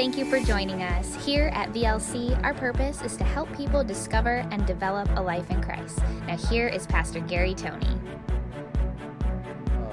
Thank 0.00 0.16
you 0.16 0.24
for 0.24 0.40
joining 0.40 0.82
us. 0.82 1.14
Here 1.26 1.48
at 1.52 1.74
VLC, 1.74 2.42
our 2.42 2.54
purpose 2.54 3.02
is 3.02 3.18
to 3.18 3.24
help 3.24 3.54
people 3.54 3.84
discover 3.84 4.46
and 4.50 4.64
develop 4.64 5.10
a 5.14 5.20
life 5.20 5.50
in 5.50 5.62
Christ. 5.62 5.98
Now, 6.26 6.38
here 6.38 6.68
is 6.68 6.86
Pastor 6.86 7.20
Gary 7.20 7.52
Tony. 7.52 8.00
Uh, 9.22 9.90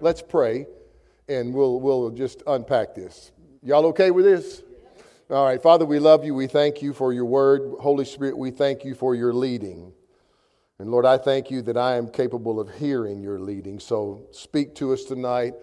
let's 0.00 0.22
pray 0.22 0.66
and 1.28 1.52
we'll, 1.52 1.80
we'll 1.80 2.10
just 2.10 2.44
unpack 2.46 2.94
this. 2.94 3.32
Y'all 3.60 3.86
okay 3.86 4.12
with 4.12 4.24
this? 4.24 4.62
All 5.28 5.46
right, 5.46 5.60
Father, 5.60 5.84
we 5.84 5.98
love 5.98 6.24
you. 6.24 6.32
We 6.32 6.46
thank 6.46 6.80
you 6.80 6.92
for 6.92 7.12
your 7.12 7.24
word. 7.24 7.72
Holy 7.80 8.04
Spirit, 8.04 8.38
we 8.38 8.52
thank 8.52 8.84
you 8.84 8.94
for 8.94 9.16
your 9.16 9.32
leading. 9.32 9.92
And 10.78 10.92
Lord, 10.92 11.04
I 11.04 11.18
thank 11.18 11.50
you 11.50 11.60
that 11.62 11.76
I 11.76 11.96
am 11.96 12.06
capable 12.08 12.60
of 12.60 12.72
hearing 12.76 13.20
your 13.20 13.40
leading. 13.40 13.80
So 13.80 14.28
speak 14.30 14.76
to 14.76 14.92
us 14.92 15.02
tonight. 15.02 15.54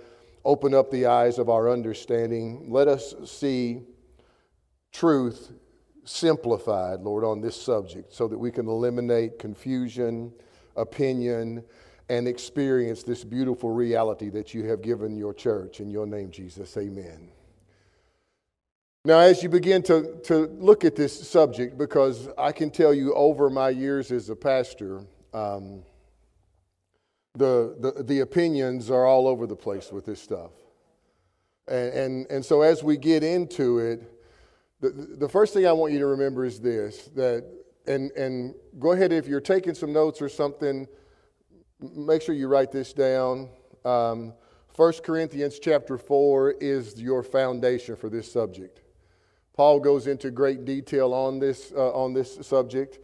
Open 0.47 0.73
up 0.73 0.89
the 0.89 1.07
eyes 1.07 1.39
of 1.39 1.49
our 1.49 1.69
understanding. 1.69 2.67
Let 2.69 2.87
us 2.87 3.13
see 3.25 3.81
truth 4.93 5.51
simplified, 6.05 7.01
Lord, 7.01 7.25
on 7.25 7.41
this 7.41 7.61
subject 7.61 8.13
so 8.13 8.29
that 8.29 8.37
we 8.37 8.49
can 8.49 8.65
eliminate 8.69 9.39
confusion, 9.39 10.31
opinion, 10.77 11.65
and 12.07 12.29
experience 12.29 13.03
this 13.03 13.25
beautiful 13.25 13.71
reality 13.71 14.29
that 14.29 14.53
you 14.53 14.63
have 14.69 14.81
given 14.81 15.17
your 15.17 15.33
church. 15.33 15.81
In 15.81 15.89
your 15.89 16.05
name, 16.05 16.31
Jesus, 16.31 16.77
amen. 16.77 17.27
Now, 19.03 19.19
as 19.19 19.43
you 19.43 19.49
begin 19.49 19.83
to, 19.83 20.15
to 20.27 20.47
look 20.59 20.85
at 20.85 20.95
this 20.95 21.27
subject, 21.27 21.77
because 21.77 22.29
I 22.37 22.53
can 22.53 22.71
tell 22.71 22.93
you 22.93 23.13
over 23.15 23.49
my 23.49 23.69
years 23.69 24.13
as 24.13 24.29
a 24.29 24.35
pastor, 24.37 25.01
um, 25.33 25.83
the, 27.37 27.75
the, 27.79 28.03
the 28.03 28.19
opinions 28.21 28.89
are 28.89 29.05
all 29.05 29.27
over 29.27 29.47
the 29.47 29.55
place 29.55 29.91
with 29.91 30.05
this 30.05 30.21
stuff. 30.21 30.51
And, 31.67 31.93
and, 31.93 32.31
and 32.31 32.45
so 32.45 32.61
as 32.61 32.83
we 32.83 32.97
get 32.97 33.23
into 33.23 33.79
it, 33.79 34.13
the, 34.79 34.89
the 34.89 35.29
first 35.29 35.53
thing 35.53 35.65
I 35.65 35.71
want 35.71 35.93
you 35.93 35.99
to 35.99 36.07
remember 36.07 36.45
is 36.45 36.59
this 36.59 37.05
that, 37.15 37.45
and, 37.87 38.11
and 38.11 38.53
go 38.79 38.91
ahead 38.91 39.11
if 39.11 39.27
you're 39.27 39.41
taking 39.41 39.73
some 39.73 39.93
notes 39.93 40.21
or 40.21 40.29
something, 40.29 40.87
make 41.79 42.21
sure 42.21 42.35
you 42.35 42.47
write 42.47 42.71
this 42.71 42.93
down. 42.93 43.49
Um, 43.85 44.33
1 44.75 44.93
Corinthians 45.03 45.59
chapter 45.59 45.97
4 45.97 46.51
is 46.61 47.01
your 47.01 47.23
foundation 47.23 47.95
for 47.95 48.09
this 48.09 48.31
subject. 48.31 48.81
Paul 49.53 49.79
goes 49.79 50.05
into 50.05 50.29
great 50.29 50.65
detail 50.65 51.13
on 51.13 51.39
this, 51.39 51.73
uh, 51.75 51.91
on 51.91 52.13
this 52.13 52.37
subject. 52.45 52.99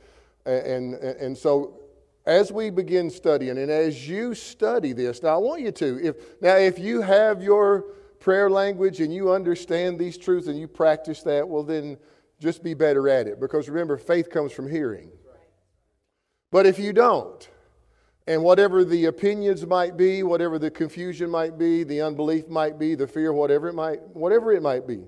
And, 0.45 0.93
and, 0.93 0.93
and 0.93 1.37
so 1.37 1.79
as 2.25 2.51
we 2.51 2.69
begin 2.69 3.09
studying 3.09 3.57
and 3.57 3.69
as 3.69 4.07
you 4.07 4.33
study 4.33 4.93
this, 4.93 5.21
now 5.23 5.35
I 5.35 5.37
want 5.37 5.61
you 5.61 5.71
to, 5.71 6.07
if, 6.07 6.41
now 6.41 6.55
if 6.55 6.79
you 6.79 7.01
have 7.01 7.43
your 7.43 7.81
prayer 8.19 8.49
language 8.49 9.01
and 9.01 9.13
you 9.13 9.31
understand 9.31 9.99
these 9.99 10.17
truths 10.17 10.47
and 10.47 10.57
you 10.57 10.67
practice 10.67 11.23
that, 11.23 11.47
well 11.47 11.63
then 11.63 11.97
just 12.39 12.63
be 12.63 12.73
better 12.73 13.09
at 13.09 13.27
it. 13.27 13.39
Because 13.39 13.69
remember, 13.69 13.97
faith 13.97 14.29
comes 14.29 14.51
from 14.51 14.69
hearing. 14.69 15.09
But 16.51 16.65
if 16.65 16.77
you 16.77 16.93
don't, 16.93 17.49
and 18.27 18.43
whatever 18.43 18.85
the 18.85 19.05
opinions 19.05 19.65
might 19.65 19.97
be, 19.97 20.23
whatever 20.23 20.57
the 20.57 20.71
confusion 20.71 21.29
might 21.29 21.57
be, 21.57 21.83
the 21.83 22.01
unbelief 22.01 22.47
might 22.47 22.79
be, 22.79 22.95
the 22.95 23.07
fear, 23.07 23.33
whatever 23.33 23.67
it 23.67 23.73
might, 23.73 24.01
whatever 24.13 24.53
it 24.53 24.61
might 24.61 24.87
be. 24.87 25.03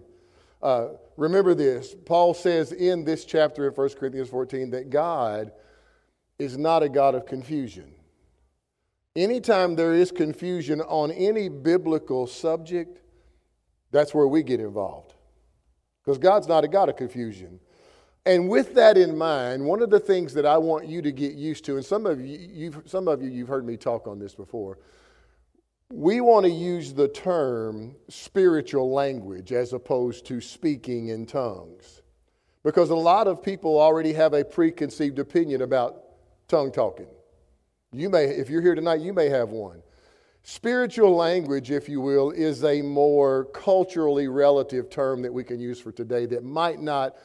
Uh, 0.62 0.88
remember 1.16 1.54
this. 1.54 1.96
Paul 2.06 2.34
says 2.34 2.72
in 2.72 3.06
this 3.06 3.24
chapter 3.24 3.68
of 3.68 3.78
1 3.78 3.90
Corinthians 3.90 4.30
14 4.30 4.72
that 4.72 4.90
God 4.90 5.52
is 6.40 6.58
not 6.58 6.84
a 6.84 6.90
God 6.90 7.16
of 7.16 7.26
confusion. 7.26 7.94
Anytime 9.16 9.76
there 9.76 9.94
is 9.94 10.12
confusion 10.12 10.82
on 10.82 11.12
any 11.12 11.48
biblical 11.48 12.28
subject, 12.28 13.02
that's 13.92 14.14
where 14.14 14.28
we 14.28 14.44
get 14.44 14.60
involved. 14.60 15.14
Because 16.04 16.18
God's 16.18 16.48
not 16.48 16.64
a 16.66 16.68
God 16.68 16.90
of 16.90 16.98
confusion. 16.98 17.60
And 18.26 18.50
with 18.50 18.74
that 18.76 18.98
in 18.98 19.18
mind, 19.18 19.64
one 19.64 19.82
of 19.82 19.90
the 19.90 20.00
things 20.00 20.34
that 20.34 20.46
I 20.46 20.58
want 20.58 20.88
you 20.88 21.02
to 21.02 21.12
get 21.12 21.34
used 21.34 21.64
to, 21.66 21.78
and 21.78 21.86
some 21.86 22.06
of 22.06 22.20
you, 22.20 22.38
you've, 22.38 22.82
some 22.86 23.08
of 23.08 23.22
you, 23.22 23.30
you've 23.30 23.48
heard 23.48 23.66
me 23.66 23.78
talk 23.78 24.08
on 24.08 24.20
this 24.20 24.36
before, 24.36 24.80
we 25.94 26.20
want 26.20 26.46
to 26.46 26.52
use 26.52 26.94
the 26.94 27.08
term 27.08 27.96
spiritual 28.10 28.92
language 28.92 29.54
as 29.54 29.72
opposed 29.74 30.26
to 30.26 30.42
speaking 30.42 31.10
in 31.10 31.26
tongues. 31.26 32.02
Because 32.64 32.90
a 32.90 32.96
lot 32.96 33.28
of 33.28 33.44
people 33.44 33.80
already 33.80 34.12
have 34.14 34.34
a 34.34 34.44
preconceived 34.44 35.20
opinion 35.20 35.62
about 35.62 36.05
tongue 36.48 36.72
talking. 36.72 37.08
You 37.92 38.10
may, 38.10 38.26
if 38.26 38.50
you're 38.50 38.62
here 38.62 38.76
tonight, 38.76 39.02
you 39.02 39.14
may 39.14 39.30
have 39.30 39.50
one. 39.50 39.82
Spiritual 40.44 41.16
language, 41.16 41.72
if 41.72 41.90
you 41.90 42.02
will, 42.02 42.30
is 42.30 42.64
a 42.64 42.82
more 42.82 43.46
culturally 43.46 44.28
relative 44.28 44.90
term 44.90 45.22
that 45.24 45.34
we 45.34 45.44
can 45.44 45.60
use 45.60 45.80
for 45.82 45.92
today 45.92 46.26
that 46.28 46.44
might 46.44 46.80
not 46.80 47.16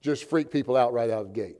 just 0.00 0.28
freak 0.28 0.50
people 0.50 0.76
out 0.76 0.92
right 0.92 1.08
out 1.08 1.20
of 1.20 1.28
the 1.28 1.34
gate. 1.34 1.56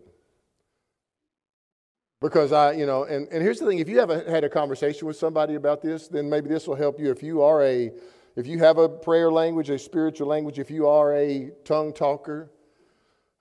Because 2.20 2.52
I, 2.52 2.72
you 2.72 2.86
know, 2.86 3.04
and, 3.04 3.28
and 3.28 3.42
here's 3.42 3.58
the 3.58 3.66
thing 3.66 3.78
if 3.78 3.88
you 3.88 4.00
haven't 4.00 4.26
had 4.26 4.44
a 4.44 4.48
conversation 4.48 5.06
with 5.06 5.16
somebody 5.16 5.56
about 5.56 5.82
this, 5.82 6.08
then 6.08 6.28
maybe 6.28 6.48
this 6.48 6.66
will 6.66 6.74
help 6.74 6.98
you. 6.98 7.10
If 7.10 7.22
you 7.22 7.42
are 7.42 7.62
a, 7.62 7.92
if 8.34 8.46
you 8.46 8.58
have 8.60 8.78
a 8.78 8.88
prayer 8.88 9.30
language, 9.30 9.70
a 9.70 9.78
spiritual 9.78 10.26
language, 10.26 10.58
if 10.58 10.70
you 10.70 10.88
are 10.88 11.14
a 11.14 11.52
tongue 11.64 11.92
talker, 11.92 12.50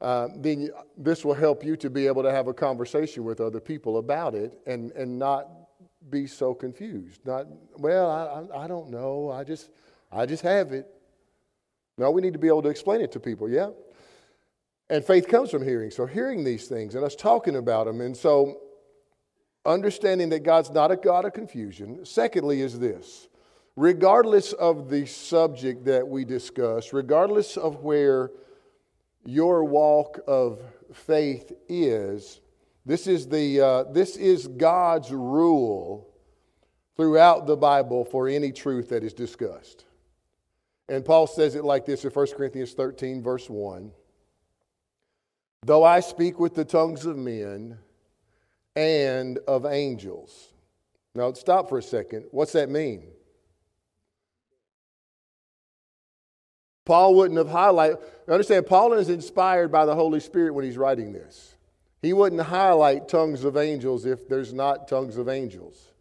uh, 0.04 0.28
then 0.36 0.70
this 0.98 1.24
will 1.24 1.34
help 1.34 1.64
you 1.64 1.78
to 1.78 1.90
be 1.90 2.08
able 2.08 2.22
to 2.24 2.32
have 2.32 2.48
a 2.48 2.54
conversation 2.54 3.24
with 3.24 3.40
other 3.40 3.62
people 3.62 3.98
about 3.98 4.36
it 4.36 4.60
and, 4.68 4.92
and 4.92 5.18
not 5.18 5.48
be 6.10 6.28
so 6.28 6.54
confused. 6.54 7.26
Not, 7.26 7.48
well, 7.78 8.52
I, 8.54 8.66
I 8.66 8.68
don't 8.68 8.90
know. 8.90 9.32
I 9.32 9.46
just, 9.46 9.70
I 10.12 10.26
just 10.26 10.44
have 10.44 10.74
it. 10.74 10.88
No, 11.98 12.12
we 12.12 12.22
need 12.22 12.34
to 12.34 12.40
be 12.40 12.50
able 12.50 12.62
to 12.64 12.70
explain 12.70 13.00
it 13.00 13.14
to 13.14 13.20
people, 13.20 13.50
yeah? 13.50 13.70
And 14.90 15.06
faith 15.06 15.28
comes 15.30 15.50
from 15.50 15.64
hearing. 15.64 15.90
So, 15.90 16.06
hearing 16.06 16.44
these 16.44 16.68
things 16.68 16.96
and 16.96 17.06
us 17.06 17.16
talking 17.16 17.56
about 17.56 17.86
them. 17.86 18.02
And 18.02 18.16
so, 18.16 18.58
understanding 19.66 20.28
that 20.30 20.44
God's 20.44 20.70
not 20.70 20.92
a 20.92 20.98
God 20.98 21.24
of 21.24 21.32
confusion. 21.32 22.06
Secondly, 22.06 22.60
is 22.60 22.78
this 22.78 23.30
regardless 23.76 24.54
of 24.54 24.90
the 24.90 25.06
subject 25.06 25.86
that 25.86 26.08
we 26.08 26.26
discuss, 26.26 26.94
regardless 26.94 27.58
of 27.58 27.84
where 27.84 28.32
your 29.26 29.64
walk 29.64 30.20
of 30.28 30.62
faith 30.94 31.52
is, 31.70 32.42
this 32.86 33.08
is, 33.08 33.28
the, 33.28 33.62
uh, 33.62 33.84
this 33.92 34.18
is 34.18 34.48
God's 34.48 35.12
rule 35.12 36.10
throughout 36.96 37.48
the 37.48 37.58
Bible 37.58 38.06
for 38.06 38.28
any 38.28 38.52
truth 38.52 38.90
that 38.90 39.04
is 39.04 39.14
discussed. 39.14 39.86
And 40.90 41.06
Paul 41.06 41.28
says 41.28 41.56
it 41.56 41.64
like 41.64 41.86
this 41.86 42.04
in 42.04 42.12
1 42.12 42.28
Corinthians 42.36 42.74
13, 42.74 43.24
verse 43.24 43.50
1 43.50 43.92
Though 45.66 45.84
I 45.84 46.02
speak 46.02 46.40
with 46.40 46.56
the 46.56 46.66
tongues 46.66 47.06
of 47.06 47.18
men 47.18 47.78
and 48.76 49.40
of 49.48 49.66
angels. 49.66 50.50
Now, 51.16 51.32
stop 51.34 51.70
for 51.70 51.78
a 51.78 51.82
second. 51.82 52.26
What's 52.32 52.52
that 52.54 52.70
mean? 52.70 53.08
Paul 56.86 57.16
wouldn't 57.16 57.38
have 57.38 57.48
highlighted, 57.48 58.02
understand, 58.28 58.66
Paul 58.66 58.94
is 58.94 59.10
inspired 59.10 59.72
by 59.72 59.86
the 59.86 59.96
Holy 59.96 60.20
Spirit 60.20 60.54
when 60.54 60.66
he's 60.66 60.78
writing 60.78 61.14
this. 61.14 61.56
He 62.02 62.12
wouldn't 62.12 62.42
highlight 62.42 63.08
tongues 63.08 63.46
of 63.46 63.56
angels 63.56 64.06
if 64.06 64.28
there's 64.28 64.54
not 64.54 64.90
tongues 64.90 65.18
of 65.18 65.30
angels. 65.30 65.92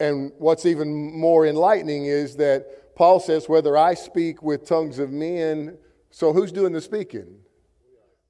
And 0.00 0.32
what's 0.38 0.64
even 0.66 1.18
more 1.18 1.46
enlightening 1.46 2.06
is 2.06 2.36
that 2.36 2.94
Paul 2.94 3.20
says, 3.20 3.48
whether 3.48 3.76
I 3.76 3.94
speak 3.94 4.42
with 4.42 4.66
tongues 4.66 4.98
of 4.98 5.10
men, 5.10 5.76
so 6.10 6.32
who's 6.32 6.52
doing 6.52 6.72
the 6.72 6.80
speaking? 6.80 7.40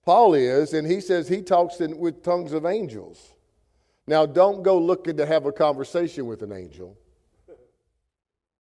Paul 0.05 0.35
is, 0.35 0.73
and 0.73 0.87
he 0.87 1.01
says 1.01 1.29
he 1.29 1.43
talks 1.43 1.81
in, 1.81 1.99
with 1.99 2.23
tongues 2.23 2.53
of 2.53 2.67
angels. 2.67 3.35
Now, 4.09 4.27
don't 4.27 4.63
go 4.63 4.79
looking 4.79 5.17
to 5.17 5.27
have 5.27 5.47
a 5.47 5.53
conversation 5.53 6.27
with 6.27 6.43
an 6.43 6.53
angel. 6.53 6.97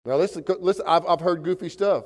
Now, 0.05 0.17
listen, 0.17 0.45
listen 0.61 0.85
I've, 0.87 1.07
I've 1.07 1.21
heard 1.21 1.43
goofy 1.43 1.69
stuff. 1.69 2.05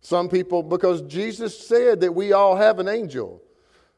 Some 0.00 0.28
people, 0.28 0.62
because 0.62 1.02
Jesus 1.02 1.58
said 1.58 2.00
that 2.00 2.14
we 2.14 2.32
all 2.32 2.56
have 2.56 2.78
an 2.78 2.88
angel. 2.88 3.42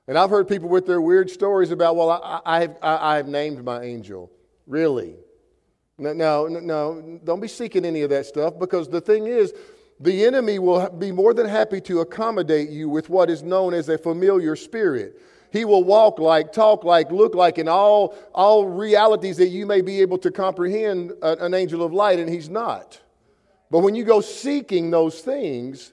And 0.08 0.18
I've 0.18 0.30
heard 0.30 0.48
people 0.48 0.68
with 0.68 0.86
their 0.86 1.00
weird 1.00 1.30
stories 1.30 1.70
about, 1.70 1.94
well, 1.94 2.10
I, 2.10 2.40
I, 2.44 2.60
have, 2.62 2.76
I, 2.82 3.12
I 3.12 3.16
have 3.16 3.28
named 3.28 3.62
my 3.64 3.82
angel. 3.82 4.30
Really? 4.66 5.16
No, 5.98 6.46
no, 6.46 6.48
no, 6.48 7.20
don't 7.22 7.40
be 7.40 7.48
seeking 7.48 7.84
any 7.84 8.02
of 8.02 8.10
that 8.10 8.24
stuff 8.24 8.58
because 8.58 8.88
the 8.88 9.00
thing 9.00 9.26
is, 9.26 9.52
the 10.00 10.24
enemy 10.24 10.58
will 10.58 10.88
be 10.88 11.12
more 11.12 11.34
than 11.34 11.46
happy 11.46 11.80
to 11.82 12.00
accommodate 12.00 12.70
you 12.70 12.88
with 12.88 13.10
what 13.10 13.28
is 13.28 13.42
known 13.42 13.74
as 13.74 13.90
a 13.90 13.98
familiar 13.98 14.56
spirit. 14.56 15.20
He 15.52 15.66
will 15.66 15.84
walk 15.84 16.18
like, 16.18 16.52
talk 16.52 16.84
like, 16.84 17.10
look 17.10 17.34
like, 17.34 17.58
in 17.58 17.68
all, 17.68 18.16
all 18.34 18.66
realities 18.66 19.36
that 19.36 19.48
you 19.48 19.66
may 19.66 19.82
be 19.82 20.00
able 20.00 20.16
to 20.18 20.30
comprehend 20.30 21.12
an 21.22 21.52
angel 21.52 21.82
of 21.82 21.92
light, 21.92 22.18
and 22.18 22.30
he's 22.30 22.48
not. 22.48 22.98
But 23.70 23.80
when 23.80 23.94
you 23.94 24.04
go 24.04 24.20
seeking 24.20 24.90
those 24.90 25.20
things, 25.20 25.92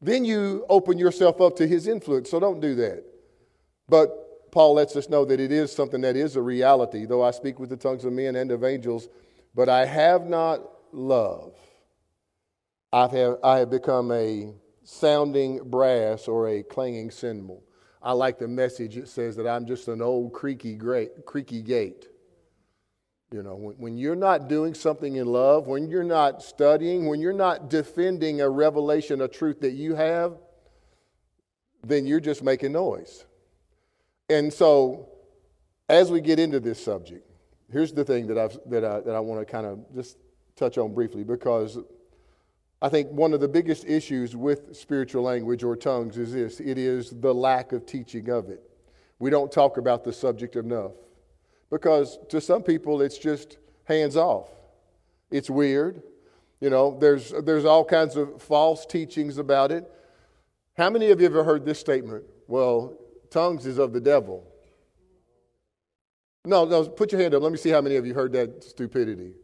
then 0.00 0.24
you 0.24 0.64
open 0.68 0.98
yourself 0.98 1.40
up 1.40 1.56
to 1.56 1.66
his 1.66 1.86
influence. 1.86 2.30
So 2.30 2.40
don't 2.40 2.60
do 2.60 2.74
that. 2.76 3.04
But 3.88 4.50
Paul 4.50 4.74
lets 4.74 4.96
us 4.96 5.08
know 5.08 5.24
that 5.24 5.40
it 5.40 5.52
is 5.52 5.72
something 5.72 6.00
that 6.00 6.16
is 6.16 6.36
a 6.36 6.42
reality. 6.42 7.04
Though 7.04 7.22
I 7.22 7.30
speak 7.30 7.58
with 7.58 7.70
the 7.70 7.76
tongues 7.76 8.04
of 8.04 8.12
men 8.12 8.36
and 8.36 8.50
of 8.50 8.64
angels, 8.64 9.08
but 9.54 9.68
I 9.68 9.84
have 9.84 10.26
not 10.26 10.62
love. 10.92 11.54
I've 12.92 13.14
I 13.44 13.58
have 13.58 13.70
become 13.70 14.10
a 14.10 14.52
sounding 14.82 15.60
brass 15.70 16.26
or 16.26 16.48
a 16.48 16.62
clanging 16.62 17.10
cymbal. 17.10 17.62
I 18.02 18.12
like 18.12 18.38
the 18.38 18.48
message. 18.48 18.96
It 18.96 19.08
says 19.08 19.36
that 19.36 19.46
I'm 19.46 19.66
just 19.66 19.86
an 19.88 20.02
old 20.02 20.32
creaky, 20.32 20.74
great, 20.74 21.26
creaky 21.26 21.62
gate. 21.62 22.08
You 23.32 23.44
know, 23.44 23.54
when, 23.54 23.74
when 23.76 23.96
you're 23.96 24.16
not 24.16 24.48
doing 24.48 24.74
something 24.74 25.14
in 25.16 25.26
love, 25.26 25.68
when 25.68 25.88
you're 25.88 26.02
not 26.02 26.42
studying, 26.42 27.06
when 27.06 27.20
you're 27.20 27.32
not 27.32 27.70
defending 27.70 28.40
a 28.40 28.48
revelation, 28.48 29.20
a 29.20 29.28
truth 29.28 29.60
that 29.60 29.72
you 29.72 29.94
have, 29.94 30.36
then 31.86 32.06
you're 32.06 32.20
just 32.20 32.42
making 32.42 32.72
noise. 32.72 33.24
And 34.28 34.52
so, 34.52 35.10
as 35.88 36.10
we 36.10 36.20
get 36.20 36.40
into 36.40 36.58
this 36.58 36.82
subject, 36.82 37.24
here's 37.70 37.92
the 37.92 38.04
thing 38.04 38.26
that, 38.26 38.38
I've, 38.38 38.58
that, 38.66 38.84
I, 38.84 39.00
that 39.00 39.14
I 39.14 39.20
want 39.20 39.40
to 39.40 39.50
kind 39.50 39.66
of 39.66 39.78
just 39.94 40.18
touch 40.56 40.76
on 40.76 40.92
briefly 40.92 41.22
because 41.22 41.78
I 42.82 42.88
think 42.88 43.10
one 43.10 43.32
of 43.32 43.40
the 43.40 43.48
biggest 43.48 43.84
issues 43.84 44.34
with 44.34 44.74
spiritual 44.76 45.22
language 45.22 45.62
or 45.62 45.76
tongues 45.76 46.16
is 46.16 46.32
this 46.32 46.58
it 46.58 46.78
is 46.78 47.10
the 47.10 47.32
lack 47.32 47.70
of 47.70 47.86
teaching 47.86 48.28
of 48.28 48.50
it. 48.50 48.60
We 49.20 49.30
don't 49.30 49.52
talk 49.52 49.76
about 49.76 50.02
the 50.02 50.12
subject 50.12 50.56
enough 50.56 50.92
because 51.70 52.18
to 52.28 52.40
some 52.40 52.62
people 52.62 53.00
it's 53.02 53.18
just 53.18 53.58
hands 53.84 54.16
off. 54.16 54.48
It's 55.30 55.48
weird. 55.48 56.02
You 56.60 56.68
know, 56.68 56.98
there's, 57.00 57.32
there's 57.44 57.64
all 57.64 57.84
kinds 57.84 58.16
of 58.16 58.42
false 58.42 58.84
teachings 58.84 59.38
about 59.38 59.72
it. 59.72 59.90
How 60.76 60.90
many 60.90 61.10
of 61.10 61.20
you 61.20 61.26
ever 61.26 61.42
heard 61.42 61.64
this 61.64 61.80
statement? 61.80 62.24
Well, 62.48 62.96
tongues 63.30 63.66
is 63.66 63.78
of 63.78 63.92
the 63.92 64.00
devil. 64.00 64.46
No, 66.44 66.64
no, 66.64 66.88
put 66.88 67.12
your 67.12 67.20
hand 67.20 67.34
up. 67.34 67.42
Let 67.42 67.52
me 67.52 67.58
see 67.58 67.70
how 67.70 67.80
many 67.80 67.96
of 67.96 68.06
you 68.06 68.14
heard 68.14 68.32
that 68.32 68.64
stupidity. 68.64 69.34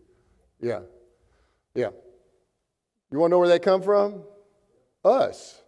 Yeah. 0.60 0.80
Yeah. 1.74 1.90
You 3.10 3.18
want 3.18 3.30
to 3.30 3.34
know 3.34 3.38
where 3.38 3.48
they 3.48 3.58
come 3.58 3.82
from? 3.82 4.22
Us. 5.04 5.62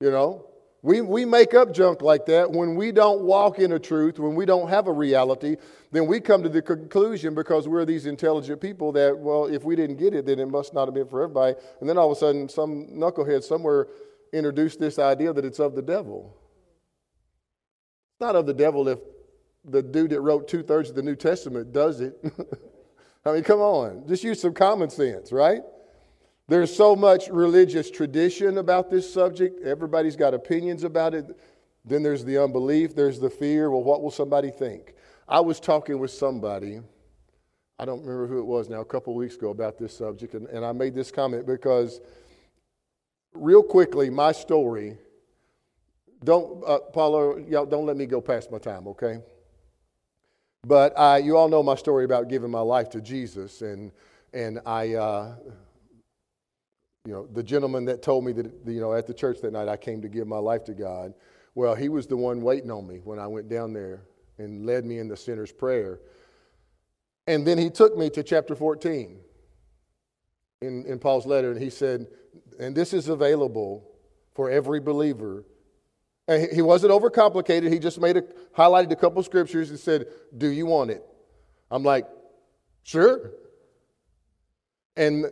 You 0.00 0.10
know, 0.10 0.47
we, 0.82 1.00
we 1.00 1.24
make 1.24 1.54
up 1.54 1.74
junk 1.74 2.02
like 2.02 2.26
that 2.26 2.50
when 2.50 2.76
we 2.76 2.92
don't 2.92 3.22
walk 3.22 3.58
in 3.58 3.72
a 3.72 3.78
truth, 3.78 4.18
when 4.18 4.36
we 4.36 4.46
don't 4.46 4.68
have 4.68 4.86
a 4.86 4.92
reality, 4.92 5.56
then 5.90 6.06
we 6.06 6.20
come 6.20 6.42
to 6.44 6.48
the 6.48 6.62
conclusion 6.62 7.34
because 7.34 7.66
we're 7.66 7.84
these 7.84 8.06
intelligent 8.06 8.60
people 8.60 8.92
that, 8.92 9.18
well, 9.18 9.46
if 9.46 9.64
we 9.64 9.74
didn't 9.74 9.96
get 9.96 10.14
it, 10.14 10.24
then 10.24 10.38
it 10.38 10.46
must 10.46 10.74
not 10.74 10.86
have 10.86 10.94
been 10.94 11.08
for 11.08 11.22
everybody. 11.24 11.56
And 11.80 11.88
then 11.88 11.98
all 11.98 12.12
of 12.12 12.16
a 12.16 12.20
sudden, 12.20 12.48
some 12.48 12.86
knucklehead 12.86 13.42
somewhere 13.42 13.88
introduced 14.32 14.78
this 14.78 15.00
idea 15.00 15.32
that 15.32 15.44
it's 15.44 15.58
of 15.58 15.74
the 15.74 15.82
devil. 15.82 16.36
It's 18.12 18.20
not 18.20 18.36
of 18.36 18.46
the 18.46 18.54
devil 18.54 18.86
if 18.86 19.00
the 19.64 19.82
dude 19.82 20.10
that 20.10 20.20
wrote 20.20 20.46
two 20.46 20.62
thirds 20.62 20.90
of 20.90 20.94
the 20.94 21.02
New 21.02 21.16
Testament 21.16 21.72
does 21.72 22.00
it. 22.00 22.16
I 23.24 23.32
mean, 23.32 23.42
come 23.42 23.60
on, 23.60 24.06
just 24.06 24.22
use 24.22 24.40
some 24.40 24.54
common 24.54 24.90
sense, 24.90 25.32
right? 25.32 25.62
There's 26.48 26.74
so 26.74 26.96
much 26.96 27.28
religious 27.28 27.90
tradition 27.90 28.56
about 28.56 28.90
this 28.90 29.12
subject. 29.12 29.62
Everybody's 29.62 30.16
got 30.16 30.32
opinions 30.32 30.82
about 30.82 31.14
it. 31.14 31.26
Then 31.84 32.02
there's 32.02 32.24
the 32.24 32.42
unbelief, 32.42 32.94
there's 32.94 33.20
the 33.20 33.30
fear. 33.30 33.70
Well, 33.70 33.82
what 33.82 34.02
will 34.02 34.10
somebody 34.10 34.50
think? 34.50 34.94
I 35.28 35.40
was 35.40 35.60
talking 35.60 35.98
with 35.98 36.10
somebody, 36.10 36.80
I 37.78 37.84
don't 37.84 38.00
remember 38.00 38.26
who 38.26 38.38
it 38.38 38.46
was 38.46 38.70
now, 38.70 38.80
a 38.80 38.84
couple 38.84 39.14
weeks 39.14 39.36
ago 39.36 39.50
about 39.50 39.78
this 39.78 39.96
subject, 39.96 40.34
and, 40.34 40.46
and 40.48 40.64
I 40.64 40.72
made 40.72 40.94
this 40.94 41.10
comment 41.10 41.46
because, 41.46 42.00
real 43.34 43.62
quickly, 43.62 44.08
my 44.08 44.32
story. 44.32 44.96
Don't, 46.24 46.64
uh, 46.66 46.78
Paula, 46.78 47.40
y'all 47.42 47.66
don't 47.66 47.86
let 47.86 47.96
me 47.96 48.06
go 48.06 48.20
past 48.20 48.50
my 48.50 48.58
time, 48.58 48.88
okay? 48.88 49.20
But 50.66 50.98
I, 50.98 51.18
you 51.18 51.36
all 51.36 51.48
know 51.48 51.62
my 51.62 51.76
story 51.76 52.04
about 52.04 52.28
giving 52.28 52.50
my 52.50 52.60
life 52.60 52.90
to 52.90 53.00
Jesus, 53.00 53.62
and 53.62 53.92
and 54.32 54.60
I, 54.66 54.94
uh, 54.94 55.34
you 57.08 57.14
know, 57.14 57.26
the 57.32 57.42
gentleman 57.42 57.86
that 57.86 58.02
told 58.02 58.22
me 58.22 58.32
that, 58.32 58.52
you 58.66 58.82
know, 58.82 58.92
at 58.92 59.06
the 59.06 59.14
church 59.14 59.40
that 59.40 59.54
night 59.54 59.66
I 59.66 59.78
came 59.78 60.02
to 60.02 60.08
give 60.08 60.26
my 60.26 60.36
life 60.36 60.62
to 60.64 60.74
God. 60.74 61.14
Well, 61.54 61.74
he 61.74 61.88
was 61.88 62.06
the 62.06 62.18
one 62.18 62.42
waiting 62.42 62.70
on 62.70 62.86
me 62.86 63.00
when 63.02 63.18
I 63.18 63.26
went 63.26 63.48
down 63.48 63.72
there 63.72 64.02
and 64.36 64.66
led 64.66 64.84
me 64.84 64.98
in 64.98 65.08
the 65.08 65.16
sinner's 65.16 65.50
prayer. 65.50 66.00
And 67.26 67.46
then 67.46 67.56
he 67.56 67.70
took 67.70 67.96
me 67.96 68.10
to 68.10 68.22
chapter 68.22 68.54
14 68.54 69.16
in, 70.60 70.84
in 70.84 70.98
Paul's 70.98 71.24
letter, 71.24 71.50
and 71.50 71.58
he 71.58 71.70
said, 71.70 72.08
and 72.60 72.76
this 72.76 72.92
is 72.92 73.08
available 73.08 73.88
for 74.34 74.50
every 74.50 74.78
believer. 74.78 75.46
And 76.28 76.52
he 76.52 76.60
wasn't 76.60 76.92
overcomplicated. 76.92 77.72
He 77.72 77.78
just 77.78 77.98
made 78.02 78.18
a 78.18 78.22
highlighted 78.54 78.92
a 78.92 78.96
couple 78.96 79.22
scriptures 79.22 79.70
and 79.70 79.78
said, 79.78 80.08
"Do 80.36 80.48
you 80.48 80.66
want 80.66 80.90
it?" 80.90 81.02
I'm 81.70 81.82
like, 81.82 82.06
"Sure." 82.82 83.30
And 84.94 85.24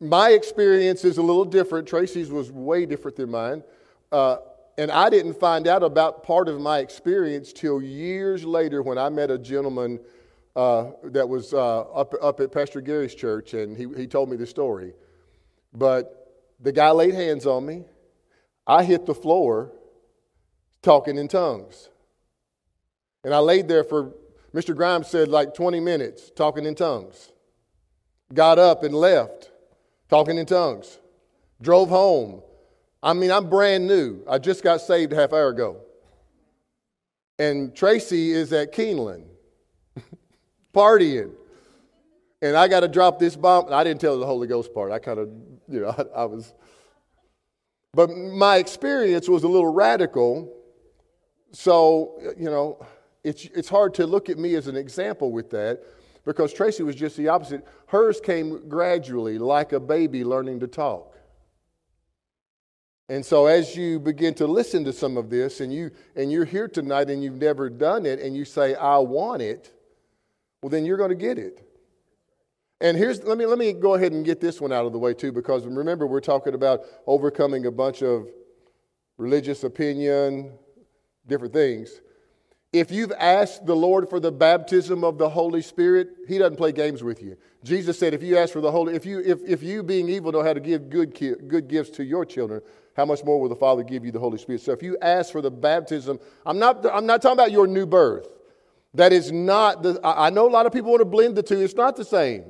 my 0.00 0.30
experience 0.30 1.04
is 1.04 1.18
a 1.18 1.22
little 1.22 1.44
different. 1.44 1.86
Tracy's 1.86 2.30
was 2.30 2.50
way 2.50 2.86
different 2.86 3.16
than 3.16 3.30
mine. 3.30 3.62
Uh, 4.10 4.38
and 4.78 4.90
I 4.90 5.10
didn't 5.10 5.34
find 5.34 5.66
out 5.66 5.82
about 5.82 6.22
part 6.22 6.48
of 6.48 6.58
my 6.58 6.78
experience 6.78 7.52
till 7.52 7.82
years 7.82 8.44
later 8.44 8.82
when 8.82 8.96
I 8.96 9.10
met 9.10 9.30
a 9.30 9.38
gentleman 9.38 10.00
uh, 10.56 10.90
that 11.04 11.28
was 11.28 11.52
uh, 11.52 11.80
up, 11.80 12.14
up 12.20 12.40
at 12.40 12.50
Pastor 12.50 12.80
Gary's 12.80 13.14
church, 13.14 13.54
and 13.54 13.76
he, 13.76 13.86
he 13.96 14.06
told 14.06 14.30
me 14.30 14.36
the 14.36 14.46
story. 14.46 14.94
But 15.74 16.44
the 16.58 16.72
guy 16.72 16.90
laid 16.90 17.14
hands 17.14 17.46
on 17.46 17.66
me. 17.66 17.84
I 18.66 18.84
hit 18.84 19.04
the 19.04 19.14
floor 19.14 19.72
talking 20.82 21.18
in 21.18 21.28
tongues. 21.28 21.90
And 23.22 23.34
I 23.34 23.38
laid 23.38 23.68
there 23.68 23.84
for, 23.84 24.14
Mr. 24.54 24.74
Grimes 24.74 25.08
said, 25.08 25.28
like 25.28 25.54
20 25.54 25.78
minutes 25.78 26.30
talking 26.34 26.64
in 26.64 26.74
tongues. 26.74 27.32
Got 28.32 28.58
up 28.58 28.82
and 28.82 28.94
left 28.94 29.50
talking 30.10 30.36
in 30.36 30.44
tongues. 30.44 30.98
Drove 31.62 31.88
home. 31.88 32.42
I 33.02 33.14
mean, 33.14 33.30
I'm 33.30 33.48
brand 33.48 33.86
new. 33.86 34.22
I 34.28 34.38
just 34.38 34.62
got 34.62 34.80
saved 34.80 35.12
a 35.12 35.16
half 35.16 35.32
hour 35.32 35.48
ago. 35.48 35.78
And 37.38 37.74
Tracy 37.74 38.32
is 38.32 38.52
at 38.52 38.74
Keeneland 38.74 39.24
partying. 40.74 41.30
And 42.42 42.56
I 42.56 42.68
got 42.68 42.80
to 42.80 42.88
drop 42.88 43.18
this 43.18 43.36
bomb. 43.36 43.72
I 43.72 43.84
didn't 43.84 44.00
tell 44.00 44.18
the 44.18 44.26
Holy 44.26 44.46
Ghost 44.46 44.74
part. 44.74 44.92
I 44.92 44.98
kind 44.98 45.18
of, 45.18 45.30
you 45.68 45.80
know, 45.80 45.88
I, 46.14 46.22
I 46.22 46.24
was. 46.24 46.52
But 47.92 48.10
my 48.10 48.56
experience 48.56 49.28
was 49.28 49.44
a 49.44 49.48
little 49.48 49.72
radical. 49.72 50.52
So, 51.52 52.34
you 52.38 52.50
know, 52.50 52.84
it's, 53.24 53.44
it's 53.46 53.68
hard 53.68 53.94
to 53.94 54.06
look 54.06 54.28
at 54.28 54.38
me 54.38 54.54
as 54.54 54.66
an 54.66 54.76
example 54.76 55.32
with 55.32 55.50
that 55.50 55.82
because 56.24 56.52
Tracy 56.52 56.82
was 56.82 56.94
just 56.94 57.16
the 57.16 57.28
opposite. 57.28 57.66
Hers 57.86 58.20
came 58.20 58.68
gradually, 58.68 59.38
like 59.38 59.72
a 59.72 59.80
baby 59.80 60.24
learning 60.24 60.60
to 60.60 60.66
talk. 60.66 61.16
And 63.08 63.26
so 63.26 63.46
as 63.46 63.74
you 63.74 63.98
begin 63.98 64.34
to 64.34 64.46
listen 64.46 64.84
to 64.84 64.92
some 64.92 65.16
of 65.16 65.30
this 65.30 65.60
and 65.60 65.72
you 65.72 65.90
and 66.14 66.30
you're 66.30 66.44
here 66.44 66.68
tonight 66.68 67.10
and 67.10 67.24
you've 67.24 67.40
never 67.40 67.68
done 67.68 68.06
it 68.06 68.20
and 68.20 68.36
you 68.36 68.44
say 68.44 68.76
I 68.76 68.98
want 68.98 69.42
it, 69.42 69.72
well 70.62 70.70
then 70.70 70.84
you're 70.84 70.96
going 70.96 71.10
to 71.10 71.16
get 71.16 71.36
it. 71.36 71.66
And 72.80 72.96
here's 72.96 73.24
let 73.24 73.36
me 73.36 73.46
let 73.46 73.58
me 73.58 73.72
go 73.72 73.94
ahead 73.94 74.12
and 74.12 74.24
get 74.24 74.40
this 74.40 74.60
one 74.60 74.72
out 74.72 74.86
of 74.86 74.92
the 74.92 74.98
way 74.98 75.12
too 75.12 75.32
because 75.32 75.66
remember 75.66 76.06
we're 76.06 76.20
talking 76.20 76.54
about 76.54 76.82
overcoming 77.08 77.66
a 77.66 77.72
bunch 77.72 78.02
of 78.02 78.28
religious 79.18 79.64
opinion, 79.64 80.52
different 81.26 81.52
things. 81.52 82.00
If 82.72 82.92
you've 82.92 83.12
asked 83.12 83.66
the 83.66 83.74
Lord 83.74 84.08
for 84.08 84.20
the 84.20 84.30
baptism 84.30 85.02
of 85.02 85.18
the 85.18 85.28
Holy 85.28 85.60
Spirit, 85.60 86.10
He 86.28 86.38
doesn't 86.38 86.56
play 86.56 86.70
games 86.70 87.02
with 87.02 87.20
you. 87.20 87.36
Jesus 87.64 87.98
said, 87.98 88.14
if 88.14 88.22
you 88.22 88.38
ask 88.38 88.52
for 88.52 88.60
the 88.60 88.70
Holy, 88.70 88.94
if 88.94 89.04
you, 89.04 89.20
if, 89.20 89.40
if 89.46 89.62
you 89.62 89.82
being 89.82 90.08
evil 90.08 90.30
know 90.30 90.42
how 90.42 90.52
to 90.52 90.60
give 90.60 90.88
good, 90.88 91.12
good 91.14 91.68
gifts 91.68 91.90
to 91.90 92.04
your 92.04 92.24
children, 92.24 92.62
how 92.96 93.04
much 93.04 93.24
more 93.24 93.40
will 93.40 93.48
the 93.48 93.56
Father 93.56 93.82
give 93.82 94.04
you 94.04 94.12
the 94.12 94.20
Holy 94.20 94.38
Spirit? 94.38 94.60
So 94.60 94.72
if 94.72 94.82
you 94.82 94.96
ask 95.02 95.32
for 95.32 95.42
the 95.42 95.50
baptism, 95.50 96.20
I'm 96.46 96.58
not, 96.58 96.86
I'm 96.92 97.06
not 97.06 97.22
talking 97.22 97.38
about 97.38 97.50
your 97.50 97.66
new 97.66 97.86
birth. 97.86 98.28
That 98.94 99.12
is 99.12 99.30
not 99.30 99.82
the, 99.82 100.00
I 100.02 100.30
know 100.30 100.48
a 100.48 100.50
lot 100.50 100.66
of 100.66 100.72
people 100.72 100.90
want 100.90 101.00
to 101.00 101.06
blend 101.06 101.36
the 101.36 101.42
two. 101.42 101.60
It's 101.60 101.74
not 101.74 101.96
the 101.96 102.04
same. 102.04 102.44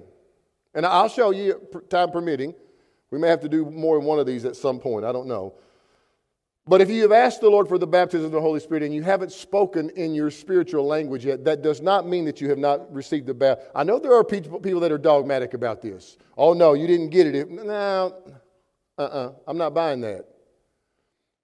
And 0.75 0.87
I'll 0.87 1.09
show 1.09 1.31
you, 1.31 1.67
time 1.89 2.11
permitting. 2.11 2.55
We 3.11 3.19
may 3.19 3.29
have 3.29 3.41
to 3.41 3.49
do 3.49 3.65
more 3.65 3.99
than 3.99 4.07
one 4.07 4.19
of 4.19 4.27
these 4.27 4.45
at 4.45 4.55
some 4.55 4.79
point. 4.79 5.05
I 5.05 5.12
don't 5.12 5.27
know. 5.27 5.55
But 6.67 6.81
if 6.81 6.90
you 6.90 7.02
have 7.02 7.12
asked 7.12 7.40
the 7.40 7.49
Lord 7.49 7.69
for 7.69 7.79
the 7.79 7.87
baptism 7.87 8.26
of 8.26 8.33
the 8.33 8.40
Holy 8.40 8.61
Spirit 8.61 8.83
and 8.83 8.95
you 8.95 9.02
haven't 9.02 9.33
spoken 9.33 9.90
in 9.90 10.14
your 10.14 10.31
spiritual 10.31 10.87
language 10.87 11.25
yet, 11.25 11.45
that 11.45 11.62
does 11.62 11.81
not 11.81 12.07
mean 12.07 12.25
that 12.26 12.40
you 12.40 12.49
have 12.50 12.59
not 12.59 12.93
received 12.95 13.26
the 13.26 13.35
baptism. 13.35 13.71
I 13.75 13.83
know 13.83 13.99
there 13.99 14.14
are 14.14 14.23
people, 14.23 14.61
that 14.61 14.93
are 14.93 14.99
dogmatic 14.99 15.55
about 15.55 15.83
this. 15.83 16.17
Oh, 16.37 16.52
no, 16.52 16.75
you 16.75 16.87
didn't 16.87 17.09
get 17.09 17.26
it. 17.26 17.50
No, 17.50 17.73
uh 17.73 19.02
uh-uh, 19.02 19.02
uh, 19.02 19.33
i 19.47 19.50
am 19.50 19.57
not 19.57 19.75
buying 19.75 20.00
that. 20.02 20.26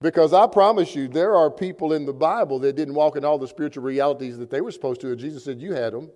Because 0.03 0.35
I 0.35 0.47
promise 0.47 0.95
you, 0.95 1.09
there 1.09 1.35
are 1.35 1.51
people 1.51 1.95
in 1.95 2.05
the 2.05 2.13
Bible 2.13 2.59
that 2.61 2.77
didn't 2.77 2.95
walk 2.95 3.17
in 3.17 3.25
all 3.25 3.39
the 3.39 3.49
spiritual 3.49 3.83
realities 3.83 4.37
that 4.39 4.51
they 4.51 4.61
were 4.61 4.71
supposed 4.71 5.01
to, 5.01 5.09
and 5.09 5.19
Jesus 5.19 5.45
said, 5.45 5.61
You 5.61 5.73
had 5.73 5.95
them. 5.95 6.11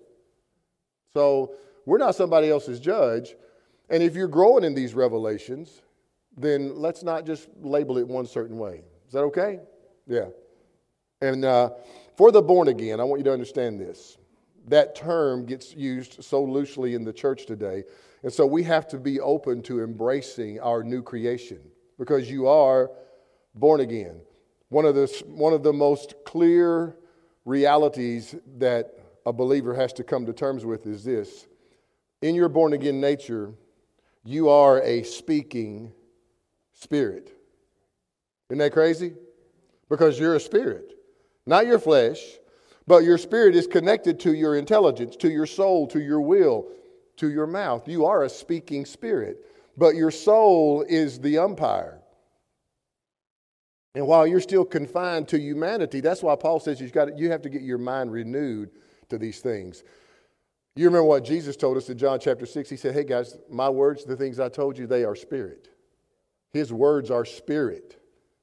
So 1.13 1.55
we're 1.85 1.97
not 1.97 2.15
somebody 2.15 2.49
else's 2.49 2.79
judge. 2.79 3.35
And 3.89 4.03
if 4.03 4.15
you're 4.15 4.27
growing 4.27 4.63
in 4.63 4.75
these 4.75 4.93
revelations, 4.93 5.81
then 6.37 6.75
let's 6.75 7.03
not 7.03 7.25
just 7.25 7.49
label 7.59 7.97
it 7.97 8.07
one 8.07 8.25
certain 8.25 8.57
way. 8.57 8.83
Is 9.11 9.13
that 9.15 9.23
okay? 9.23 9.59
Yeah. 10.07 10.27
And 11.21 11.43
uh, 11.43 11.71
for 12.15 12.31
the 12.31 12.41
born 12.41 12.69
again, 12.69 13.01
I 13.01 13.03
want 13.03 13.19
you 13.19 13.25
to 13.25 13.33
understand 13.33 13.77
this. 13.77 14.17
That 14.69 14.95
term 14.95 15.45
gets 15.45 15.75
used 15.75 16.23
so 16.23 16.41
loosely 16.41 16.95
in 16.95 17.03
the 17.03 17.11
church 17.11 17.45
today. 17.45 17.83
And 18.23 18.31
so 18.31 18.45
we 18.45 18.63
have 18.63 18.87
to 18.87 18.97
be 18.97 19.19
open 19.19 19.63
to 19.63 19.83
embracing 19.83 20.61
our 20.61 20.81
new 20.81 21.01
creation 21.01 21.59
because 21.99 22.31
you 22.31 22.47
are 22.47 22.89
born 23.53 23.81
again. 23.81 24.21
One 24.69 24.85
of 24.85 24.95
the, 24.95 25.07
one 25.27 25.51
of 25.51 25.61
the 25.61 25.73
most 25.73 26.15
clear 26.23 26.95
realities 27.43 28.33
that 28.59 28.93
a 29.25 29.33
believer 29.33 29.73
has 29.73 29.91
to 29.91 30.05
come 30.05 30.25
to 30.25 30.31
terms 30.31 30.63
with 30.63 30.87
is 30.87 31.03
this 31.03 31.47
in 32.21 32.33
your 32.33 32.47
born 32.47 32.71
again 32.71 33.01
nature, 33.01 33.55
you 34.23 34.47
are 34.47 34.81
a 34.83 35.03
speaking 35.03 35.91
spirit. 36.71 37.40
Isn't 38.51 38.59
that 38.59 38.73
crazy? 38.73 39.13
Because 39.89 40.19
you're 40.19 40.35
a 40.35 40.39
spirit, 40.41 40.91
not 41.45 41.65
your 41.65 41.79
flesh, 41.79 42.19
but 42.85 43.05
your 43.05 43.17
spirit 43.17 43.55
is 43.55 43.65
connected 43.65 44.19
to 44.19 44.33
your 44.33 44.57
intelligence, 44.57 45.15
to 45.17 45.29
your 45.29 45.45
soul, 45.45 45.87
to 45.87 46.01
your 46.01 46.19
will, 46.19 46.67
to 47.15 47.31
your 47.31 47.47
mouth. 47.47 47.87
You 47.87 48.05
are 48.05 48.23
a 48.23 48.29
speaking 48.29 48.85
spirit, 48.85 49.45
but 49.77 49.95
your 49.95 50.11
soul 50.11 50.83
is 50.85 51.17
the 51.17 51.37
umpire. 51.37 52.01
And 53.95 54.05
while 54.05 54.27
you're 54.27 54.41
still 54.41 54.65
confined 54.65 55.29
to 55.29 55.39
humanity, 55.39 56.01
that's 56.01 56.21
why 56.21 56.35
Paul 56.35 56.59
says 56.59 56.81
you've 56.81 56.91
got, 56.91 57.17
you 57.17 57.31
have 57.31 57.43
to 57.43 57.49
get 57.49 57.61
your 57.61 57.77
mind 57.77 58.11
renewed 58.11 58.71
to 59.07 59.17
these 59.17 59.39
things. 59.39 59.85
You 60.75 60.87
remember 60.87 61.05
what 61.05 61.23
Jesus 61.23 61.55
told 61.55 61.77
us 61.77 61.89
in 61.89 61.97
John 61.97 62.19
chapter 62.19 62.45
6? 62.45 62.69
He 62.69 62.75
said, 62.75 62.93
Hey 62.93 63.05
guys, 63.05 63.37
my 63.49 63.69
words, 63.69 64.03
the 64.03 64.17
things 64.17 64.41
I 64.41 64.49
told 64.49 64.77
you, 64.77 64.87
they 64.87 65.05
are 65.05 65.15
spirit. 65.15 65.69
His 66.51 66.73
words 66.73 67.09
are 67.09 67.23
spirit. 67.23 68.00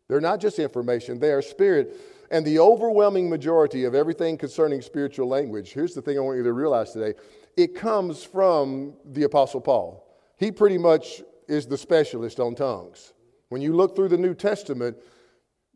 They're 0.08 0.20
not 0.20 0.40
just 0.40 0.58
information, 0.58 1.18
they 1.18 1.32
are 1.32 1.42
spirit. 1.42 2.00
And 2.30 2.44
the 2.44 2.58
overwhelming 2.58 3.30
majority 3.30 3.84
of 3.84 3.94
everything 3.94 4.36
concerning 4.36 4.82
spiritual 4.82 5.28
language, 5.28 5.72
here's 5.72 5.94
the 5.94 6.02
thing 6.02 6.18
I 6.18 6.20
want 6.20 6.36
you 6.36 6.44
to 6.44 6.52
realize 6.52 6.92
today 6.92 7.14
it 7.56 7.74
comes 7.74 8.22
from 8.22 8.94
the 9.04 9.24
Apostle 9.24 9.60
Paul. 9.60 10.06
He 10.36 10.52
pretty 10.52 10.78
much 10.78 11.22
is 11.48 11.66
the 11.66 11.76
specialist 11.76 12.38
on 12.38 12.54
tongues. 12.54 13.12
When 13.48 13.62
you 13.62 13.74
look 13.74 13.96
through 13.96 14.08
the 14.08 14.18
New 14.18 14.34
Testament, 14.34 14.96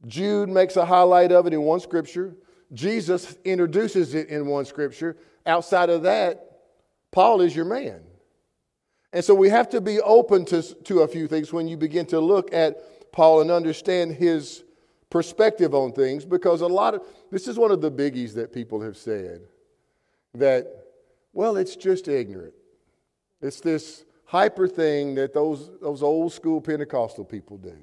Jude 0.07 0.49
makes 0.49 0.77
a 0.77 0.85
highlight 0.85 1.33
of 1.33 1.47
it 1.47 1.53
in 1.53 1.63
one 1.63 1.81
scripture. 1.81 2.37
Jesus 2.73 3.37
introduces 3.45 4.15
it 4.15 4.29
in 4.29 4.47
one 4.47 4.65
scripture. 4.65 5.17
Outside 5.47 5.91
of 5.91 6.03
that, 6.03 6.61
Paul 7.11 7.41
is 7.41 7.55
your 7.55 7.65
man. 7.65 8.03
And 9.13 9.25
so 9.25 9.35
we 9.35 9.49
have 9.51 9.69
to 9.71 9.81
be 9.81 10.01
open 10.01 10.45
to, 10.47 10.63
to 10.63 11.01
a 11.01 11.09
few 11.09 11.27
things 11.27 11.53
when 11.53 11.69
you 11.69 11.77
begin 11.77 12.07
to 12.07 12.21
look 12.21 12.53
at 12.55 12.83
Paul 13.13 13.43
and 13.43 13.51
understand 13.51 14.13
his 14.13 14.65
perspective 15.11 15.75
on 15.75 15.93
things 15.93 16.25
because 16.25 16.63
a 16.63 16.67
lot 16.67 16.95
of 16.95 17.03
this 17.31 17.47
is 17.47 17.59
one 17.59 17.71
of 17.71 17.81
the 17.81 17.91
biggies 17.91 18.35
that 18.35 18.53
people 18.53 18.81
have 18.81 18.97
said 18.97 19.43
that, 20.35 20.67
well, 21.33 21.57
it's 21.57 21.77
just 21.77 22.09
ignorant. 22.09 22.55
It's 23.43 23.61
this 23.61 24.05
hyper 24.25 24.67
thing 24.67 25.15
that 25.17 25.35
those, 25.35 25.71
those 25.81 26.03
old 26.03 26.33
school 26.33 26.61
Pentecostal 26.61 27.25
people 27.25 27.59
do. 27.59 27.77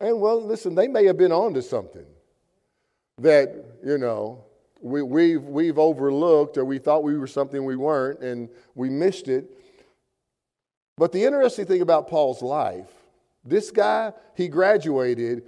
And 0.00 0.20
well, 0.20 0.42
listen, 0.42 0.74
they 0.74 0.88
may 0.88 1.04
have 1.04 1.18
been 1.18 1.32
on 1.32 1.54
to 1.54 1.62
something 1.62 2.06
that, 3.18 3.64
you 3.84 3.98
know, 3.98 4.44
we, 4.80 5.02
we've, 5.02 5.42
we've 5.42 5.78
overlooked 5.78 6.58
or 6.58 6.64
we 6.64 6.78
thought 6.78 7.02
we 7.02 7.18
were 7.18 7.26
something 7.26 7.64
we 7.64 7.76
weren't 7.76 8.20
and 8.20 8.48
we 8.74 8.88
missed 8.88 9.28
it. 9.28 9.50
But 10.96 11.12
the 11.12 11.24
interesting 11.24 11.66
thing 11.66 11.82
about 11.82 12.08
Paul's 12.08 12.42
life, 12.42 12.90
this 13.48 13.70
guy, 13.70 14.12
he 14.34 14.48
graduated. 14.48 15.44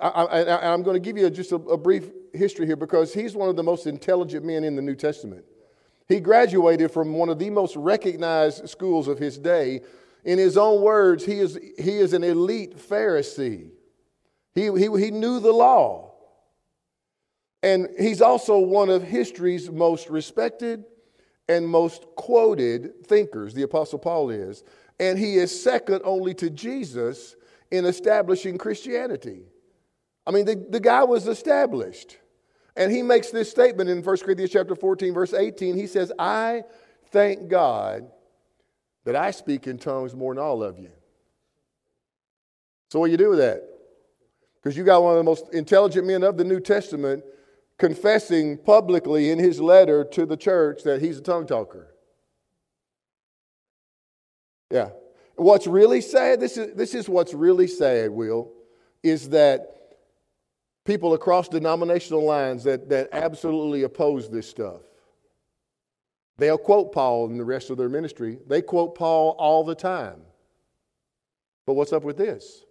I, 0.00 0.72
am 0.72 0.82
going 0.82 0.94
to 0.94 1.00
give 1.00 1.16
you 1.16 1.28
just 1.30 1.52
a, 1.52 1.56
a 1.56 1.76
brief 1.76 2.10
history 2.32 2.66
here 2.66 2.76
because 2.76 3.12
he's 3.12 3.34
one 3.34 3.48
of 3.48 3.56
the 3.56 3.62
most 3.62 3.86
intelligent 3.86 4.44
men 4.44 4.64
in 4.64 4.76
the 4.76 4.82
New 4.82 4.96
Testament. 4.96 5.44
He 6.08 6.20
graduated 6.20 6.90
from 6.90 7.14
one 7.14 7.28
of 7.28 7.38
the 7.38 7.50
most 7.50 7.76
recognized 7.76 8.68
schools 8.68 9.06
of 9.06 9.18
his 9.18 9.38
day. 9.38 9.82
In 10.24 10.38
his 10.38 10.56
own 10.56 10.82
words, 10.82 11.24
he 11.24 11.38
is, 11.38 11.58
he 11.78 11.98
is 11.98 12.12
an 12.12 12.24
elite 12.24 12.76
Pharisee. 12.76 13.70
He, 14.54 14.62
he, 14.62 14.98
he 14.98 15.10
knew 15.10 15.40
the 15.40 15.52
law. 15.52 16.14
And 17.62 17.88
he's 17.98 18.22
also 18.22 18.58
one 18.58 18.88
of 18.88 19.02
history's 19.02 19.70
most 19.70 20.08
respected 20.10 20.84
and 21.48 21.68
most 21.68 22.06
quoted 22.16 23.06
thinkers, 23.06 23.54
the 23.54 23.62
Apostle 23.62 23.98
Paul 23.98 24.30
is. 24.30 24.64
And 24.98 25.18
he 25.18 25.36
is 25.36 25.62
second 25.62 26.02
only 26.04 26.34
to 26.34 26.50
Jesus 26.50 27.36
in 27.70 27.84
establishing 27.84 28.58
Christianity. 28.58 29.44
I 30.26 30.32
mean, 30.32 30.44
the, 30.44 30.66
the 30.68 30.80
guy 30.80 31.04
was 31.04 31.26
established. 31.26 32.18
And 32.76 32.92
he 32.92 33.02
makes 33.02 33.30
this 33.30 33.50
statement 33.50 33.90
in 33.90 34.02
1 34.02 34.16
Corinthians 34.18 34.52
chapter 34.52 34.74
14, 34.74 35.12
verse 35.12 35.34
18. 35.34 35.76
He 35.76 35.86
says, 35.86 36.12
I 36.18 36.62
thank 37.10 37.48
God 37.48 38.10
that 39.04 39.16
I 39.16 39.30
speak 39.30 39.66
in 39.66 39.78
tongues 39.78 40.14
more 40.14 40.34
than 40.34 40.42
all 40.42 40.62
of 40.62 40.78
you. 40.78 40.90
So 42.90 42.98
what 42.98 43.06
do 43.06 43.12
you 43.12 43.18
do 43.18 43.30
with 43.30 43.38
that? 43.38 43.62
Because 44.62 44.76
you 44.76 44.84
got 44.84 45.02
one 45.02 45.12
of 45.12 45.18
the 45.18 45.24
most 45.24 45.52
intelligent 45.54 46.06
men 46.06 46.22
of 46.22 46.36
the 46.36 46.44
New 46.44 46.60
Testament 46.60 47.24
confessing 47.78 48.58
publicly 48.58 49.30
in 49.30 49.38
his 49.38 49.60
letter 49.60 50.04
to 50.04 50.26
the 50.26 50.36
church 50.36 50.82
that 50.84 51.00
he's 51.00 51.18
a 51.18 51.22
tongue 51.22 51.46
talker. 51.46 51.94
Yeah. 54.70 54.90
What's 55.36 55.66
really 55.66 56.00
sad, 56.00 56.40
this 56.40 56.56
is, 56.56 56.74
this 56.74 56.94
is 56.94 57.08
what's 57.08 57.34
really 57.34 57.66
sad, 57.66 58.10
Will, 58.10 58.52
is 59.02 59.30
that 59.30 59.96
people 60.84 61.14
across 61.14 61.48
denominational 61.48 62.24
lines 62.24 62.64
that, 62.64 62.88
that 62.88 63.08
absolutely 63.12 63.84
oppose 63.84 64.28
this 64.28 64.48
stuff. 64.48 64.82
They'll 66.38 66.58
quote 66.58 66.92
Paul 66.92 67.26
in 67.26 67.36
the 67.36 67.44
rest 67.44 67.70
of 67.70 67.76
their 67.76 67.88
ministry. 67.88 68.38
They 68.46 68.62
quote 68.62 68.94
Paul 68.94 69.36
all 69.38 69.62
the 69.62 69.74
time. 69.74 70.22
But 71.66 71.74
what's 71.74 71.92
up 71.92 72.02
with 72.02 72.16
this? 72.16 72.64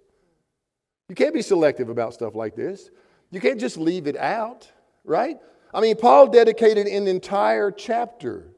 You 1.07 1.15
can't 1.15 1.33
be 1.33 1.41
selective 1.41 1.89
about 1.89 2.13
stuff 2.13 2.35
like 2.35 2.55
this. 2.55 2.89
You 3.31 3.39
can't 3.39 3.59
just 3.59 3.77
leave 3.77 4.07
it 4.07 4.17
out, 4.17 4.71
right? 5.03 5.37
I 5.73 5.81
mean, 5.81 5.95
Paul 5.95 6.27
dedicated 6.27 6.87
an 6.87 7.07
entire 7.07 7.71
chapter 7.71 8.51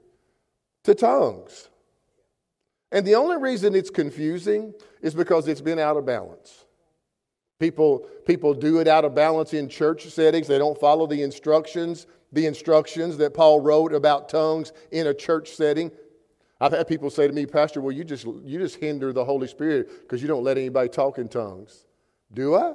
to 0.85 0.95
tongues. 0.95 1.69
And 2.91 3.05
the 3.05 3.15
only 3.15 3.37
reason 3.37 3.73
it's 3.73 3.89
confusing 3.89 4.73
is 5.01 5.13
because 5.13 5.47
it's 5.47 5.61
been 5.61 5.79
out 5.79 5.97
of 5.97 6.05
balance. 6.05 6.65
People, 7.59 8.07
people 8.25 8.53
do 8.53 8.79
it 8.79 8.87
out 8.87 9.05
of 9.05 9.15
balance 9.15 9.53
in 9.53 9.69
church 9.69 10.07
settings. 10.07 10.47
They 10.47 10.57
don't 10.57 10.79
follow 10.79 11.07
the 11.07 11.21
instructions, 11.21 12.07
the 12.31 12.47
instructions 12.47 13.17
that 13.17 13.33
Paul 13.33 13.59
wrote 13.61 13.93
about 13.93 14.29
tongues 14.29 14.73
in 14.91 15.07
a 15.07 15.13
church 15.13 15.51
setting. 15.51 15.91
I've 16.59 16.73
had 16.73 16.87
people 16.87 17.09
say 17.09 17.27
to 17.27 17.33
me, 17.33 17.45
Pastor, 17.45 17.79
well, 17.81 17.91
you 17.91 18.03
just, 18.03 18.25
you 18.25 18.59
just 18.59 18.75
hinder 18.75 19.13
the 19.13 19.23
Holy 19.23 19.47
Spirit 19.47 20.01
because 20.01 20.21
you 20.21 20.27
don't 20.27 20.43
let 20.43 20.57
anybody 20.57 20.89
talk 20.89 21.17
in 21.17 21.27
tongues. 21.27 21.85
Do 22.33 22.55
I? 22.55 22.73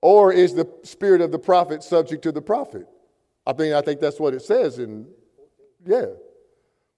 Or 0.00 0.32
is 0.32 0.54
the 0.54 0.68
spirit 0.82 1.20
of 1.20 1.30
the 1.32 1.38
prophet 1.38 1.82
subject 1.82 2.22
to 2.22 2.32
the 2.32 2.42
prophet? 2.42 2.86
I 3.46 3.52
mean, 3.52 3.72
I 3.72 3.80
think 3.80 4.00
that's 4.00 4.18
what 4.18 4.34
it 4.34 4.42
says 4.42 4.78
in, 4.78 5.06
yeah. 5.84 6.06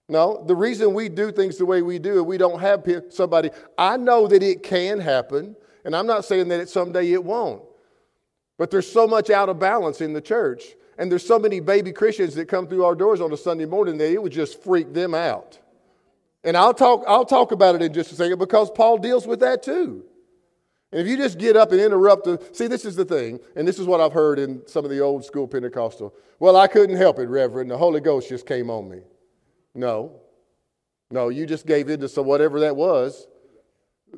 No, 0.09 0.43
the 0.43 0.55
reason 0.55 0.95
we 0.95 1.07
do 1.07 1.31
things 1.31 1.57
the 1.57 1.67
way 1.67 1.83
we 1.83 1.99
do, 1.99 2.23
we 2.23 2.39
don't 2.39 2.59
have 2.59 2.83
somebody. 3.09 3.51
I 3.77 3.95
know 3.95 4.27
that 4.27 4.41
it 4.41 4.63
can 4.63 4.99
happen, 4.99 5.55
and 5.85 5.95
I'm 5.95 6.07
not 6.07 6.25
saying 6.25 6.47
that 6.47 6.59
it, 6.59 6.67
someday 6.67 7.11
it 7.11 7.23
won't. 7.23 7.61
But 8.57 8.71
there's 8.71 8.91
so 8.91 9.05
much 9.05 9.29
out 9.29 9.49
of 9.49 9.59
balance 9.59 10.01
in 10.01 10.13
the 10.13 10.21
church, 10.21 10.63
and 10.97 11.11
there's 11.11 11.25
so 11.25 11.37
many 11.37 11.59
baby 11.59 11.91
Christians 11.91 12.33
that 12.35 12.47
come 12.47 12.67
through 12.67 12.85
our 12.85 12.95
doors 12.95 13.21
on 13.21 13.31
a 13.31 13.37
Sunday 13.37 13.65
morning 13.65 13.99
that 13.99 14.11
it 14.11 14.21
would 14.21 14.31
just 14.31 14.63
freak 14.63 14.93
them 14.93 15.13
out. 15.13 15.59
And 16.43 16.57
I'll 16.57 16.73
talk, 16.73 17.03
I'll 17.07 17.23
talk 17.23 17.51
about 17.51 17.75
it 17.75 17.83
in 17.83 17.93
just 17.93 18.11
a 18.11 18.15
second 18.15 18.39
because 18.39 18.71
Paul 18.71 18.97
deals 18.97 19.27
with 19.27 19.41
that 19.41 19.61
too. 19.61 20.03
And 20.91 20.99
if 20.99 21.07
you 21.07 21.17
just 21.17 21.37
get 21.37 21.55
up 21.55 21.71
and 21.71 21.79
interrupt 21.79 22.23
the, 22.23 22.43
see, 22.51 22.65
this 22.65 22.83
is 22.83 22.95
the 22.95 23.05
thing, 23.05 23.39
and 23.55 23.67
this 23.67 23.77
is 23.77 23.85
what 23.85 24.01
I've 24.01 24.13
heard 24.13 24.39
in 24.39 24.65
some 24.65 24.85
of 24.85 24.89
the 24.89 25.01
old 25.01 25.23
school 25.23 25.47
Pentecostal. 25.47 26.15
Well, 26.39 26.57
I 26.57 26.65
couldn't 26.65 26.95
help 26.95 27.19
it, 27.19 27.27
Reverend. 27.27 27.69
The 27.69 27.77
Holy 27.77 27.99
Ghost 27.99 28.27
just 28.27 28.47
came 28.47 28.71
on 28.71 28.89
me. 28.89 29.01
No. 29.75 30.21
No, 31.11 31.29
you 31.29 31.45
just 31.45 31.65
gave 31.65 31.89
in 31.89 31.99
to 32.01 32.09
some 32.09 32.25
whatever 32.25 32.59
that 32.59 32.75
was, 32.75 33.27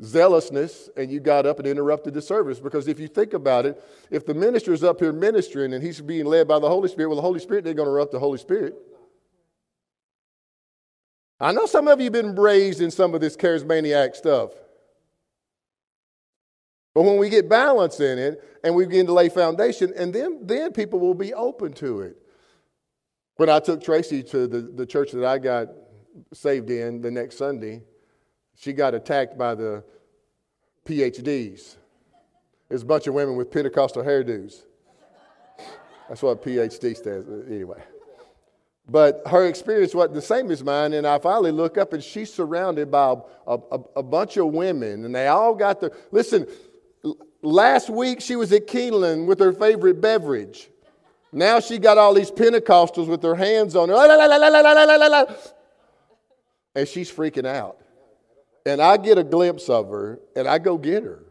zealousness, 0.03 0.89
and 0.98 1.10
you 1.10 1.20
got 1.20 1.46
up 1.46 1.60
and 1.60 1.67
interrupted 1.67 2.13
the 2.13 2.22
service. 2.22 2.60
Because 2.60 2.88
if 2.88 3.00
you 3.00 3.08
think 3.08 3.34
about 3.34 3.65
it, 3.65 3.81
if 4.10 4.25
the 4.25 4.34
minister's 4.34 4.84
up 4.84 5.00
here 5.00 5.13
ministering 5.13 5.74
and 5.74 5.84
he's 5.84 6.01
being 6.01 6.25
led 6.25 6.48
by 6.48 6.60
the 6.60 6.67
Holy 6.67 6.89
Spirit, 6.89 7.10
well, 7.10 7.15
the 7.15 7.22
Holy 7.22 7.39
Spirit 7.39 7.65
ain't 7.67 7.77
going 7.77 7.88
to 7.88 7.91
interrupt 7.91 8.12
the 8.12 8.20
Holy 8.20 8.38
Spirit. 8.38 8.75
I 11.39 11.51
know 11.51 11.65
some 11.65 11.88
of 11.88 12.00
you 12.00 12.05
have 12.05 12.13
been 12.13 12.36
raised 12.36 12.81
in 12.81 12.91
some 12.91 13.15
of 13.15 13.22
this 13.22 13.36
charismaniac 13.36 14.15
stuff. 14.15 14.51
But 16.93 17.03
when 17.03 17.17
we 17.17 17.29
get 17.29 17.50
balance 17.50 18.00
in 18.00 18.20
it 18.20 18.43
and 18.63 18.75
we 18.75 18.86
begin 18.86 19.05
to 19.08 19.13
lay 19.13 19.29
foundation, 19.29 19.93
and 19.96 20.13
then, 20.13 20.39
then 20.43 20.72
people 20.74 21.00
will 21.00 21.13
be 21.13 21.34
open 21.34 21.74
to 21.74 22.01
it. 22.01 22.20
When 23.41 23.50
I 23.50 23.60
took 23.60 23.81
Tracy 23.83 24.21
to 24.21 24.45
the, 24.45 24.60
the 24.62 24.86
church 24.86 25.13
that 25.13 25.25
I 25.25 25.39
got 25.39 25.69
saved 26.31 26.69
in 26.69 27.01
the 27.01 27.10
next 27.10 27.39
Sunday, 27.39 27.81
she 28.55 28.71
got 28.71 28.93
attacked 28.93 29.36
by 29.36 29.55
the 29.55 29.83
PhDs. 30.86 31.77
There's 32.69 32.83
a 32.83 32.86
bunch 32.86 33.07
of 33.07 33.15
women 33.15 33.38
with 33.38 33.50
Pentecostal 33.50 34.03
hairdos. 34.03 34.62
That's 36.07 36.21
what 36.21 36.43
PhD 36.43 36.95
stands. 36.95 37.27
Anyway. 37.50 37.81
But 38.88 39.24
her 39.25 39.48
experience 39.48 39.95
wasn't 39.95 40.13
the 40.13 40.21
same 40.21 40.51
as 40.51 40.63
mine. 40.63 40.93
And 40.93 41.07
I 41.07 41.17
finally 41.17 41.51
look 41.51 41.79
up 41.79 41.93
and 41.93 42.03
she's 42.03 42.31
surrounded 42.31 42.91
by 42.91 43.15
a, 43.48 43.57
a, 43.71 43.79
a 43.95 44.03
bunch 44.03 44.38
of 44.38 44.53
women. 44.53 45.03
And 45.03 45.15
they 45.15 45.25
all 45.25 45.55
got 45.55 45.81
the. 45.81 45.91
Listen, 46.12 46.45
last 47.41 47.89
week 47.89 48.21
she 48.21 48.36
was 48.36 48.53
at 48.53 48.67
Keeneland 48.67 49.25
with 49.25 49.39
her 49.39 49.51
favorite 49.51 50.00
beverage. 50.00 50.69
Now 51.33 51.59
she 51.59 51.77
got 51.77 51.97
all 51.97 52.13
these 52.13 52.31
Pentecostals 52.31 53.07
with 53.07 53.21
their 53.21 53.35
hands 53.35 53.75
on 53.75 53.89
her. 53.89 53.95
And 56.75 56.88
she's 56.88 57.11
freaking 57.11 57.45
out. 57.45 57.77
And 58.65 58.81
I 58.81 58.97
get 58.97 59.17
a 59.17 59.23
glimpse 59.23 59.69
of 59.69 59.89
her 59.89 60.19
and 60.35 60.47
I 60.47 60.59
go 60.59 60.77
get 60.77 61.03
her 61.03 61.23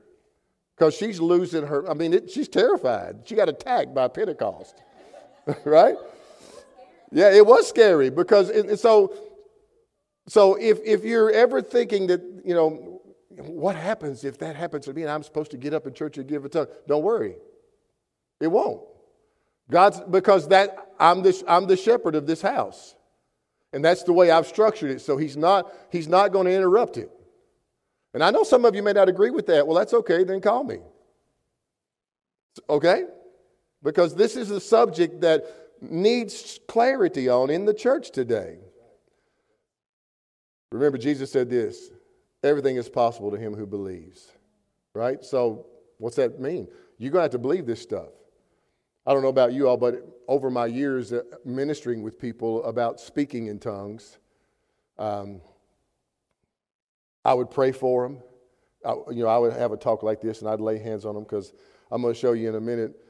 because 0.76 0.94
she's 0.94 1.20
losing 1.20 1.66
her. 1.66 1.88
I 1.88 1.94
mean, 1.94 2.14
it, 2.14 2.30
she's 2.30 2.48
terrified. 2.48 3.20
She 3.24 3.34
got 3.34 3.48
attacked 3.48 3.94
by 3.94 4.08
Pentecost, 4.08 4.82
right? 5.64 5.96
Yeah, 7.12 7.32
it 7.32 7.46
was 7.46 7.68
scary 7.68 8.10
because 8.10 8.50
it, 8.50 8.78
so. 8.78 9.14
So 10.28 10.54
if 10.54 10.78
if 10.84 11.02
you're 11.04 11.30
ever 11.30 11.60
thinking 11.60 12.06
that 12.06 12.20
you 12.44 12.54
know 12.54 13.00
what 13.30 13.74
happens 13.74 14.22
if 14.22 14.38
that 14.38 14.54
happens 14.54 14.84
to 14.84 14.92
me 14.92 15.02
and 15.02 15.10
I'm 15.10 15.24
supposed 15.24 15.50
to 15.52 15.56
get 15.56 15.74
up 15.74 15.86
in 15.86 15.94
church 15.94 16.18
and 16.18 16.28
give 16.28 16.44
a 16.44 16.48
tongue, 16.48 16.68
don't 16.86 17.02
worry, 17.02 17.34
it 18.38 18.46
won't. 18.46 18.82
God's 19.70 20.00
because 20.00 20.48
that 20.48 20.92
I'm 20.98 21.22
the 21.22 21.42
I'm 21.46 21.66
the 21.66 21.76
shepherd 21.76 22.14
of 22.14 22.26
this 22.26 22.42
house, 22.42 22.94
and 23.72 23.84
that's 23.84 24.02
the 24.02 24.12
way 24.12 24.30
I've 24.30 24.46
structured 24.46 24.90
it. 24.90 25.00
So 25.00 25.16
he's 25.16 25.36
not 25.36 25.72
he's 25.90 26.08
not 26.08 26.32
going 26.32 26.46
to 26.46 26.52
interrupt 26.52 26.96
it. 26.96 27.10
And 28.12 28.24
I 28.24 28.30
know 28.30 28.42
some 28.42 28.64
of 28.64 28.74
you 28.74 28.82
may 28.82 28.92
not 28.92 29.08
agree 29.08 29.30
with 29.30 29.46
that. 29.46 29.66
Well, 29.66 29.76
that's 29.76 29.94
okay. 29.94 30.24
Then 30.24 30.40
call 30.40 30.64
me. 30.64 30.78
Okay, 32.68 33.04
because 33.82 34.14
this 34.14 34.36
is 34.36 34.50
a 34.50 34.60
subject 34.60 35.20
that 35.20 35.44
needs 35.80 36.58
clarity 36.68 37.28
on 37.28 37.48
in 37.48 37.64
the 37.64 37.72
church 37.72 38.10
today. 38.10 38.58
Remember, 40.72 40.98
Jesus 40.98 41.32
said 41.32 41.48
this 41.48 41.90
everything 42.42 42.76
is 42.76 42.88
possible 42.88 43.30
to 43.30 43.36
him 43.36 43.54
who 43.54 43.66
believes. 43.66 44.32
Right? 44.94 45.24
So, 45.24 45.66
what's 45.98 46.16
that 46.16 46.40
mean? 46.40 46.66
You're 46.98 47.12
going 47.12 47.20
to 47.20 47.24
have 47.24 47.30
to 47.32 47.38
believe 47.38 47.64
this 47.64 47.80
stuff. 47.80 48.08
I 49.10 49.12
don't 49.12 49.22
know 49.22 49.28
about 49.28 49.52
you 49.52 49.68
all, 49.68 49.76
but 49.76 50.06
over 50.28 50.52
my 50.52 50.66
years 50.66 51.12
uh, 51.12 51.22
ministering 51.44 52.04
with 52.04 52.16
people 52.16 52.62
about 52.62 53.00
speaking 53.00 53.48
in 53.48 53.58
tongues, 53.58 54.18
um, 55.00 55.40
I 57.24 57.34
would 57.34 57.50
pray 57.50 57.72
for 57.72 58.04
them. 58.04 58.18
I, 58.86 58.92
you 59.10 59.24
know, 59.24 59.26
I 59.26 59.36
would 59.36 59.52
have 59.52 59.72
a 59.72 59.76
talk 59.76 60.04
like 60.04 60.20
this 60.20 60.42
and 60.42 60.48
I'd 60.48 60.60
lay 60.60 60.78
hands 60.78 61.04
on 61.04 61.16
them 61.16 61.24
because 61.24 61.54
I'm 61.90 62.02
going 62.02 62.14
to 62.14 62.20
show 62.20 62.34
you 62.34 62.50
in 62.50 62.54
a 62.54 62.60
minute. 62.60 63.04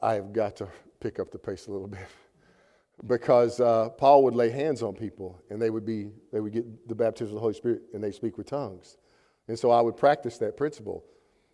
I 0.00 0.14
have 0.14 0.32
got 0.32 0.54
to 0.58 0.68
pick 1.00 1.18
up 1.18 1.32
the 1.32 1.38
pace 1.38 1.66
a 1.66 1.72
little 1.72 1.88
bit 1.88 2.06
because 3.08 3.58
uh, 3.58 3.88
Paul 3.88 4.22
would 4.22 4.36
lay 4.36 4.50
hands 4.50 4.80
on 4.80 4.94
people 4.94 5.42
and 5.50 5.60
they 5.60 5.70
would 5.70 5.84
be 5.84 6.12
they 6.32 6.38
would 6.38 6.52
get 6.52 6.88
the 6.88 6.94
baptism 6.94 7.30
of 7.30 7.34
the 7.34 7.40
Holy 7.40 7.54
Spirit 7.54 7.82
and 7.94 8.04
they 8.04 8.12
speak 8.12 8.38
with 8.38 8.46
tongues. 8.46 8.96
And 9.48 9.58
so 9.58 9.72
I 9.72 9.80
would 9.80 9.96
practice 9.96 10.38
that 10.38 10.56
principle 10.56 11.02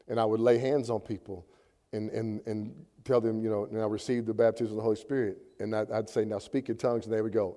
and 0.08 0.20
I 0.20 0.26
would 0.26 0.40
lay 0.40 0.58
hands 0.58 0.90
on 0.90 1.00
people 1.00 1.46
and, 1.92 2.10
and, 2.10 2.40
and 2.46 2.74
tell 3.04 3.20
them, 3.20 3.42
you 3.42 3.50
know, 3.50 3.66
now 3.70 3.88
receive 3.88 4.26
the 4.26 4.34
baptism 4.34 4.72
of 4.72 4.76
the 4.76 4.82
Holy 4.82 4.96
Spirit. 4.96 5.38
And 5.58 5.74
I'd, 5.74 5.90
I'd 5.90 6.08
say, 6.08 6.24
now 6.24 6.38
speak 6.38 6.68
in 6.68 6.76
tongues, 6.76 7.06
and 7.06 7.14
they 7.14 7.22
would 7.22 7.32
go, 7.32 7.56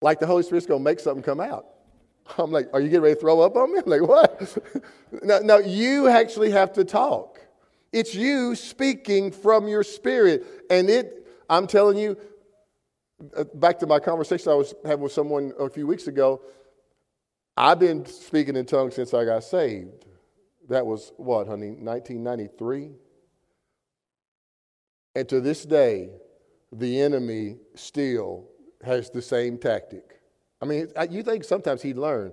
like 0.00 0.20
the 0.20 0.26
Holy 0.26 0.42
Spirit's 0.42 0.66
going 0.66 0.80
to 0.80 0.84
make 0.84 1.00
something 1.00 1.22
come 1.22 1.40
out. 1.40 1.66
I'm 2.38 2.50
like, 2.50 2.68
are 2.72 2.80
you 2.80 2.88
getting 2.88 3.02
ready 3.02 3.14
to 3.14 3.20
throw 3.20 3.40
up 3.40 3.56
on 3.56 3.72
me? 3.72 3.80
I'm 3.84 3.90
like, 3.90 4.02
what? 4.02 4.58
no, 5.22 5.38
no, 5.40 5.58
you 5.58 6.08
actually 6.08 6.50
have 6.50 6.72
to 6.74 6.84
talk. 6.84 7.40
It's 7.92 8.14
you 8.14 8.54
speaking 8.54 9.30
from 9.30 9.68
your 9.68 9.82
spirit. 9.82 10.44
And 10.68 10.90
it, 10.90 11.26
I'm 11.48 11.66
telling 11.66 11.96
you, 11.96 12.16
uh, 13.36 13.44
back 13.54 13.78
to 13.78 13.86
my 13.86 13.98
conversation 13.98 14.50
I 14.50 14.56
was 14.56 14.74
having 14.84 15.00
with 15.00 15.12
someone 15.12 15.52
a 15.58 15.70
few 15.70 15.86
weeks 15.86 16.06
ago, 16.06 16.42
I've 17.56 17.78
been 17.78 18.04
speaking 18.04 18.56
in 18.56 18.66
tongues 18.66 18.96
since 18.96 19.14
I 19.14 19.24
got 19.24 19.44
saved. 19.44 20.06
That 20.68 20.86
was 20.86 21.12
what, 21.16 21.46
honey, 21.46 21.70
1993? 21.70 22.90
And 25.16 25.28
to 25.28 25.40
this 25.40 25.64
day, 25.64 26.10
the 26.72 27.00
enemy 27.00 27.58
still 27.74 28.48
has 28.82 29.10
the 29.10 29.22
same 29.22 29.58
tactic. 29.58 30.20
I 30.60 30.66
mean, 30.66 30.88
you 31.10 31.22
think 31.22 31.44
sometimes 31.44 31.82
he'd 31.82 31.98
learn. 31.98 32.32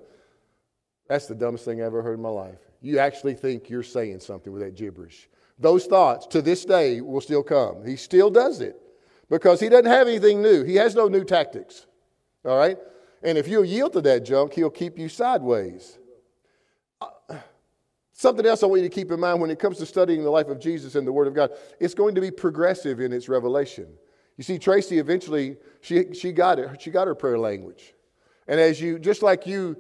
That's 1.08 1.28
the 1.28 1.36
dumbest 1.36 1.66
thing 1.66 1.82
I 1.82 1.86
ever 1.86 2.02
heard 2.02 2.16
in 2.16 2.22
my 2.22 2.30
life. 2.30 2.60
You 2.82 3.00
actually 3.00 3.34
think 3.34 3.70
you're 3.70 3.84
saying 3.84 4.22
something 4.22 4.52
with 4.52 4.62
that 4.62 4.76
gibberish. 4.76 5.30
Those 5.60 5.86
thoughts 5.86 6.26
to 6.28 6.42
this 6.42 6.66
day 6.66 7.02
will 7.02 7.22
still 7.22 7.44
come. 7.44 7.86
He 7.86 7.96
still 7.96 8.30
does 8.30 8.62
it 8.62 8.76
because 9.30 9.60
he 9.60 9.70
doesn't 9.70 9.86
have 9.86 10.08
anything 10.08 10.42
new. 10.42 10.64
He 10.64 10.76
has 10.76 10.96
no 10.96 11.08
new 11.08 11.24
tactics. 11.24 11.86
All 12.44 12.58
right? 12.58 12.78
And 13.22 13.38
if 13.38 13.48
you'll 13.48 13.66
yield 13.66 13.94
to 13.94 14.02
that 14.02 14.26
junk, 14.26 14.54
he'll 14.54 14.72
keep 14.72 14.98
you 14.98 15.08
sideways. 15.08 16.00
Something 18.22 18.46
else 18.46 18.62
I 18.62 18.68
want 18.68 18.84
you 18.84 18.88
to 18.88 18.94
keep 18.94 19.12
in 19.12 19.20
mind 19.20 19.42
when 19.42 19.50
it 19.50 19.58
comes 19.58 19.80
to 19.80 19.86
studying 19.88 20.24
the 20.24 20.30
life 20.30 20.48
of 20.48 20.60
Jesus 20.60 20.94
and 20.94 21.08
the 21.08 21.12
Word 21.12 21.26
of 21.26 21.34
God, 21.34 21.50
it's 21.80 21.96
going 21.96 22.14
to 22.14 22.22
be 22.22 22.30
progressive 22.30 23.00
in 23.00 23.12
its 23.12 23.28
revelation. 23.28 23.88
You 24.38 24.44
see, 24.44 24.60
Tracy 24.60 25.00
eventually, 25.00 25.58
she, 25.82 26.14
she 26.14 26.32
got 26.32 26.60
it. 26.60 26.80
She 26.80 26.92
got 26.92 27.08
her 27.08 27.16
prayer 27.16 27.40
language. 27.40 27.96
And 28.48 28.60
as 28.60 28.80
you, 28.80 29.00
just 29.00 29.24
like 29.24 29.48
you 29.48 29.76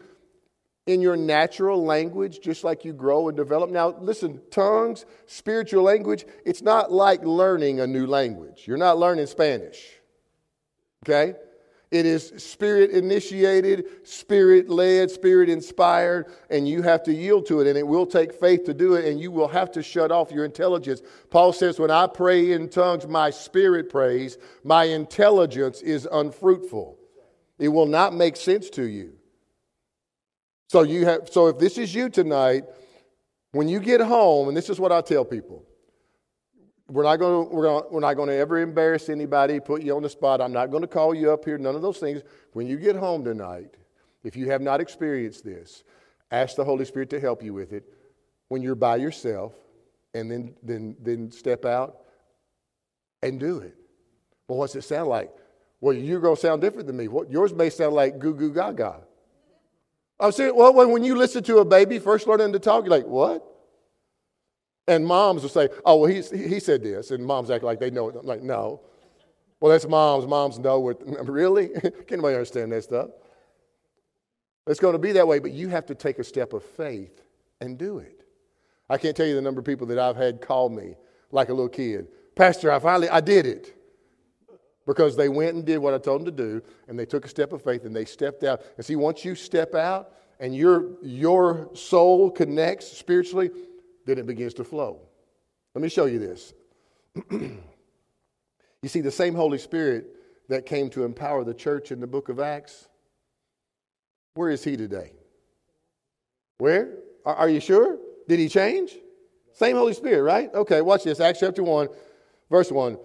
in 0.88 1.04
your 1.04 1.16
natural 1.16 1.86
language, 1.86 2.40
just 2.42 2.64
like 2.64 2.84
you 2.84 2.94
grow 2.94 3.28
and 3.28 3.38
develop. 3.38 3.70
Now, 3.70 3.96
listen, 4.02 4.42
tongues, 4.50 5.06
spiritual 5.28 5.84
language, 5.84 6.26
it's 6.44 6.64
not 6.64 6.92
like 6.92 7.24
learning 7.24 7.80
a 7.80 7.86
new 7.86 8.08
language. 8.08 8.64
You're 8.66 8.78
not 8.78 8.98
learning 8.98 9.28
Spanish, 9.28 9.88
okay? 11.06 11.36
It 11.92 12.06
is 12.06 12.32
spirit 12.38 12.92
initiated, 12.92 14.08
spirit 14.08 14.70
led, 14.70 15.12
spirit 15.12 15.50
inspired, 15.50 16.28
and 16.50 16.66
you 16.66 16.82
have 16.84 17.04
to 17.04 17.14
yield 17.14 17.46
to 17.48 17.60
it. 17.60 17.68
And 17.68 17.78
it 17.78 17.86
will 17.86 18.06
take 18.06 18.34
faith 18.34 18.64
to 18.66 18.74
do 18.74 18.94
it, 18.94 19.04
and 19.04 19.20
you 19.20 19.30
will 19.30 19.50
have 19.50 19.72
to 19.74 19.84
shut 19.84 20.10
off 20.10 20.32
your 20.32 20.46
intelligence. 20.46 21.02
Paul 21.30 21.52
says, 21.52 21.80
When 21.80 21.92
I 21.92 22.08
pray 22.08 22.54
in 22.54 22.70
tongues, 22.70 23.06
my 23.08 23.30
spirit 23.30 23.90
prays, 23.90 24.38
my 24.64 24.86
intelligence 24.86 25.82
is 25.82 26.08
unfruitful. 26.10 26.98
It 27.60 27.68
will 27.68 27.86
not 27.86 28.14
make 28.14 28.38
sense 28.38 28.70
to 28.72 28.84
you. 28.84 29.14
So 30.70 30.84
you 30.84 31.06
have 31.06 31.28
so 31.30 31.48
if 31.48 31.60
this 31.60 31.78
is 31.78 31.94
you 31.94 32.08
tonight, 32.08 32.64
when 33.52 33.68
you 33.68 33.82
get 33.82 34.00
home, 34.00 34.48
and 34.48 34.56
this 34.56 34.70
is 34.70 34.80
what 34.80 34.94
I 34.94 35.02
tell 35.02 35.26
people. 35.26 35.66
We're 36.92 37.04
not 37.04 37.18
going 37.18 37.48
to, 37.48 37.56
we're, 37.56 37.64
going 37.64 37.84
to, 37.84 37.90
we're 37.90 38.00
not 38.02 38.16
going 38.16 38.28
to 38.28 38.36
ever 38.36 38.60
embarrass 38.60 39.08
anybody, 39.08 39.62
put 39.62 39.82
you 39.82 39.96
on 39.96 40.04
the 40.04 40.10
spot. 40.10 40.42
I'm 40.42 40.52
not 40.52 40.72
going 40.72 40.82
to 40.82 40.88
call 40.88 41.16
you 41.16 41.32
up 41.32 41.46
here, 41.46 41.58
none 41.58 41.74
of 41.74 41.82
those 41.82 42.00
things. 42.00 42.22
When 42.52 42.68
you 42.68 42.76
get 42.76 42.98
home 42.98 43.24
tonight, 43.24 43.76
if 44.26 44.36
you 44.36 44.52
have 44.52 44.62
not 44.62 44.82
experienced 44.82 45.46
this, 45.46 45.86
ask 46.32 46.58
the 46.58 46.66
Holy 46.66 46.84
Spirit 46.84 47.10
to 47.12 47.20
help 47.22 47.42
you 47.42 47.54
with 47.54 47.72
it. 47.72 47.86
When 48.50 48.62
you're 48.62 48.76
by 48.76 48.98
yourself, 48.98 49.54
and 50.14 50.30
then, 50.30 50.54
then, 50.62 50.98
then 51.02 51.32
step 51.32 51.64
out 51.64 52.02
and 53.24 53.40
do 53.40 53.60
it. 53.60 53.76
Well, 54.50 54.58
what's 54.58 54.76
it 54.76 54.82
sound 54.82 55.08
like? 55.08 55.32
Well, 55.80 55.96
you're 55.96 56.20
going 56.20 56.36
to 56.36 56.42
sound 56.42 56.62
different 56.62 56.88
than 56.88 56.98
me. 56.98 57.08
What, 57.08 57.32
yours 57.32 57.54
may 57.54 57.70
sound 57.70 57.96
like 57.96 58.20
goo 58.20 58.34
goo 58.34 58.54
gaga. 58.54 58.98
I'm 60.20 60.34
saying, 60.34 60.54
well, 60.54 60.74
when 60.74 61.06
you 61.06 61.16
listen 61.16 61.42
to 61.46 61.60
a 61.60 61.66
baby 61.66 62.00
first 62.00 62.28
learning 62.28 62.52
to 62.52 62.60
talk, 62.60 62.84
you're 62.84 62.92
like, 62.92 63.08
what? 63.08 63.48
And 64.92 65.06
moms 65.06 65.42
will 65.42 65.50
say, 65.50 65.70
oh, 65.86 65.96
well, 65.96 66.10
he, 66.10 66.22
he 66.38 66.60
said 66.60 66.84
this. 66.84 67.12
And 67.12 67.26
moms 67.26 67.50
act 67.50 67.64
like 67.64 67.80
they 67.80 67.90
know 67.90 68.10
it. 68.10 68.16
I'm 68.20 68.26
like, 68.26 68.44
no. 68.44 68.82
Well, 69.62 69.72
that's 69.72 69.88
moms. 69.88 70.28
Moms 70.28 70.60
know 70.60 70.82
what. 70.82 71.02
Really? 71.30 71.70
Can 71.80 71.94
anybody 72.12 72.36
understand 72.36 72.74
that 72.74 72.84
stuff? 72.84 73.10
It's 74.68 74.82
going 74.82 74.92
to 74.92 75.00
be 75.00 75.14
that 75.14 75.26
way, 75.26 75.40
but 75.40 75.52
you 75.52 75.70
have 75.70 75.86
to 75.86 75.96
take 75.96 76.20
a 76.20 76.26
step 76.26 76.52
of 76.52 76.62
faith 76.62 77.22
and 77.62 77.78
do 77.78 78.00
it. 78.00 78.26
I 78.90 78.98
can't 78.98 79.16
tell 79.16 79.26
you 79.26 79.34
the 79.34 79.42
number 79.42 79.60
of 79.60 79.66
people 79.66 79.88
that 79.88 79.98
I've 79.98 80.18
had 80.18 80.42
call 80.42 80.68
me 80.68 80.96
like 81.32 81.48
a 81.48 81.54
little 81.54 81.70
kid. 81.70 82.10
Pastor, 82.36 82.70
I 82.70 82.80
finally, 82.80 83.08
I 83.08 83.22
did 83.22 83.46
it 83.46 83.74
because 84.86 85.16
they 85.16 85.30
went 85.30 85.56
and 85.56 85.66
did 85.66 85.78
what 85.78 85.94
I 85.94 86.00
told 86.00 86.20
them 86.20 86.36
to 86.36 86.44
do, 86.44 86.62
and 86.90 87.00
they 87.00 87.06
took 87.06 87.24
a 87.24 87.30
step 87.30 87.54
of 87.54 87.64
faith 87.64 87.86
and 87.86 87.96
they 87.96 88.04
stepped 88.04 88.44
out. 88.44 88.62
And 88.76 88.86
see, 88.86 88.98
once 88.98 89.24
you 89.24 89.36
step 89.36 89.74
out 89.74 90.12
and 90.42 90.54
your, 90.54 91.02
your 91.02 91.70
soul 91.76 92.30
connects 92.30 92.88
spiritually, 92.92 93.52
then 94.06 94.18
it 94.18 94.26
begins 94.26 94.54
to 94.56 94.64
flow. 94.64 95.00
Let 95.74 95.82
me 95.82 95.90
show 95.90 96.06
you 96.06 96.20
this. 96.20 96.54
you 97.32 97.60
see, 98.86 99.02
the 99.02 99.12
same 99.12 99.34
Holy 99.36 99.58
Spirit 99.58 100.08
that 100.50 100.66
came 100.66 100.90
to 100.92 101.04
empower 101.04 101.44
the 101.44 101.54
church 101.54 101.92
in 101.92 102.00
the 102.00 102.08
book 102.08 102.30
of 102.30 102.40
Acts, 102.40 102.88
where 104.34 104.50
is 104.50 104.64
he 104.64 104.78
today? 104.78 105.14
Where? 106.58 106.98
Are, 107.26 107.50
you 107.50 107.60
sure? 107.60 107.98
Did 108.28 108.40
he 108.40 108.48
change? 108.48 108.96
Same 109.54 109.76
Holy 109.76 109.94
Spirit, 109.94 110.24
right? 110.24 110.54
Okay, 110.54 110.82
watch 110.82 111.04
this. 111.04 111.20
Acts 111.20 111.40
chapter 111.40 111.64
1, 111.64 111.90
verse 112.50 112.72
1. 112.72 112.98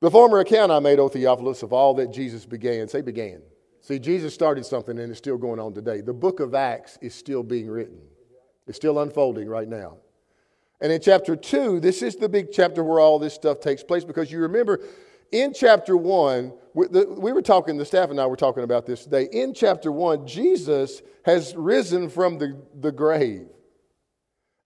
The 0.00 0.10
former 0.10 0.40
account 0.40 0.72
I 0.72 0.78
made, 0.78 0.98
O 0.98 1.08
Theophilus, 1.08 1.62
of 1.62 1.72
all 1.72 1.94
that 1.94 2.12
Jesus 2.12 2.46
began. 2.46 2.88
Say 2.88 3.02
began. 3.02 3.42
See, 3.82 3.98
Jesus 3.98 4.34
started 4.34 4.64
something 4.64 4.98
and 4.98 5.10
it's 5.10 5.18
still 5.18 5.38
going 5.38 5.58
on 5.58 5.74
today. 5.74 6.00
The 6.00 6.12
book 6.12 6.40
of 6.40 6.54
Acts 6.54 6.98
is 7.00 7.14
still 7.14 7.42
being 7.42 7.68
written, 7.68 7.98
it's 8.66 8.76
still 8.76 9.00
unfolding 9.00 9.48
right 9.48 9.68
now. 9.68 9.96
And 10.80 10.90
in 10.90 11.00
chapter 11.00 11.36
2, 11.36 11.80
this 11.80 12.02
is 12.02 12.16
the 12.16 12.28
big 12.28 12.52
chapter 12.52 12.82
where 12.82 13.00
all 13.00 13.18
this 13.18 13.34
stuff 13.34 13.60
takes 13.60 13.82
place 13.82 14.04
because 14.04 14.32
you 14.32 14.40
remember 14.40 14.80
in 15.32 15.52
chapter 15.52 15.96
1, 15.96 16.52
we 16.74 17.32
were 17.32 17.42
talking, 17.42 17.76
the 17.76 17.84
staff 17.84 18.10
and 18.10 18.20
I 18.20 18.26
were 18.26 18.36
talking 18.36 18.64
about 18.64 18.86
this 18.86 19.04
today. 19.04 19.28
In 19.30 19.54
chapter 19.54 19.92
1, 19.92 20.26
Jesus 20.26 21.02
has 21.24 21.54
risen 21.54 22.08
from 22.08 22.38
the, 22.38 22.60
the 22.80 22.90
grave. 22.90 23.46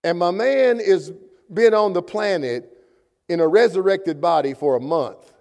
And 0.02 0.18
my 0.18 0.30
man 0.30 0.78
has 0.78 1.12
been 1.52 1.74
on 1.74 1.92
the 1.92 2.02
planet 2.02 2.70
in 3.28 3.40
a 3.40 3.48
resurrected 3.48 4.20
body 4.20 4.54
for 4.54 4.76
a 4.76 4.80
month, 4.80 5.32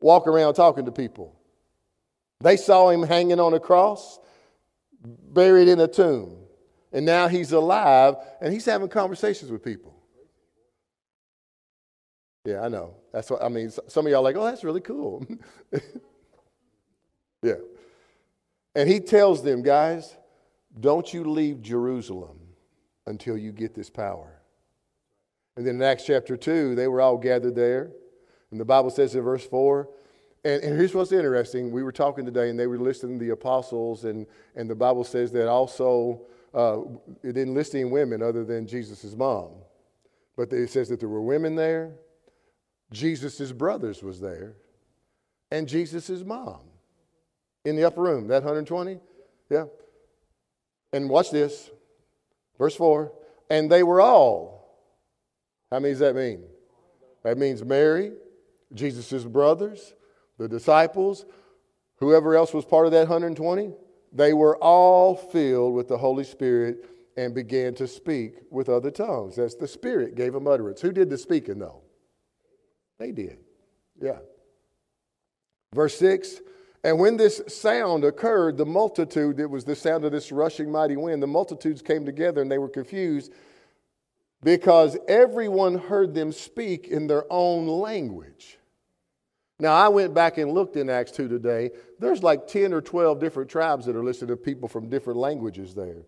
walk 0.00 0.26
around 0.26 0.54
talking 0.54 0.86
to 0.86 0.92
people. 0.92 1.38
They 2.40 2.56
saw 2.56 2.90
him 2.90 3.02
hanging 3.02 3.38
on 3.38 3.54
a 3.54 3.60
cross, 3.60 4.18
buried 5.02 5.68
in 5.68 5.80
a 5.80 5.88
tomb. 5.88 6.36
And 6.92 7.06
now 7.06 7.28
he's 7.28 7.52
alive 7.52 8.16
and 8.40 8.52
he's 8.52 8.66
having 8.66 8.88
conversations 8.88 9.50
with 9.50 9.64
people. 9.64 9.94
Yeah, 12.44 12.62
I 12.62 12.68
know. 12.68 12.96
That's 13.12 13.30
what 13.30 13.42
I 13.42 13.48
mean. 13.48 13.70
Some 13.88 14.06
of 14.06 14.12
y'all 14.12 14.22
like, 14.22 14.36
oh, 14.36 14.44
that's 14.44 14.64
really 14.64 14.80
cool. 14.80 15.24
yeah. 17.42 17.54
And 18.74 18.88
he 18.88 19.00
tells 19.00 19.42
them, 19.42 19.62
guys, 19.62 20.16
don't 20.78 21.12
you 21.12 21.24
leave 21.24 21.62
Jerusalem 21.62 22.40
until 23.06 23.36
you 23.36 23.52
get 23.52 23.74
this 23.74 23.90
power. 23.90 24.40
And 25.56 25.66
then 25.66 25.76
in 25.76 25.82
Acts 25.82 26.04
chapter 26.04 26.36
2, 26.36 26.74
they 26.74 26.88
were 26.88 27.00
all 27.00 27.18
gathered 27.18 27.54
there. 27.54 27.92
And 28.50 28.60
the 28.60 28.64
Bible 28.64 28.90
says 28.90 29.14
in 29.14 29.22
verse 29.22 29.44
4, 29.46 29.88
and, 30.44 30.62
and 30.62 30.76
here's 30.76 30.94
what's 30.94 31.12
interesting. 31.12 31.70
We 31.70 31.82
were 31.82 31.92
talking 31.92 32.24
today, 32.24 32.50
and 32.50 32.58
they 32.58 32.66
were 32.66 32.78
listing 32.78 33.18
the 33.18 33.30
apostles, 33.30 34.04
and, 34.04 34.26
and 34.56 34.68
the 34.68 34.74
Bible 34.74 35.04
says 35.04 35.30
that 35.32 35.48
also 35.48 36.22
uh, 36.54 36.80
it 37.22 37.32
didn't 37.32 37.54
list 37.54 37.74
any 37.74 37.84
women 37.84 38.22
other 38.22 38.44
than 38.44 38.66
Jesus' 38.66 39.14
mom. 39.16 39.50
But 40.36 40.52
it 40.52 40.70
says 40.70 40.88
that 40.88 41.00
there 41.00 41.08
were 41.08 41.22
women 41.22 41.54
there, 41.54 41.92
Jesus' 42.90 43.52
brothers 43.52 44.02
was 44.02 44.20
there, 44.20 44.54
and 45.50 45.68
Jesus' 45.68 46.24
mom 46.24 46.60
in 47.64 47.76
the 47.76 47.84
upper 47.84 48.02
room. 48.02 48.28
That 48.28 48.42
120? 48.42 48.98
Yeah. 49.50 49.66
And 50.92 51.08
watch 51.08 51.30
this. 51.30 51.70
Verse 52.58 52.74
4. 52.74 53.12
And 53.50 53.70
they 53.70 53.82
were 53.82 54.00
all. 54.00 54.78
How 55.70 55.78
many 55.78 55.92
does 55.92 56.00
that 56.00 56.14
mean? 56.14 56.44
That 57.22 57.38
means 57.38 57.64
Mary, 57.64 58.12
Jesus' 58.74 59.24
brothers, 59.24 59.94
the 60.38 60.48
disciples, 60.48 61.24
whoever 61.96 62.34
else 62.34 62.52
was 62.52 62.64
part 62.64 62.86
of 62.86 62.92
that 62.92 63.08
120. 63.08 63.72
They 64.12 64.34
were 64.34 64.56
all 64.58 65.16
filled 65.16 65.74
with 65.74 65.88
the 65.88 65.96
Holy 65.98 66.24
Spirit 66.24 66.84
and 67.16 67.34
began 67.34 67.74
to 67.74 67.86
speak 67.86 68.34
with 68.50 68.68
other 68.68 68.90
tongues. 68.90 69.36
That's 69.36 69.54
the 69.54 69.68
Spirit 69.68 70.14
gave 70.14 70.32
them 70.32 70.46
utterance. 70.46 70.80
Who 70.80 70.92
did 70.92 71.10
the 71.10 71.18
speaking, 71.18 71.58
though? 71.58 71.82
They 72.98 73.12
did. 73.12 73.38
Yeah. 74.00 74.18
Verse 75.74 75.96
6 75.98 76.40
And 76.84 76.98
when 76.98 77.16
this 77.16 77.42
sound 77.48 78.04
occurred, 78.04 78.56
the 78.56 78.66
multitude, 78.66 79.40
it 79.40 79.50
was 79.50 79.64
the 79.64 79.76
sound 79.76 80.04
of 80.04 80.12
this 80.12 80.30
rushing 80.30 80.70
mighty 80.70 80.96
wind, 80.96 81.22
the 81.22 81.26
multitudes 81.26 81.82
came 81.82 82.04
together 82.04 82.42
and 82.42 82.50
they 82.50 82.58
were 82.58 82.68
confused 82.68 83.32
because 84.42 84.96
everyone 85.08 85.78
heard 85.78 86.14
them 86.14 86.32
speak 86.32 86.88
in 86.88 87.06
their 87.06 87.24
own 87.30 87.66
language. 87.66 88.58
Now, 89.62 89.74
I 89.74 89.86
went 89.88 90.12
back 90.12 90.38
and 90.38 90.50
looked 90.50 90.76
in 90.76 90.90
Acts 90.90 91.12
2 91.12 91.28
today. 91.28 91.70
There's 92.00 92.22
like 92.22 92.48
10 92.48 92.74
or 92.74 92.80
12 92.80 93.20
different 93.20 93.48
tribes 93.48 93.86
that 93.86 93.94
are 93.94 94.02
listed 94.02 94.28
of 94.28 94.42
people 94.42 94.68
from 94.68 94.90
different 94.90 95.20
languages 95.20 95.72
there. 95.72 96.02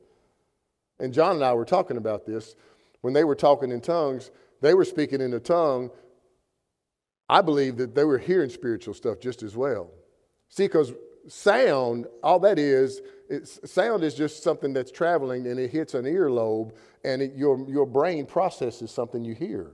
And 0.99 1.15
John 1.15 1.37
and 1.37 1.45
I 1.45 1.55
were 1.55 1.65
talking 1.65 1.97
about 1.97 2.27
this. 2.27 2.57
When 3.01 3.15
they 3.15 3.23
were 3.23 3.37
talking 3.37 3.71
in 3.71 3.81
tongues, 3.81 4.33
they 4.61 4.75
were 4.75 4.85
speaking 4.85 5.21
in 5.21 5.33
a 5.33 5.39
tongue 5.39 5.91
I 7.29 7.41
believe 7.41 7.77
that 7.79 7.95
they 7.95 8.05
were 8.05 8.19
hearing 8.19 8.51
spiritual 8.51 8.95
stuff 8.95 9.21
just 9.21 9.43
as 9.43 9.57
well. 9.57 9.91
See, 10.49 10.65
because 10.65 10.93
sound, 11.27 12.07
all 12.23 12.39
that 12.41 12.59
is, 12.59 13.01
sound 13.65 14.05
is 14.05 14.15
just 14.15 14.43
something 14.43 14.73
that's 14.73 14.91
traveling 14.91 15.47
and 15.47 15.59
it 15.59 15.71
hits 15.71 15.95
an 15.95 16.05
earlobe 16.05 16.73
and 17.03 17.23
it, 17.23 17.35
your, 17.35 17.67
your 17.69 17.87
brain 17.87 18.27
processes 18.27 18.91
something 18.91 19.25
you 19.25 19.35
hear. 19.35 19.71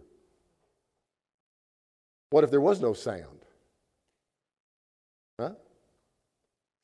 What 2.31 2.45
if 2.45 2.51
there 2.51 2.61
was 2.61 2.81
no 2.81 2.93
sound? 2.93 3.45
Huh? 5.41 5.55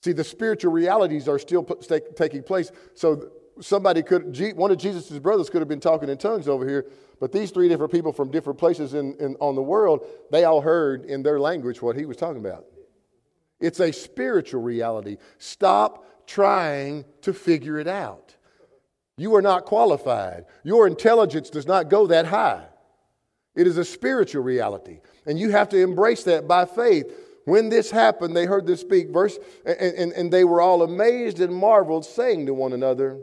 See, 0.02 0.12
the 0.12 0.24
spiritual 0.24 0.72
realities 0.72 1.28
are 1.28 1.38
still 1.38 1.64
taking 1.64 2.42
place. 2.42 2.70
So 2.94 3.30
somebody 3.61 4.02
could, 4.02 4.38
one 4.56 4.70
of 4.70 4.78
Jesus' 4.78 5.18
brothers 5.18 5.50
could 5.50 5.61
have 5.61 5.68
been 5.68 5.80
talking 5.80 6.09
in 6.09 6.18
tongues 6.18 6.48
over 6.48 6.68
here, 6.68 6.87
but 7.20 7.32
these 7.32 7.50
three 7.50 7.68
different 7.68 7.92
people 7.92 8.12
from 8.12 8.30
different 8.30 8.59
places 8.59 8.94
in, 8.94 9.14
in, 9.14 9.37
on 9.40 9.54
the 9.54 9.62
world, 9.62 10.06
they 10.30 10.44
all 10.44 10.61
heard 10.61 11.04
in 11.06 11.22
their 11.22 11.40
language 11.40 11.80
what 11.80 11.96
he 11.96 12.04
was 12.04 12.16
talking 12.16 12.44
about. 12.44 12.66
It's 13.61 13.80
a 13.80 13.92
spiritual 13.92 14.62
reality. 14.62 15.16
Stop 15.38 16.26
trying 16.26 17.04
to 17.22 17.32
figure 17.32 17.78
it 17.78 17.88
out. 17.88 18.37
You 19.16 19.35
are 19.35 19.42
not 19.42 19.64
qualified. 19.64 20.44
Your 20.62 20.87
intelligence 20.87 21.48
does 21.48 21.66
not 21.66 21.88
go 21.88 22.06
that 22.09 22.26
high. 22.26 22.66
It 23.54 23.66
is 23.66 23.78
a 23.78 23.85
spiritual 23.85 24.42
reality, 24.42 25.00
and 25.24 25.38
you 25.38 25.50
have 25.50 25.70
to 25.70 25.78
embrace 25.78 26.24
that 26.24 26.46
by 26.46 26.66
faith. 26.66 27.11
When 27.46 27.68
this 27.68 27.92
happened, 27.92 28.37
they 28.37 28.44
heard 28.44 28.66
this 28.66 28.80
speak, 28.80 29.11
verse, 29.11 29.38
and, 29.64 29.78
and, 29.78 30.12
and 30.12 30.32
they 30.32 30.42
were 30.42 30.61
all 30.61 30.82
amazed 30.82 31.38
and 31.38 31.54
marveled, 31.54 32.04
saying 32.04 32.46
to 32.46 32.54
one 32.54 32.72
another, 32.72 33.20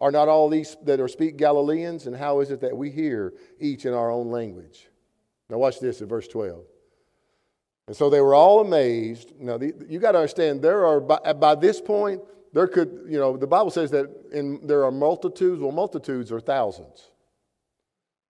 are 0.00 0.12
not 0.12 0.28
all 0.28 0.48
these 0.48 0.76
that 0.84 1.00
are 1.00 1.08
speak 1.08 1.36
Galileans? 1.36 2.06
And 2.06 2.14
how 2.14 2.38
is 2.38 2.52
it 2.52 2.60
that 2.60 2.76
we 2.76 2.90
hear 2.90 3.34
each 3.58 3.84
in 3.84 3.92
our 3.92 4.12
own 4.12 4.30
language? 4.30 4.88
Now, 5.50 5.58
watch 5.58 5.80
this 5.80 6.00
in 6.00 6.06
verse 6.06 6.28
12. 6.28 6.64
And 7.88 7.96
so 7.96 8.08
they 8.08 8.20
were 8.20 8.34
all 8.34 8.60
amazed. 8.60 9.32
Now, 9.40 9.58
the, 9.58 9.72
you 9.88 9.98
got 9.98 10.12
to 10.12 10.18
understand, 10.18 10.62
there 10.62 10.86
are, 10.86 11.00
by, 11.00 11.32
by, 11.32 11.56
this 11.56 11.80
point, 11.80 12.22
there 12.52 12.68
could, 12.68 13.06
you 13.08 13.18
know, 13.18 13.36
the 13.36 13.48
Bible 13.48 13.72
says 13.72 13.90
that 13.90 14.06
in, 14.32 14.64
there 14.64 14.84
are 14.84 14.92
multitudes. 14.92 15.60
Well, 15.60 15.72
multitudes 15.72 16.30
are 16.30 16.40
thousands. 16.40 17.10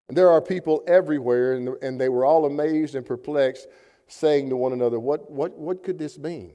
And 0.08 0.16
there 0.16 0.30
are 0.30 0.40
people 0.40 0.82
everywhere, 0.86 1.52
and, 1.52 1.68
and 1.82 2.00
they 2.00 2.08
were 2.08 2.24
all 2.24 2.46
amazed 2.46 2.94
and 2.94 3.04
perplexed, 3.04 3.68
saying 4.08 4.50
to 4.50 4.56
one 4.56 4.72
another, 4.72 4.98
What, 4.98 5.30
what, 5.30 5.56
what 5.58 5.82
could 5.82 5.98
this 5.98 6.18
mean? 6.18 6.52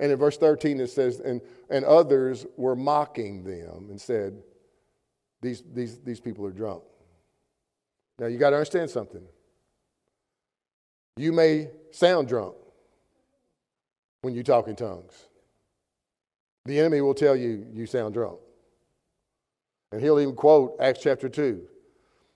And 0.00 0.10
in 0.10 0.18
verse 0.18 0.38
13 0.38 0.80
it 0.80 0.88
says, 0.88 1.20
and, 1.20 1.42
and 1.68 1.84
others 1.84 2.46
were 2.56 2.74
mocking 2.74 3.44
them 3.44 3.88
and 3.90 4.00
said, 4.00 4.42
these, 5.42 5.62
these, 5.72 5.98
these 5.98 6.20
people 6.20 6.46
are 6.46 6.52
drunk. 6.52 6.82
Now 8.18 8.26
you 8.26 8.38
got 8.38 8.50
to 8.50 8.56
understand 8.56 8.90
something. 8.90 9.22
You 11.16 11.32
may 11.32 11.68
sound 11.90 12.28
drunk 12.28 12.54
when 14.22 14.34
you 14.34 14.42
talk 14.42 14.68
in 14.68 14.76
tongues. 14.76 15.26
The 16.64 16.78
enemy 16.78 17.00
will 17.02 17.14
tell 17.14 17.36
you 17.36 17.66
you 17.72 17.86
sound 17.86 18.14
drunk. 18.14 18.38
And 19.92 20.00
he'll 20.00 20.20
even 20.20 20.34
quote 20.34 20.76
Acts 20.80 21.00
chapter 21.02 21.28
2. 21.28 21.62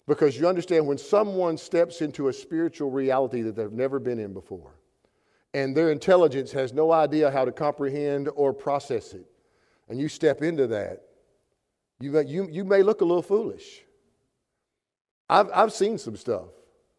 Because 0.07 0.39
you 0.39 0.47
understand 0.47 0.87
when 0.87 0.99
someone 0.99 1.57
steps 1.57 2.03
into 2.03 2.29
a 2.29 2.33
spiritual 2.33 2.91
reality 2.91 3.43
that 3.43 3.57
they've 3.57 3.73
never 3.73 3.99
been 3.99 4.19
in 4.19 4.35
before, 4.35 4.75
and 5.55 5.75
their 5.75 5.91
intelligence 5.91 6.53
has 6.53 6.73
no 6.73 6.93
idea 6.93 7.31
how 7.31 7.45
to 7.45 7.53
comprehend 7.53 8.29
or 8.35 8.53
process 8.53 9.15
it, 9.15 9.27
and 9.89 9.99
you 9.99 10.09
step 10.09 10.43
into 10.43 10.67
that, 10.67 11.03
you 12.01 12.11
may, 12.11 12.25
you, 12.27 12.49
you 12.51 12.65
may 12.65 12.83
look 12.83 13.01
a 13.01 13.05
little 13.05 13.23
foolish. 13.23 13.83
I've, 15.31 15.49
I've 15.55 15.73
seen 15.73 15.97
some 15.97 16.17
stuff. 16.17 16.49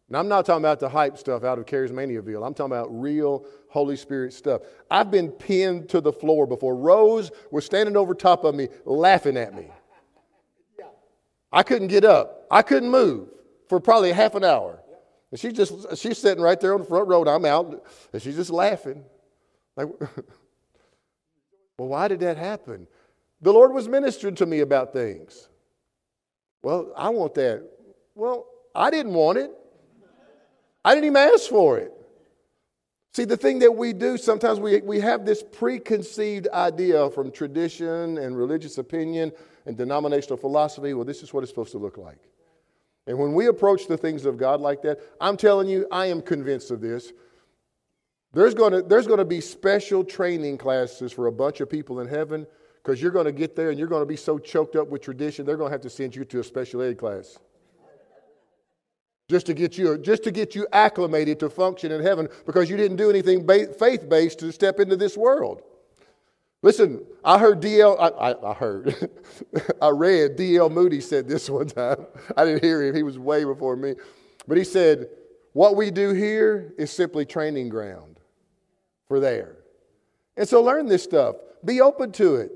Now, 0.08 0.20
I'm 0.20 0.28
not 0.28 0.46
talking 0.46 0.62
about 0.62 0.78
the 0.78 0.88
hype 0.88 1.18
stuff 1.18 1.42
out 1.42 1.58
of 1.58 1.66
Charismaniaville. 1.66 2.46
I'm 2.46 2.54
talking 2.54 2.72
about 2.72 2.88
real 2.90 3.44
Holy 3.68 3.96
Spirit 3.96 4.32
stuff. 4.32 4.62
I've 4.88 5.10
been 5.10 5.30
pinned 5.30 5.88
to 5.90 6.00
the 6.00 6.12
floor 6.12 6.46
before. 6.46 6.76
Rose 6.76 7.32
was 7.50 7.64
standing 7.64 7.96
over 7.96 8.14
top 8.14 8.44
of 8.44 8.54
me, 8.54 8.68
laughing 8.84 9.36
at 9.36 9.54
me. 9.54 9.68
I 11.56 11.62
couldn't 11.62 11.88
get 11.88 12.04
up. 12.04 12.46
I 12.50 12.60
couldn't 12.60 12.90
move 12.90 13.30
for 13.70 13.80
probably 13.80 14.12
half 14.12 14.34
an 14.34 14.44
hour. 14.44 14.78
And 15.30 15.40
she's 15.40 15.54
just 15.54 15.96
she's 15.96 16.18
sitting 16.18 16.44
right 16.44 16.60
there 16.60 16.74
on 16.74 16.80
the 16.80 16.86
front 16.86 17.08
row. 17.08 17.22
And 17.22 17.30
I'm 17.30 17.46
out, 17.46 17.82
and 18.12 18.20
she's 18.20 18.36
just 18.36 18.50
laughing. 18.50 19.02
Like, 19.74 19.88
well, 21.78 21.88
why 21.88 22.08
did 22.08 22.20
that 22.20 22.36
happen? 22.36 22.86
The 23.40 23.54
Lord 23.54 23.72
was 23.72 23.88
ministering 23.88 24.34
to 24.34 24.44
me 24.44 24.60
about 24.60 24.92
things. 24.92 25.48
Well, 26.62 26.92
I 26.94 27.08
want 27.08 27.34
that. 27.36 27.66
Well, 28.14 28.44
I 28.74 28.90
didn't 28.90 29.14
want 29.14 29.38
it. 29.38 29.50
I 30.84 30.94
didn't 30.94 31.06
even 31.06 31.16
ask 31.16 31.48
for 31.48 31.78
it. 31.78 31.90
See, 33.14 33.24
the 33.24 33.36
thing 33.36 33.60
that 33.60 33.74
we 33.74 33.94
do, 33.94 34.18
sometimes 34.18 34.60
we, 34.60 34.82
we 34.82 35.00
have 35.00 35.24
this 35.24 35.42
preconceived 35.42 36.48
idea 36.52 37.08
from 37.10 37.30
tradition 37.30 38.18
and 38.18 38.36
religious 38.36 38.76
opinion 38.76 39.32
and 39.66 39.76
denominational 39.76 40.36
philosophy. 40.36 40.94
Well, 40.94 41.04
this 41.04 41.22
is 41.22 41.34
what 41.34 41.42
it's 41.42 41.50
supposed 41.50 41.72
to 41.72 41.78
look 41.78 41.98
like. 41.98 42.20
And 43.06 43.18
when 43.18 43.34
we 43.34 43.46
approach 43.46 43.86
the 43.86 43.96
things 43.96 44.24
of 44.24 44.36
God 44.36 44.60
like 44.60 44.82
that, 44.82 44.98
I'm 45.20 45.36
telling 45.36 45.68
you, 45.68 45.86
I 45.92 46.06
am 46.06 46.22
convinced 46.22 46.70
of 46.70 46.80
this. 46.80 47.12
There's 48.32 48.54
going 48.54 48.72
to, 48.72 48.82
there's 48.82 49.06
going 49.06 49.18
to 49.18 49.24
be 49.24 49.40
special 49.40 50.04
training 50.04 50.58
classes 50.58 51.12
for 51.12 51.26
a 51.26 51.32
bunch 51.32 51.60
of 51.60 51.70
people 51.70 52.00
in 52.00 52.08
heaven 52.08 52.46
because 52.82 53.00
you're 53.00 53.12
going 53.12 53.26
to 53.26 53.32
get 53.32 53.56
there 53.56 53.70
and 53.70 53.78
you're 53.78 53.88
going 53.88 54.02
to 54.02 54.06
be 54.06 54.16
so 54.16 54.38
choked 54.38 54.76
up 54.76 54.88
with 54.88 55.02
tradition, 55.02 55.46
they're 55.46 55.56
going 55.56 55.70
to 55.70 55.74
have 55.74 55.80
to 55.82 55.90
send 55.90 56.14
you 56.14 56.24
to 56.24 56.40
a 56.40 56.44
special 56.44 56.82
ed 56.82 56.98
class. 56.98 57.38
just 59.28 59.46
to 59.46 59.54
get 59.54 59.78
you 59.78 59.98
just 59.98 60.22
to 60.24 60.30
get 60.30 60.54
you 60.54 60.66
acclimated 60.72 61.40
to 61.40 61.50
function 61.50 61.90
in 61.90 62.02
heaven 62.02 62.28
because 62.44 62.68
you 62.68 62.76
didn't 62.76 62.96
do 62.96 63.10
anything 63.10 63.46
faith 63.46 64.08
based 64.08 64.38
to 64.40 64.52
step 64.52 64.80
into 64.80 64.96
this 64.96 65.16
world. 65.16 65.62
Listen, 66.66 67.06
I 67.24 67.38
heard 67.38 67.60
DL, 67.60 67.96
I, 67.96 68.32
I, 68.32 68.50
I 68.50 68.52
heard, 68.52 69.08
I 69.80 69.88
read 69.90 70.36
DL 70.36 70.68
Moody 70.68 71.00
said 71.00 71.28
this 71.28 71.48
one 71.58 71.68
time. 71.68 72.06
I 72.36 72.44
didn't 72.44 72.64
hear 72.64 72.82
him, 72.82 72.92
he 72.92 73.04
was 73.04 73.20
way 73.20 73.44
before 73.44 73.76
me. 73.76 73.94
But 74.48 74.58
he 74.58 74.64
said, 74.64 75.06
What 75.52 75.76
we 75.76 75.92
do 75.92 76.12
here 76.12 76.74
is 76.76 76.90
simply 76.90 77.24
training 77.24 77.68
ground 77.68 78.18
for 79.06 79.20
there. 79.20 79.58
And 80.36 80.48
so 80.48 80.60
learn 80.60 80.86
this 80.86 81.04
stuff, 81.04 81.36
be 81.64 81.80
open 81.80 82.10
to 82.12 82.34
it. 82.34 82.50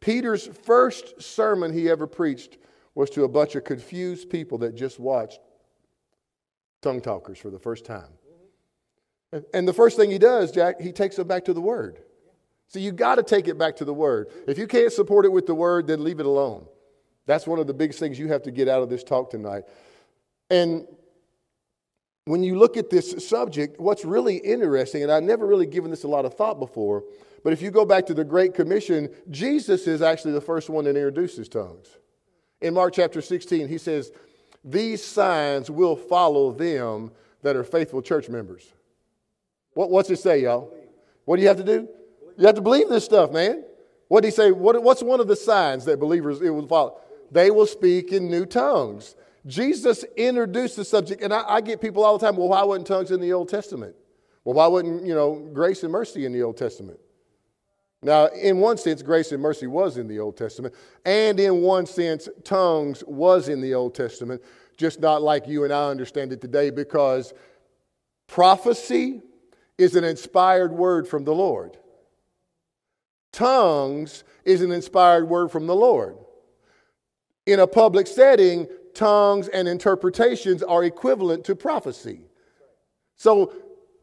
Peter's 0.00 0.46
first 0.46 1.22
sermon 1.22 1.72
he 1.72 1.88
ever 1.88 2.06
preached 2.06 2.58
was 2.94 3.08
to 3.08 3.24
a 3.24 3.28
bunch 3.28 3.54
of 3.54 3.64
confused 3.64 4.28
people 4.28 4.58
that 4.58 4.74
just 4.74 5.00
watched 5.00 5.40
tongue 6.82 7.00
talkers 7.00 7.38
for 7.38 7.48
the 7.48 7.58
first 7.58 7.86
time. 7.86 8.12
And 9.54 9.66
the 9.66 9.72
first 9.72 9.96
thing 9.96 10.10
he 10.10 10.18
does, 10.18 10.52
Jack, 10.52 10.78
he 10.78 10.92
takes 10.92 11.16
them 11.16 11.26
back 11.26 11.46
to 11.46 11.54
the 11.54 11.62
Word. 11.62 12.02
So 12.68 12.78
you 12.78 12.92
got 12.92 13.16
to 13.16 13.22
take 13.22 13.48
it 13.48 13.58
back 13.58 13.76
to 13.76 13.84
the 13.84 13.94
Word. 13.94 14.28
If 14.46 14.58
you 14.58 14.66
can't 14.66 14.92
support 14.92 15.24
it 15.24 15.32
with 15.32 15.46
the 15.46 15.54
Word, 15.54 15.86
then 15.86 16.02
leave 16.02 16.20
it 16.20 16.26
alone. 16.26 16.66
That's 17.26 17.46
one 17.46 17.58
of 17.58 17.66
the 17.66 17.74
biggest 17.74 17.98
things 17.98 18.18
you 18.18 18.28
have 18.28 18.42
to 18.42 18.50
get 18.50 18.68
out 18.68 18.82
of 18.82 18.88
this 18.88 19.04
talk 19.04 19.30
tonight. 19.30 19.64
And 20.50 20.86
when 22.24 22.42
you 22.42 22.58
look 22.58 22.76
at 22.76 22.90
this 22.90 23.26
subject, 23.26 23.80
what's 23.80 24.04
really 24.04 24.36
interesting, 24.36 25.02
and 25.02 25.12
I've 25.12 25.22
never 25.22 25.46
really 25.46 25.66
given 25.66 25.90
this 25.90 26.04
a 26.04 26.08
lot 26.08 26.24
of 26.24 26.34
thought 26.34 26.58
before, 26.58 27.04
but 27.44 27.52
if 27.52 27.62
you 27.62 27.70
go 27.70 27.84
back 27.84 28.06
to 28.06 28.14
the 28.14 28.24
Great 28.24 28.54
Commission, 28.54 29.08
Jesus 29.30 29.86
is 29.86 30.02
actually 30.02 30.32
the 30.32 30.40
first 30.40 30.68
one 30.68 30.84
that 30.84 30.96
introduces 30.96 31.48
tongues. 31.48 31.86
In 32.60 32.74
Mark 32.74 32.94
chapter 32.94 33.20
16, 33.20 33.68
he 33.68 33.78
says, 33.78 34.10
These 34.64 35.04
signs 35.04 35.70
will 35.70 35.94
follow 35.94 36.50
them 36.50 37.12
that 37.42 37.54
are 37.54 37.62
faithful 37.62 38.02
church 38.02 38.28
members. 38.28 38.72
What, 39.74 39.90
what's 39.90 40.10
it 40.10 40.18
say, 40.18 40.42
y'all? 40.42 40.74
What 41.24 41.36
do 41.36 41.42
you 41.42 41.48
have 41.48 41.58
to 41.58 41.64
do? 41.64 41.88
You 42.36 42.46
have 42.46 42.54
to 42.56 42.60
believe 42.60 42.88
this 42.88 43.04
stuff, 43.04 43.32
man. 43.32 43.64
What 44.08 44.22
did 44.22 44.28
he 44.28 44.32
say? 44.32 44.52
What, 44.52 44.82
what's 44.82 45.02
one 45.02 45.20
of 45.20 45.28
the 45.28 45.36
signs 45.36 45.84
that 45.86 45.98
believers 45.98 46.40
it 46.40 46.50
will 46.50 46.66
follow? 46.66 47.00
They 47.30 47.50
will 47.50 47.66
speak 47.66 48.12
in 48.12 48.30
new 48.30 48.46
tongues. 48.46 49.16
Jesus 49.46 50.04
introduced 50.16 50.76
the 50.76 50.84
subject, 50.84 51.22
and 51.22 51.32
I, 51.32 51.42
I, 51.46 51.60
get 51.60 51.80
people 51.80 52.04
all 52.04 52.18
the 52.18 52.26
time, 52.26 52.36
well, 52.36 52.48
why 52.48 52.64
wasn't 52.64 52.88
tongues 52.88 53.12
in 53.12 53.20
the 53.20 53.32
Old 53.32 53.48
Testament? 53.48 53.94
Well, 54.44 54.54
why 54.54 54.66
wasn't, 54.66 55.06
you 55.06 55.14
know, 55.14 55.48
grace 55.52 55.84
and 55.84 55.92
mercy 55.92 56.24
in 56.24 56.32
the 56.32 56.42
Old 56.42 56.56
Testament? 56.56 56.98
Now, 58.02 58.26
in 58.26 58.58
one 58.58 58.76
sense, 58.76 59.02
grace 59.02 59.32
and 59.32 59.40
mercy 59.40 59.66
was 59.66 59.98
in 59.98 60.08
the 60.08 60.18
Old 60.18 60.36
Testament, 60.36 60.74
and 61.04 61.38
in 61.38 61.62
one 61.62 61.86
sense, 61.86 62.28
tongues 62.44 63.04
was 63.06 63.48
in 63.48 63.60
the 63.60 63.74
Old 63.74 63.94
Testament, 63.94 64.42
just 64.76 65.00
not 65.00 65.22
like 65.22 65.46
you 65.46 65.64
and 65.64 65.72
I 65.72 65.90
understand 65.90 66.32
it 66.32 66.40
today, 66.40 66.70
because 66.70 67.32
prophecy 68.26 69.22
is 69.78 69.94
an 69.94 70.04
inspired 70.04 70.72
word 70.72 71.06
from 71.06 71.24
the 71.24 71.34
Lord. 71.34 71.78
Tongues 73.36 74.24
is 74.46 74.62
an 74.62 74.72
inspired 74.72 75.28
word 75.28 75.50
from 75.50 75.66
the 75.66 75.74
Lord. 75.74 76.16
In 77.44 77.60
a 77.60 77.66
public 77.66 78.06
setting, 78.06 78.66
tongues 78.94 79.48
and 79.48 79.68
interpretations 79.68 80.62
are 80.62 80.82
equivalent 80.82 81.44
to 81.44 81.54
prophecy. 81.54 82.22
So 83.16 83.52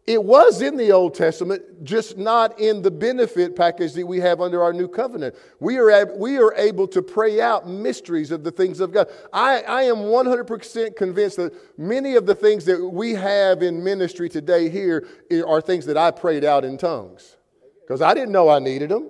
it 0.05 0.23
was 0.23 0.61
in 0.61 0.77
the 0.77 0.91
Old 0.91 1.15
Testament, 1.15 1.83
just 1.83 2.15
not 2.15 2.59
in 2.59 2.83
the 2.83 2.91
benefit 2.91 3.55
package 3.55 3.93
that 3.93 4.05
we 4.05 4.19
have 4.19 4.39
under 4.39 4.61
our 4.61 4.71
new 4.71 4.87
covenant. 4.87 5.33
We 5.59 5.79
are, 5.79 5.89
ab- 5.89 6.11
we 6.15 6.37
are 6.37 6.53
able 6.53 6.87
to 6.89 7.01
pray 7.01 7.41
out 7.41 7.67
mysteries 7.67 8.29
of 8.29 8.43
the 8.43 8.51
things 8.51 8.79
of 8.79 8.91
God. 8.91 9.07
I, 9.33 9.63
I 9.63 9.81
am 9.83 9.95
100% 9.95 10.95
convinced 10.95 11.37
that 11.37 11.55
many 11.79 12.13
of 12.17 12.27
the 12.27 12.35
things 12.35 12.65
that 12.65 12.87
we 12.87 13.13
have 13.13 13.63
in 13.63 13.83
ministry 13.83 14.29
today 14.29 14.69
here 14.69 15.07
eh, 15.31 15.41
are 15.41 15.59
things 15.59 15.87
that 15.87 15.97
I 15.97 16.11
prayed 16.11 16.45
out 16.45 16.63
in 16.63 16.77
tongues 16.77 17.35
because 17.81 18.03
I 18.03 18.13
didn't 18.13 18.31
know 18.31 18.47
I 18.47 18.59
needed 18.59 18.89
them. 18.89 19.09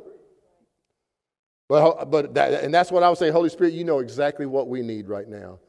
But, 1.70 2.12
but 2.12 2.34
that, 2.34 2.64
and 2.64 2.74
that's 2.74 2.92
what 2.92 3.04
I 3.04 3.10
would 3.10 3.18
say, 3.18 3.30
Holy 3.30 3.50
Spirit, 3.50 3.74
you 3.74 3.84
know 3.84 4.00
exactly 4.00 4.46
what 4.46 4.68
we 4.68 4.82
need 4.82 5.08
right 5.08 5.28
now. 5.28 5.60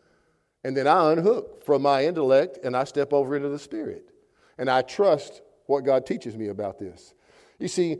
And 0.64 0.76
then 0.76 0.86
I 0.86 1.12
unhook 1.12 1.64
from 1.64 1.82
my 1.82 2.04
intellect 2.04 2.58
and 2.64 2.76
I 2.76 2.84
step 2.84 3.12
over 3.12 3.36
into 3.36 3.48
the 3.48 3.58
Spirit. 3.58 4.10
And 4.58 4.70
I 4.70 4.82
trust 4.82 5.42
what 5.66 5.84
God 5.84 6.06
teaches 6.06 6.36
me 6.36 6.48
about 6.48 6.78
this. 6.78 7.14
You 7.58 7.68
see, 7.68 7.98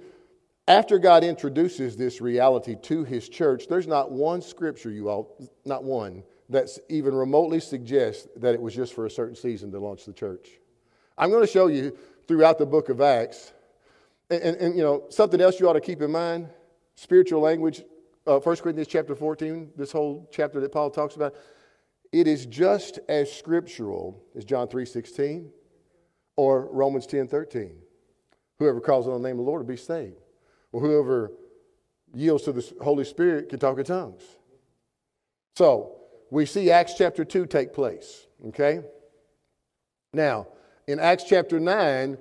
after 0.66 0.98
God 0.98 1.24
introduces 1.24 1.96
this 1.96 2.20
reality 2.20 2.76
to 2.82 3.04
his 3.04 3.28
church, 3.28 3.68
there's 3.68 3.86
not 3.86 4.10
one 4.10 4.40
scripture, 4.40 4.90
you 4.90 5.08
all, 5.08 5.36
not 5.64 5.84
one, 5.84 6.22
that 6.48 6.68
even 6.88 7.14
remotely 7.14 7.60
suggests 7.60 8.26
that 8.36 8.54
it 8.54 8.60
was 8.60 8.74
just 8.74 8.94
for 8.94 9.06
a 9.06 9.10
certain 9.10 9.36
season 9.36 9.70
to 9.72 9.78
launch 9.78 10.04
the 10.04 10.12
church. 10.12 10.48
I'm 11.18 11.30
going 11.30 11.44
to 11.44 11.50
show 11.50 11.66
you 11.66 11.96
throughout 12.26 12.58
the 12.58 12.66
book 12.66 12.88
of 12.88 13.00
Acts, 13.00 13.52
and, 14.30 14.42
and, 14.42 14.56
and 14.56 14.76
you 14.76 14.82
know, 14.82 15.04
something 15.10 15.40
else 15.40 15.60
you 15.60 15.68
ought 15.68 15.74
to 15.74 15.80
keep 15.80 16.00
in 16.00 16.10
mind 16.10 16.48
spiritual 16.94 17.40
language 17.40 17.82
uh, 18.26 18.38
1 18.38 18.56
Corinthians 18.56 18.88
chapter 18.88 19.14
14, 19.14 19.70
this 19.76 19.92
whole 19.92 20.28
chapter 20.32 20.60
that 20.60 20.72
Paul 20.72 20.90
talks 20.90 21.16
about, 21.16 21.34
it 22.12 22.26
is 22.26 22.46
just 22.46 22.98
as 23.08 23.30
scriptural 23.30 24.22
as 24.36 24.44
John 24.44 24.68
3.16 24.68 25.48
or 26.36 26.68
Romans 26.72 27.06
10.13. 27.06 27.72
Whoever 28.58 28.80
calls 28.80 29.06
on 29.06 29.20
the 29.20 29.28
name 29.28 29.38
of 29.38 29.44
the 29.44 29.50
Lord 29.50 29.62
will 29.62 29.68
be 29.68 29.76
saved. 29.76 30.16
Or 30.72 30.80
whoever 30.80 31.32
yields 32.14 32.44
to 32.44 32.52
the 32.52 32.72
Holy 32.82 33.04
Spirit 33.04 33.48
can 33.48 33.58
talk 33.58 33.78
in 33.78 33.84
tongues. 33.84 34.22
So, 35.56 35.96
we 36.30 36.46
see 36.46 36.70
Acts 36.70 36.94
chapter 36.96 37.24
2 37.24 37.46
take 37.46 37.72
place, 37.72 38.26
okay? 38.48 38.80
Now, 40.12 40.48
in 40.86 40.98
Acts 40.98 41.24
chapter 41.24 41.60
9, 41.60 42.16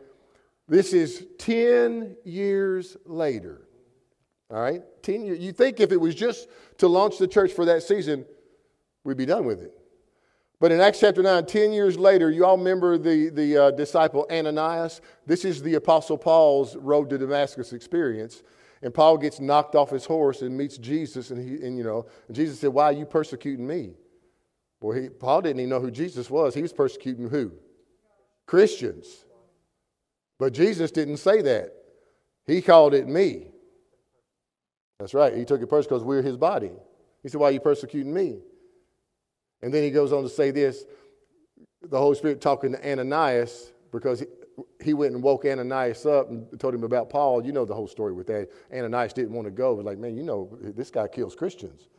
this 0.67 0.93
is 0.93 1.25
10 1.39 2.17
years 2.23 2.97
later. 3.05 3.61
All 4.53 4.61
right? 4.61 4.81
Ten 5.01 5.25
years. 5.25 5.39
You 5.39 5.51
think 5.51 5.79
if 5.79 5.91
it 5.91 5.99
was 5.99 6.13
just 6.13 6.47
to 6.77 6.87
launch 6.87 7.17
the 7.17 7.27
church 7.27 7.51
for 7.53 7.65
that 7.65 7.81
season, 7.81 8.25
we'd 9.03 9.17
be 9.17 9.25
done 9.25 9.45
with 9.45 9.61
it. 9.61 9.73
But 10.59 10.71
in 10.71 10.79
Acts 10.79 10.99
chapter 11.01 11.21
9, 11.21 11.45
10 11.45 11.73
years 11.73 11.97
later, 11.97 12.29
you 12.29 12.45
all 12.45 12.57
remember 12.57 12.97
the, 12.97 13.29
the 13.29 13.57
uh, 13.57 13.71
disciple 13.71 14.25
Ananias? 14.31 15.01
This 15.25 15.43
is 15.43 15.61
the 15.61 15.73
Apostle 15.73 16.17
Paul's 16.17 16.77
road 16.77 17.09
to 17.09 17.17
Damascus 17.17 17.73
experience. 17.73 18.43
And 18.81 18.93
Paul 18.93 19.17
gets 19.17 19.39
knocked 19.41 19.75
off 19.75 19.89
his 19.89 20.05
horse 20.05 20.41
and 20.41 20.55
meets 20.55 20.77
Jesus. 20.77 21.31
And, 21.31 21.41
he, 21.41 21.65
and 21.65 21.77
you 21.77 21.83
know, 21.83 22.05
Jesus 22.31 22.59
said, 22.59 22.69
Why 22.69 22.85
are 22.85 22.93
you 22.93 23.05
persecuting 23.05 23.65
me? 23.65 23.95
Well, 24.79 24.97
he, 24.97 25.09
Paul 25.09 25.41
didn't 25.41 25.61
even 25.61 25.69
know 25.69 25.79
who 25.79 25.91
Jesus 25.91 26.29
was. 26.29 26.53
He 26.53 26.61
was 26.61 26.73
persecuting 26.73 27.29
who? 27.29 27.53
Christians. 28.45 29.25
But 30.37 30.53
Jesus 30.53 30.91
didn't 30.91 31.17
say 31.17 31.41
that. 31.41 31.73
He 32.45 32.61
called 32.61 32.93
it 32.93 33.07
me. 33.07 33.52
That's 35.03 35.13
right. 35.13 35.35
He 35.35 35.43
took 35.43 35.61
it 35.61 35.67
personally 35.67 35.99
because 35.99 36.05
we're 36.05 36.21
his 36.21 36.37
body. 36.37 36.71
He 37.23 37.27
said, 37.27 37.41
Why 37.41 37.49
are 37.49 37.51
you 37.51 37.59
persecuting 37.59 38.13
me? 38.13 38.37
And 39.61 39.73
then 39.73 39.83
he 39.83 39.91
goes 39.91 40.13
on 40.13 40.23
to 40.23 40.29
say 40.29 40.49
this 40.49 40.85
the 41.81 41.97
Holy 41.97 42.15
Spirit 42.15 42.39
talking 42.39 42.71
to 42.71 42.89
Ananias 42.89 43.73
because 43.91 44.21
he, 44.21 44.27
he 44.81 44.93
went 44.93 45.13
and 45.13 45.21
woke 45.21 45.43
Ananias 45.43 46.05
up 46.05 46.29
and 46.29 46.57
told 46.57 46.73
him 46.73 46.85
about 46.85 47.09
Paul. 47.09 47.45
You 47.45 47.51
know 47.51 47.65
the 47.65 47.75
whole 47.75 47.89
story 47.89 48.13
with 48.13 48.27
that. 48.27 48.47
Ananias 48.73 49.11
didn't 49.11 49.33
want 49.33 49.45
to 49.45 49.51
go. 49.51 49.75
But 49.75 49.83
like, 49.83 49.97
man, 49.97 50.15
you 50.15 50.23
know, 50.23 50.57
this 50.61 50.89
guy 50.89 51.09
kills 51.09 51.35
Christians. 51.35 51.89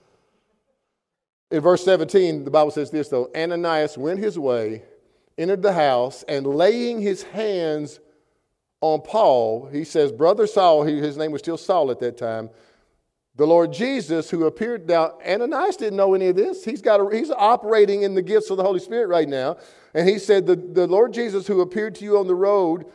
In 1.51 1.61
verse 1.61 1.85
17, 1.85 2.47
the 2.47 2.51
Bible 2.51 2.71
says 2.71 2.90
this 2.90 3.11
though 3.11 3.29
Ananias 3.37 3.99
went 3.99 4.19
his 4.19 4.38
way, 4.38 4.83
entered 5.37 5.61
the 5.61 5.75
house, 5.75 6.23
and 6.27 6.47
laying 6.47 7.03
his 7.03 7.23
hands 7.23 8.01
on 8.81 9.03
Paul, 9.03 9.69
he 9.71 9.85
says, 9.85 10.11
Brother 10.11 10.47
Saul, 10.47 10.85
he, 10.85 10.97
his 10.97 11.19
name 11.19 11.33
was 11.33 11.43
still 11.43 11.59
Saul 11.59 11.90
at 11.90 12.01
that 12.01 12.17
time, 12.17 12.49
the 13.37 13.47
Lord 13.47 13.73
Jesus, 13.73 14.31
who 14.31 14.47
appeared 14.47 14.88
now, 14.88 15.18
Ananias 15.27 15.77
didn't 15.77 15.97
know 15.97 16.14
any 16.14 16.29
of 16.29 16.37
this. 16.37 16.64
He's, 16.64 16.81
got 16.81 17.01
a, 17.01 17.16
he's 17.16 17.33
operating 17.33 18.03
in 18.03 18.14
the 18.14 18.23
gifts 18.23 18.51
of 18.51 18.57
the 18.57 18.62
Holy 18.62 18.79
Spirit 18.79 19.09
right 19.09 19.29
now. 19.29 19.57
And 19.92 20.09
he 20.09 20.18
said, 20.18 20.47
the, 20.47 20.55
the 20.55 20.87
Lord 20.87 21.12
Jesus, 21.12 21.47
who 21.47 21.61
appeared 21.61 21.97
to 21.97 22.05
you 22.05 22.18
on 22.18 22.29
the 22.29 22.35
road, 22.35 22.87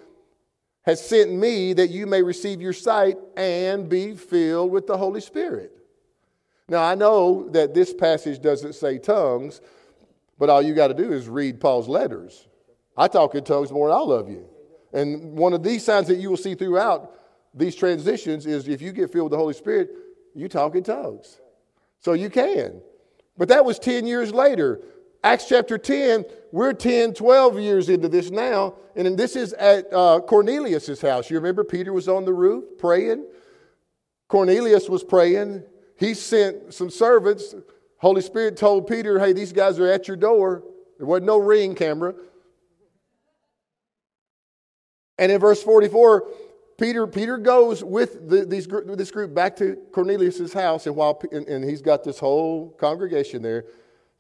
has 0.84 1.06
sent 1.06 1.34
me 1.34 1.74
that 1.74 1.90
you 1.90 2.08
may 2.08 2.24
receive 2.24 2.62
your 2.62 2.74
sight 2.74 3.18
and 3.36 3.90
be 3.90 4.16
filled 4.16 4.72
with 4.72 4.88
the 4.88 4.98
Holy 4.98 5.22
Spirit. 5.22 5.74
Now, 6.70 6.84
I 6.84 6.96
know 6.96 7.50
that 7.50 7.74
this 7.74 7.94
passage 7.94 8.42
doesn't 8.42 8.74
say 8.74 8.98
tongues, 8.98 9.60
but 10.38 10.50
all 10.50 10.62
you 10.62 10.74
got 10.74 10.88
to 10.88 10.94
do 10.94 11.12
is 11.12 11.28
read 11.28 11.60
Paul's 11.60 11.90
letters. 11.90 12.48
I 12.96 13.10
talk 13.10 13.36
in 13.36 13.44
tongues 13.44 13.72
more 13.72 13.90
than 13.90 13.98
all 13.98 14.12
of 14.14 14.30
you. 14.30 14.48
And 14.94 15.34
one 15.34 15.54
of 15.54 15.64
these 15.64 15.84
signs 15.84 16.08
that 16.08 16.18
you 16.18 16.30
will 16.30 16.38
see 16.38 16.56
throughout 16.56 17.14
these 17.54 17.76
transitions 17.76 18.46
is 18.46 18.68
if 18.68 18.82
you 18.82 18.94
get 18.94 19.12
filled 19.12 19.26
with 19.26 19.32
the 19.32 19.38
Holy 19.38 19.54
Spirit, 19.54 19.90
you 20.36 20.48
talk 20.48 20.76
in 20.76 20.84
tongues. 20.84 21.40
So 22.00 22.14
you 22.14 22.30
can. 22.30 22.82
But 23.38 23.50
that 23.50 23.66
was 23.66 23.80
10 23.80 24.06
years 24.06 24.34
later. 24.34 24.82
Acts 25.24 25.46
chapter 25.48 25.78
10, 25.78 26.26
we're 26.52 26.74
10, 26.74 27.14
12 27.14 27.60
years 27.60 27.90
into 27.90 28.08
this 28.08 28.32
now. 28.32 28.76
And 28.96 29.18
this 29.18 29.36
is 29.36 29.54
at 29.54 29.92
uh, 29.94 30.22
Cornelius' 30.22 31.02
house. 31.02 31.30
You 31.30 31.38
remember 31.38 31.64
Peter 31.64 31.92
was 31.92 32.08
on 32.08 32.26
the 32.26 32.34
roof 32.34 32.64
praying? 32.78 33.26
Cornelius 34.30 34.88
was 34.88 35.04
praying. 35.04 35.64
He 35.98 36.14
sent 36.14 36.74
some 36.74 36.90
servants. 36.90 37.56
Holy 37.98 38.22
Spirit 38.22 38.56
told 38.56 38.88
Peter, 38.88 39.20
hey, 39.20 39.34
these 39.34 39.52
guys 39.52 39.80
are 39.80 39.88
at 39.88 40.08
your 40.08 40.16
door. 40.16 40.64
There 40.98 41.08
wasn't 41.08 41.28
no 41.28 41.38
ring 41.38 41.76
camera. 41.76 42.14
And 45.18 45.32
in 45.32 45.40
verse 45.40 45.62
44, 45.62 46.28
Peter, 46.80 47.06
Peter 47.06 47.38
goes 47.38 47.84
with 47.84 48.30
the, 48.30 48.46
these, 48.46 48.68
this 48.68 49.12
group 49.12 49.34
back 49.34 49.56
to 49.58 49.76
Cornelius' 49.92 50.54
house, 50.54 50.88
and, 50.88 50.96
while, 50.96 51.22
and, 51.32 51.46
and 51.48 51.64
he's 51.64 51.82
got 51.82 52.04
this 52.04 52.18
whole 52.18 52.70
congregation 52.80 53.42
there. 53.42 53.66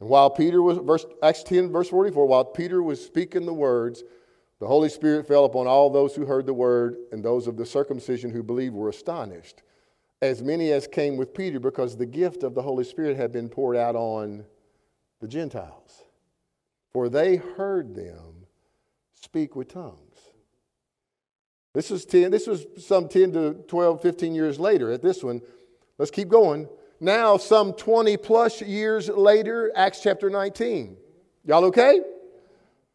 And 0.02 0.10
while 0.10 0.30
Peter 0.30 0.62
was, 0.62 0.78
verse, 0.80 1.06
Acts 1.24 1.43
10, 1.43 1.72
verse 1.72 1.89
44, 1.89 2.26
while 2.26 2.43
Peter 2.43 2.84
was 2.84 3.04
speaking 3.04 3.45
the 3.45 3.54
words, 3.54 4.04
the 4.60 4.67
Holy 4.67 4.89
Spirit 4.89 5.26
fell 5.26 5.45
upon 5.45 5.67
all 5.67 5.89
those 5.89 6.13
who 6.15 6.26
heard 6.26 6.45
the 6.45 6.54
word, 6.54 6.98
and 7.13 7.24
those 7.24 7.48
of 7.48 7.56
the 7.56 7.65
circumcision 7.65 8.30
who 8.30 8.43
believed 8.43 8.76
were 8.76 8.89
astonished, 8.89 9.63
as 10.22 10.43
many 10.43 10.72
as 10.72 10.86
came 10.86 11.15
with 11.15 11.34
Peter, 11.34 11.62
because 11.62 11.95
the 11.95 12.06
gift 12.06 12.43
of 12.43 12.56
the 12.56 12.62
Holy 12.62 12.84
Spirit 12.84 13.15
had 13.15 13.32
been 13.32 13.48
poured 13.48 13.78
out 13.78 13.95
on 13.95 14.43
the 15.22 15.28
Gentiles. 15.30 16.04
For 16.91 17.08
they 17.08 17.38
heard 17.38 17.95
them 17.95 18.45
speak 19.13 19.56
with 19.56 19.69
tongues. 19.69 20.09
This 21.73 21.89
was 21.89 22.05
10, 22.05 22.32
this 22.32 22.47
was 22.47 22.65
some 22.77 23.08
10 23.08 23.34
to 23.34 23.53
12, 23.67 24.01
15 24.01 24.36
years 24.36 24.60
later 24.60 24.91
at 24.91 25.01
this 25.01 25.23
one. 25.23 25.41
Let's 25.97 26.12
keep 26.12 26.29
going. 26.29 26.67
Now, 26.99 27.38
some 27.38 27.73
20 27.73 28.17
plus 28.17 28.62
years 28.62 29.08
later, 29.10 29.71
Acts 29.75 30.01
chapter 30.01 30.29
19. 30.29 30.97
Y'all 31.45 31.65
okay? 31.65 32.01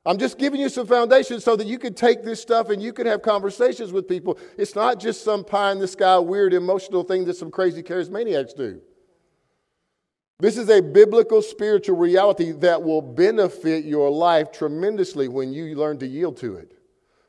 I'm 0.07 0.19
just 0.19 0.37
giving 0.37 0.61
you 0.61 0.69
some 0.69 0.87
foundation 0.87 1.41
so 1.41 1.57
that 1.57 1.67
you 1.67 1.79
can 1.79 1.95
take 1.95 2.23
this 2.23 2.41
stuff 2.41 2.69
and 2.69 2.83
you 2.83 2.93
can 2.93 3.07
have 3.07 3.23
conversations 3.23 3.91
with 3.91 4.07
people. 4.07 4.39
It's 4.59 4.75
not 4.75 5.01
just 5.01 5.25
some 5.25 5.45
pie 5.45 5.73
in 5.73 5.79
the 5.79 5.89
sky, 5.89 6.19
weird, 6.19 6.53
emotional 6.53 7.05
thing 7.05 7.25
that 7.25 7.37
some 7.37 7.51
crazy 7.51 7.83
charismaniacs 7.83 8.55
do. 8.55 8.83
This 10.41 10.59
is 10.59 10.69
a 10.69 10.83
biblical 10.83 11.41
spiritual 11.41 11.97
reality 11.97 12.53
that 12.53 12.83
will 12.83 13.01
benefit 13.01 13.85
your 13.85 14.11
life 14.11 14.53
tremendously 14.53 15.29
when 15.29 15.53
you 15.53 15.75
learn 15.77 15.99
to 16.01 16.07
yield 16.07 16.37
to 16.39 16.57
it. 16.57 16.73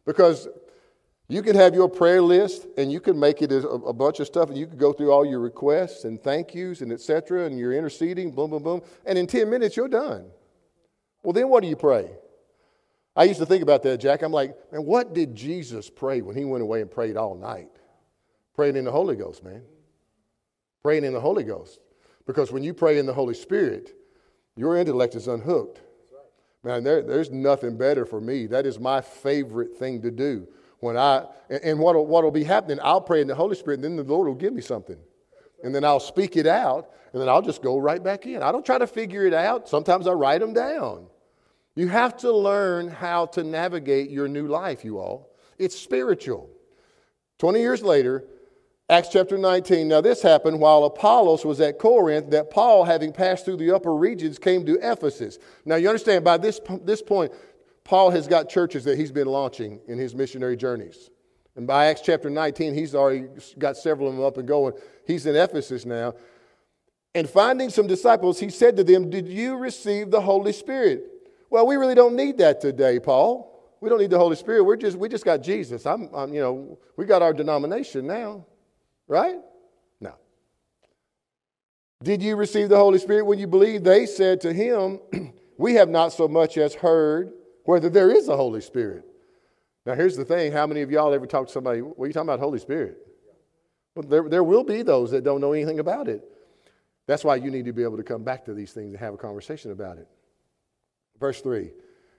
Because 0.05 0.49
you 1.27 1.41
can 1.41 1.55
have 1.55 1.73
your 1.73 1.89
prayer 1.89 2.21
list 2.21 2.67
and 2.77 2.91
you 2.91 2.99
can 2.99 3.19
make 3.19 3.41
it 3.41 3.51
a, 3.51 3.67
a 3.67 3.93
bunch 3.93 4.19
of 4.19 4.27
stuff 4.27 4.49
and 4.49 4.57
you 4.57 4.67
can 4.67 4.77
go 4.77 4.93
through 4.93 5.11
all 5.11 5.25
your 5.25 5.39
requests 5.39 6.03
and 6.03 6.21
thank 6.21 6.53
yous 6.53 6.81
and 6.81 6.91
etc. 6.91 7.45
and 7.45 7.57
you're 7.57 7.73
interceding, 7.73 8.31
boom, 8.31 8.51
boom, 8.51 8.63
boom. 8.63 8.81
And 9.05 9.17
in 9.17 9.25
10 9.25 9.49
minutes, 9.49 9.75
you're 9.75 9.87
done. 9.87 10.27
Well, 11.23 11.33
then 11.33 11.49
what 11.49 11.63
do 11.63 11.69
you 11.69 11.75
pray? 11.75 12.11
I 13.15 13.23
used 13.23 13.39
to 13.39 13.45
think 13.45 13.63
about 13.63 13.81
that, 13.83 13.99
Jack. 13.99 14.21
I'm 14.21 14.31
like, 14.31 14.55
man, 14.71 14.85
what 14.85 15.13
did 15.13 15.35
Jesus 15.35 15.89
pray 15.89 16.21
when 16.21 16.35
he 16.35 16.45
went 16.45 16.61
away 16.61 16.81
and 16.81 16.91
prayed 16.91 17.17
all 17.17 17.35
night? 17.35 17.69
Praying 18.53 18.75
in 18.75 18.85
the 18.85 18.91
Holy 18.91 19.15
Ghost, 19.15 19.43
man. 19.43 19.63
Praying 20.83 21.05
in 21.05 21.13
the 21.13 21.19
Holy 21.19 21.43
Ghost. 21.43 21.79
Because 22.27 22.51
when 22.51 22.63
you 22.63 22.73
pray 22.73 22.99
in 22.99 23.05
the 23.05 23.13
Holy 23.13 23.33
Spirit, 23.33 23.95
your 24.55 24.77
intellect 24.77 25.15
is 25.15 25.27
unhooked. 25.27 25.81
Man, 26.63 26.83
there, 26.83 27.01
there's 27.01 27.31
nothing 27.31 27.77
better 27.77 28.05
for 28.05 28.19
me. 28.19 28.47
That 28.47 28.65
is 28.65 28.79
my 28.79 29.01
favorite 29.01 29.77
thing 29.77 30.01
to 30.01 30.11
do. 30.11 30.47
When 30.85 30.97
I 30.97 31.25
and 31.49 31.79
what 31.79 31.95
what 32.05 32.23
will 32.23 32.29
be 32.29 32.43
happening, 32.43 32.77
I'll 32.83 33.01
pray 33.01 33.19
in 33.19 33.27
the 33.27 33.33
Holy 33.33 33.55
Spirit, 33.55 33.79
and 33.79 33.83
then 33.83 33.95
the 33.95 34.03
Lord 34.03 34.27
will 34.27 34.35
give 34.35 34.53
me 34.53 34.61
something. 34.61 34.97
And 35.63 35.73
then 35.73 35.83
I'll 35.83 35.99
speak 35.99 36.37
it 36.37 36.45
out, 36.45 36.91
and 37.11 37.19
then 37.19 37.27
I'll 37.27 37.41
just 37.41 37.63
go 37.63 37.79
right 37.79 38.03
back 38.03 38.27
in. 38.27 38.43
I 38.43 38.51
don't 38.51 38.63
try 38.63 38.77
to 38.77 38.85
figure 38.85 39.25
it 39.25 39.33
out. 39.33 39.67
Sometimes 39.67 40.05
I 40.05 40.11
write 40.11 40.41
them 40.41 40.53
down. 40.53 41.07
You 41.75 41.87
have 41.87 42.15
to 42.17 42.31
learn 42.31 42.87
how 42.87 43.25
to 43.27 43.43
navigate 43.43 44.11
your 44.11 44.27
new 44.27 44.47
life, 44.47 44.85
you 44.85 44.99
all. 44.99 45.35
It's 45.57 45.75
spiritual. 45.75 46.51
20 47.39 47.59
years 47.59 47.81
later, 47.81 48.23
Acts 48.87 49.09
chapter 49.11 49.39
19. 49.39 49.87
Now, 49.87 50.01
this 50.01 50.21
happened 50.21 50.59
while 50.59 50.83
Apollos 50.83 51.43
was 51.43 51.59
at 51.61 51.79
Corinth, 51.79 52.29
that 52.29 52.51
Paul, 52.51 52.83
having 52.83 53.11
passed 53.11 53.43
through 53.43 53.57
the 53.57 53.71
upper 53.71 53.95
regions, 53.95 54.37
came 54.37 54.63
to 54.67 54.77
Ephesus. 54.83 55.39
Now, 55.65 55.77
you 55.77 55.89
understand, 55.89 56.23
by 56.23 56.37
this, 56.37 56.61
this 56.83 57.01
point, 57.01 57.33
Paul 57.85 58.09
has 58.09 58.27
got 58.27 58.49
churches 58.49 58.83
that 58.83 58.97
he's 58.97 59.11
been 59.11 59.27
launching 59.27 59.79
in 59.87 59.97
his 59.97 60.13
missionary 60.13 60.57
journeys. 60.57 61.11
And 61.55 61.65
by 61.65 61.85
Acts 61.85 62.01
chapter 62.01 62.29
19, 62.29 62.73
he's 62.73 62.93
already 62.93 63.27
got 63.57 63.77
several 63.77 64.09
of 64.09 64.15
them 64.15 64.25
up 64.25 64.37
and 64.37 64.47
going. 64.47 64.73
He's 65.07 65.25
in 65.25 65.35
Ephesus 65.35 65.85
now. 65.85 66.15
And 67.13 67.29
finding 67.29 67.69
some 67.69 67.87
disciples, 67.87 68.39
he 68.39 68.49
said 68.49 68.75
to 68.75 68.83
them, 68.83 69.09
Did 69.09 69.29
you 69.29 69.55
receive 69.55 70.11
the 70.11 70.19
Holy 70.19 70.51
Spirit? 70.51 71.05
Well, 71.49 71.65
we 71.65 71.77
really 71.77 71.95
don't 71.95 72.15
need 72.15 72.39
that 72.39 72.59
today, 72.59 72.99
Paul. 72.99 73.53
We 73.79 73.87
don't 73.87 73.99
need 73.99 74.09
the 74.09 74.17
Holy 74.17 74.35
Spirit. 74.35 74.63
We're 74.63 74.75
just, 74.75 74.97
we 74.97 75.07
just 75.07 75.23
got 75.23 75.41
Jesus. 75.41 75.85
I'm, 75.85 76.09
I'm, 76.13 76.33
you 76.33 76.41
know, 76.41 76.79
we 76.97 77.05
got 77.05 77.21
our 77.21 77.33
denomination 77.33 78.07
now, 78.07 78.45
right? 79.07 79.37
No. 80.01 80.15
Did 82.03 82.21
you 82.21 82.35
receive 82.35 82.67
the 82.67 82.77
Holy 82.77 82.97
Spirit 82.97 83.25
when 83.25 83.37
you 83.37 83.47
believed? 83.47 83.85
They 83.85 84.07
said 84.07 84.41
to 84.41 84.51
him, 84.51 84.99
We 85.57 85.75
have 85.75 85.87
not 85.87 86.11
so 86.11 86.27
much 86.27 86.57
as 86.57 86.73
heard 86.73 87.31
whether 87.65 87.89
there 87.89 88.11
is 88.11 88.27
a 88.29 88.37
Holy 88.37 88.61
Spirit. 88.61 89.05
Now, 89.85 89.93
here's 89.93 90.15
the 90.15 90.25
thing 90.25 90.51
how 90.51 90.65
many 90.65 90.81
of 90.81 90.89
y'all 90.89 91.13
ever 91.13 91.27
talk 91.27 91.47
to 91.47 91.53
somebody, 91.53 91.81
what 91.81 92.05
are 92.05 92.07
you 92.07 92.13
talking 92.13 92.29
about, 92.29 92.39
Holy 92.39 92.59
Spirit? 92.59 92.97
Well, 93.95 94.07
there, 94.07 94.27
there 94.27 94.43
will 94.43 94.63
be 94.63 94.81
those 94.81 95.11
that 95.11 95.23
don't 95.23 95.41
know 95.41 95.53
anything 95.53 95.79
about 95.79 96.07
it. 96.07 96.23
That's 97.07 97.23
why 97.23 97.35
you 97.35 97.51
need 97.51 97.65
to 97.65 97.73
be 97.73 97.83
able 97.83 97.97
to 97.97 98.03
come 98.03 98.23
back 98.23 98.45
to 98.45 98.53
these 98.53 98.73
things 98.73 98.89
and 98.89 98.97
have 98.97 99.13
a 99.13 99.17
conversation 99.17 99.71
about 99.71 99.97
it. 99.97 100.07
Verse 101.19 101.41
3. 101.41 101.71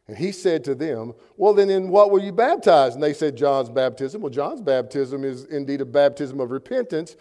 And 0.09 0.17
he 0.17 0.31
said 0.31 0.63
to 0.65 0.75
them, 0.75 1.15
Well, 1.37 1.53
then 1.53 1.69
in 1.69 1.89
what 1.89 2.11
were 2.11 2.21
you 2.21 2.33
baptized? 2.33 2.95
And 2.95 3.03
they 3.03 3.13
said, 3.13 3.37
John's 3.37 3.69
baptism. 3.69 4.23
Well, 4.23 4.31
John's 4.31 4.61
baptism 4.61 5.25
is 5.25 5.45
indeed 5.47 5.81
a 5.81 5.85
baptism 5.85 6.41
of 6.41 6.53
repentance, 6.53 7.17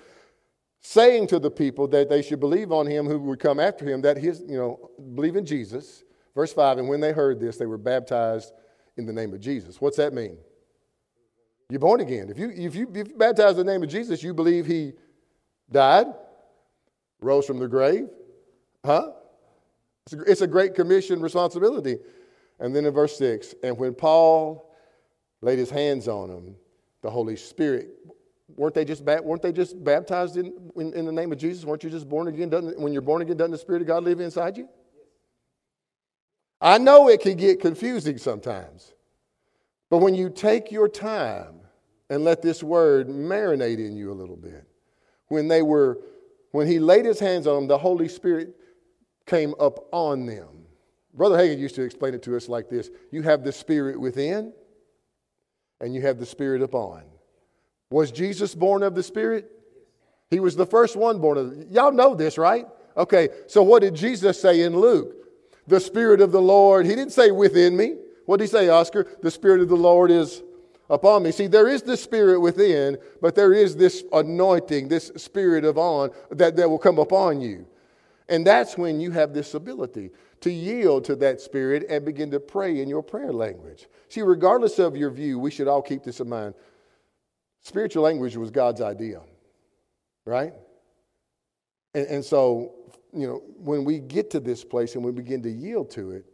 saying 0.82 1.28
to 1.28 1.40
the 1.40 1.50
people 1.50 1.88
that 1.88 2.10
they 2.10 2.22
should 2.22 2.40
believe 2.40 2.72
on 2.72 2.86
him 2.86 3.08
who 3.08 3.20
would 3.20 3.40
come 3.40 3.60
after 3.60 3.86
him, 3.86 4.02
that 4.02 4.18
his, 4.18 4.42
you 4.48 4.58
know, 4.58 4.92
believe 5.16 5.36
in 5.36 5.46
Jesus. 5.46 6.04
Verse 6.36 6.54
5. 6.54 6.78
And 6.78 6.90
when 6.90 7.00
they 7.00 7.14
heard 7.14 7.40
this, 7.40 7.58
they 7.58 7.66
were 7.66 7.78
baptized 7.78 8.52
in 8.98 9.06
the 9.06 9.14
name 9.14 9.34
of 9.34 9.40
Jesus. 9.40 9.82
What's 9.82 9.98
that 9.98 10.14
mean? 10.14 10.38
You're 11.70 11.80
born 11.80 12.02
again. 12.02 12.30
If 12.30 12.38
you, 12.38 12.52
if 12.52 12.76
you, 12.76 12.88
if 12.94 13.08
you 13.08 13.16
baptize 13.16 13.58
in 13.58 13.66
the 13.66 13.72
name 13.72 13.82
of 13.82 13.90
Jesus, 13.90 14.22
you 14.22 14.34
believe 14.34 14.66
he 14.66 14.94
died, 15.72 16.08
rose 17.22 17.46
from 17.46 17.58
the 17.58 17.68
grave, 17.68 18.08
huh? 18.86 19.12
It's 20.28 20.42
a 20.42 20.48
great 20.48 20.76
commission 20.76 21.20
responsibility. 21.22 21.98
And 22.60 22.76
then 22.76 22.86
in 22.86 22.94
verse 22.94 23.18
6, 23.18 23.56
and 23.64 23.78
when 23.78 23.96
Paul 23.96 24.72
laid 25.42 25.58
his 25.58 25.72
hands 25.72 26.08
on 26.08 26.30
him, 26.30 26.56
the 27.02 27.10
Holy 27.10 27.36
Spirit, 27.36 27.90
weren't 28.56 28.76
they 28.76 28.86
just, 28.86 29.04
weren't 29.04 29.42
they 29.42 29.52
just 29.52 29.84
baptized 29.84 30.38
in, 30.38 30.54
in, 30.76 30.94
in 30.94 31.06
the 31.06 31.12
name 31.12 31.32
of 31.32 31.40
Jesus? 31.40 31.66
Weren't 31.66 31.84
you 31.84 31.90
just 31.90 32.08
born 32.08 32.28
again? 32.28 32.50
Doesn't, 32.50 32.80
when 32.80 32.94
you're 32.94 33.02
born 33.02 33.24
again, 33.24 33.38
doesn't 33.38 33.52
the 33.52 33.58
Spirit 33.58 33.82
of 33.82 33.88
God 33.88 34.04
live 34.04 34.20
inside 34.20 34.58
you? 34.58 34.70
I 36.66 36.80
know 36.80 37.10
it 37.10 37.22
can 37.22 37.38
get 37.38 37.62
confusing 37.62 38.18
sometimes, 38.18 38.92
but 39.92 40.00
when 40.00 40.16
you 40.16 40.32
take 40.32 40.72
your 40.72 40.90
time 40.90 41.60
and 42.10 42.24
let 42.24 42.42
this 42.42 42.64
word 42.64 43.08
marinate 43.08 43.78
in 43.78 43.96
you 43.96 44.12
a 44.12 44.16
little 44.16 44.36
bit, 44.36 44.66
when 45.28 45.48
they 45.48 45.62
were, 45.62 46.00
when 46.54 46.66
he 46.66 46.80
laid 46.80 47.06
his 47.06 47.20
hands 47.20 47.46
on 47.46 47.56
them, 47.56 47.68
the 47.68 47.78
Holy 47.78 48.08
Spirit 48.08 48.56
came 49.28 49.54
up 49.60 49.78
on 49.92 50.26
them. 50.26 50.66
Brother 51.14 51.38
Hagin 51.38 51.60
used 51.60 51.76
to 51.76 51.84
explain 51.84 52.16
it 52.16 52.24
to 52.24 52.36
us 52.36 52.50
like 52.50 52.68
this 52.68 52.90
You 53.12 53.22
have 53.22 53.44
the 53.44 53.52
Spirit 53.52 54.02
within, 54.02 54.52
and 55.82 55.94
you 55.94 56.02
have 56.02 56.18
the 56.18 56.26
Spirit 56.26 56.64
upon. 56.64 57.04
Was 57.92 58.12
Jesus 58.12 58.56
born 58.56 58.82
of 58.82 58.96
the 58.96 59.04
Spirit? 59.04 59.52
He 60.32 60.40
was 60.40 60.56
the 60.56 60.66
first 60.66 60.96
one 60.96 61.20
born 61.20 61.38
of. 61.38 61.72
Y'all 61.72 61.92
know 61.92 62.16
this, 62.16 62.40
right? 62.40 62.66
Okay, 62.98 63.30
so 63.46 63.62
what 63.62 63.84
did 63.84 63.94
Jesus 63.94 64.42
say 64.42 64.62
in 64.62 64.76
Luke? 64.76 65.25
The 65.68 65.80
Spirit 65.80 66.22
of 66.22 66.32
the 66.32 66.42
Lord. 66.42 66.86
He 66.86 66.96
didn't 66.96 67.14
say 67.14 67.32
within 67.32 67.76
me. 67.76 67.96
What 68.26 68.38
did 68.38 68.46
he 68.46 68.50
say, 68.50 68.70
Oscar? 68.70 69.08
The 69.22 69.32
Spirit 69.32 69.62
of 69.62 69.70
the 69.70 69.76
Lord 69.76 70.12
is 70.12 70.44
upon 70.90 71.24
me. 71.24 71.32
See, 71.32 71.48
there 71.48 71.68
is 71.68 71.82
the 71.82 71.98
Spirit 71.98 72.40
within, 72.40 72.98
but 73.22 73.36
there 73.36 73.54
is 73.54 73.76
this 73.76 74.04
anointing, 74.12 74.88
this 74.88 75.12
Spirit 75.18 75.66
of 75.66 75.78
on 75.78 76.12
that, 76.32 76.56
that 76.56 76.70
will 76.70 76.80
come 76.80 77.00
upon 77.00 77.42
you. 77.42 77.66
And 78.28 78.46
that's 78.46 78.78
when 78.78 79.00
you 79.00 79.12
have 79.12 79.34
this 79.34 79.54
ability 79.54 80.12
to 80.42 80.52
yield 80.52 81.06
to 81.06 81.16
that 81.18 81.42
spirit 81.42 81.86
and 81.90 82.04
begin 82.04 82.32
to 82.32 82.40
pray 82.40 82.82
in 82.82 82.90
your 82.90 83.04
prayer 83.04 83.32
language. 83.32 83.88
See, 84.10 84.22
regardless 84.22 84.80
of 84.80 84.98
your 84.98 85.12
view, 85.12 85.38
we 85.40 85.52
should 85.52 85.68
all 85.68 85.82
keep 85.82 86.04
this 86.04 86.20
in 86.20 86.30
mind. 86.30 86.56
Spiritual 87.62 88.04
language 88.04 88.36
was 88.36 88.52
God's 88.52 88.82
idea, 88.82 89.22
right? 90.26 90.54
And, 91.94 92.08
and 92.08 92.26
so, 92.26 92.74
you 93.16 93.28
know, 93.28 93.42
when 93.58 93.86
we 93.86 94.00
get 94.00 94.30
to 94.32 94.40
this 94.40 94.64
place 94.64 94.96
and 94.96 95.04
we 95.04 95.12
begin 95.12 95.42
to 95.44 95.50
yield 95.50 95.90
to 95.92 96.12
it, 96.12 96.26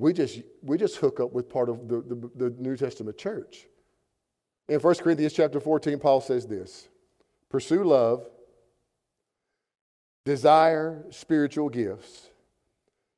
we 0.00 0.12
just, 0.12 0.40
we 0.62 0.78
just 0.78 0.96
hook 0.96 1.20
up 1.20 1.32
with 1.32 1.48
part 1.48 1.68
of 1.68 1.88
the, 1.88 2.00
the, 2.02 2.30
the 2.36 2.50
New 2.58 2.76
Testament 2.76 3.18
church. 3.18 3.66
In 4.68 4.80
1 4.80 4.94
Corinthians 4.96 5.32
chapter 5.32 5.60
14, 5.60 5.98
Paul 5.98 6.20
says 6.20 6.46
this 6.46 6.88
Pursue 7.48 7.84
love 7.84 8.28
desire 10.24 11.04
spiritual 11.10 11.68
gifts, 11.68 12.28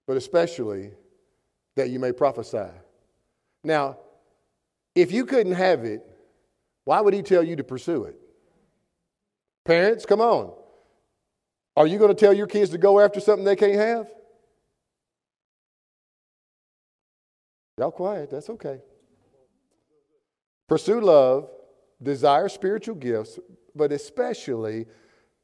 but 0.06 0.16
especially 0.16 0.92
that 1.76 1.90
you 1.90 1.98
may 1.98 2.12
prophesy. 2.12 2.70
Now, 3.64 3.98
if 4.94 5.12
you 5.12 5.26
couldn't 5.26 5.54
have 5.54 5.84
it, 5.84 6.06
why 6.84 7.00
would 7.00 7.14
he 7.14 7.22
tell 7.22 7.42
you 7.42 7.56
to 7.56 7.64
pursue 7.64 8.04
it? 8.04 8.16
Parents, 9.64 10.06
come 10.06 10.20
on. 10.20 10.52
Are 11.76 11.86
you 11.86 11.98
going 11.98 12.14
to 12.14 12.18
tell 12.18 12.32
your 12.32 12.46
kids 12.46 12.70
to 12.70 12.78
go 12.78 13.00
after 13.00 13.20
something 13.20 13.44
they 13.44 13.56
can't 13.56 13.74
have? 13.74 14.10
Y'all 17.78 17.90
quiet, 17.90 18.30
that's 18.30 18.50
okay. 18.50 18.80
Pursue 20.68 21.00
love, 21.00 21.48
desire 22.02 22.48
spiritual 22.48 22.94
gifts, 22.94 23.38
but 23.74 23.90
especially, 23.90 24.86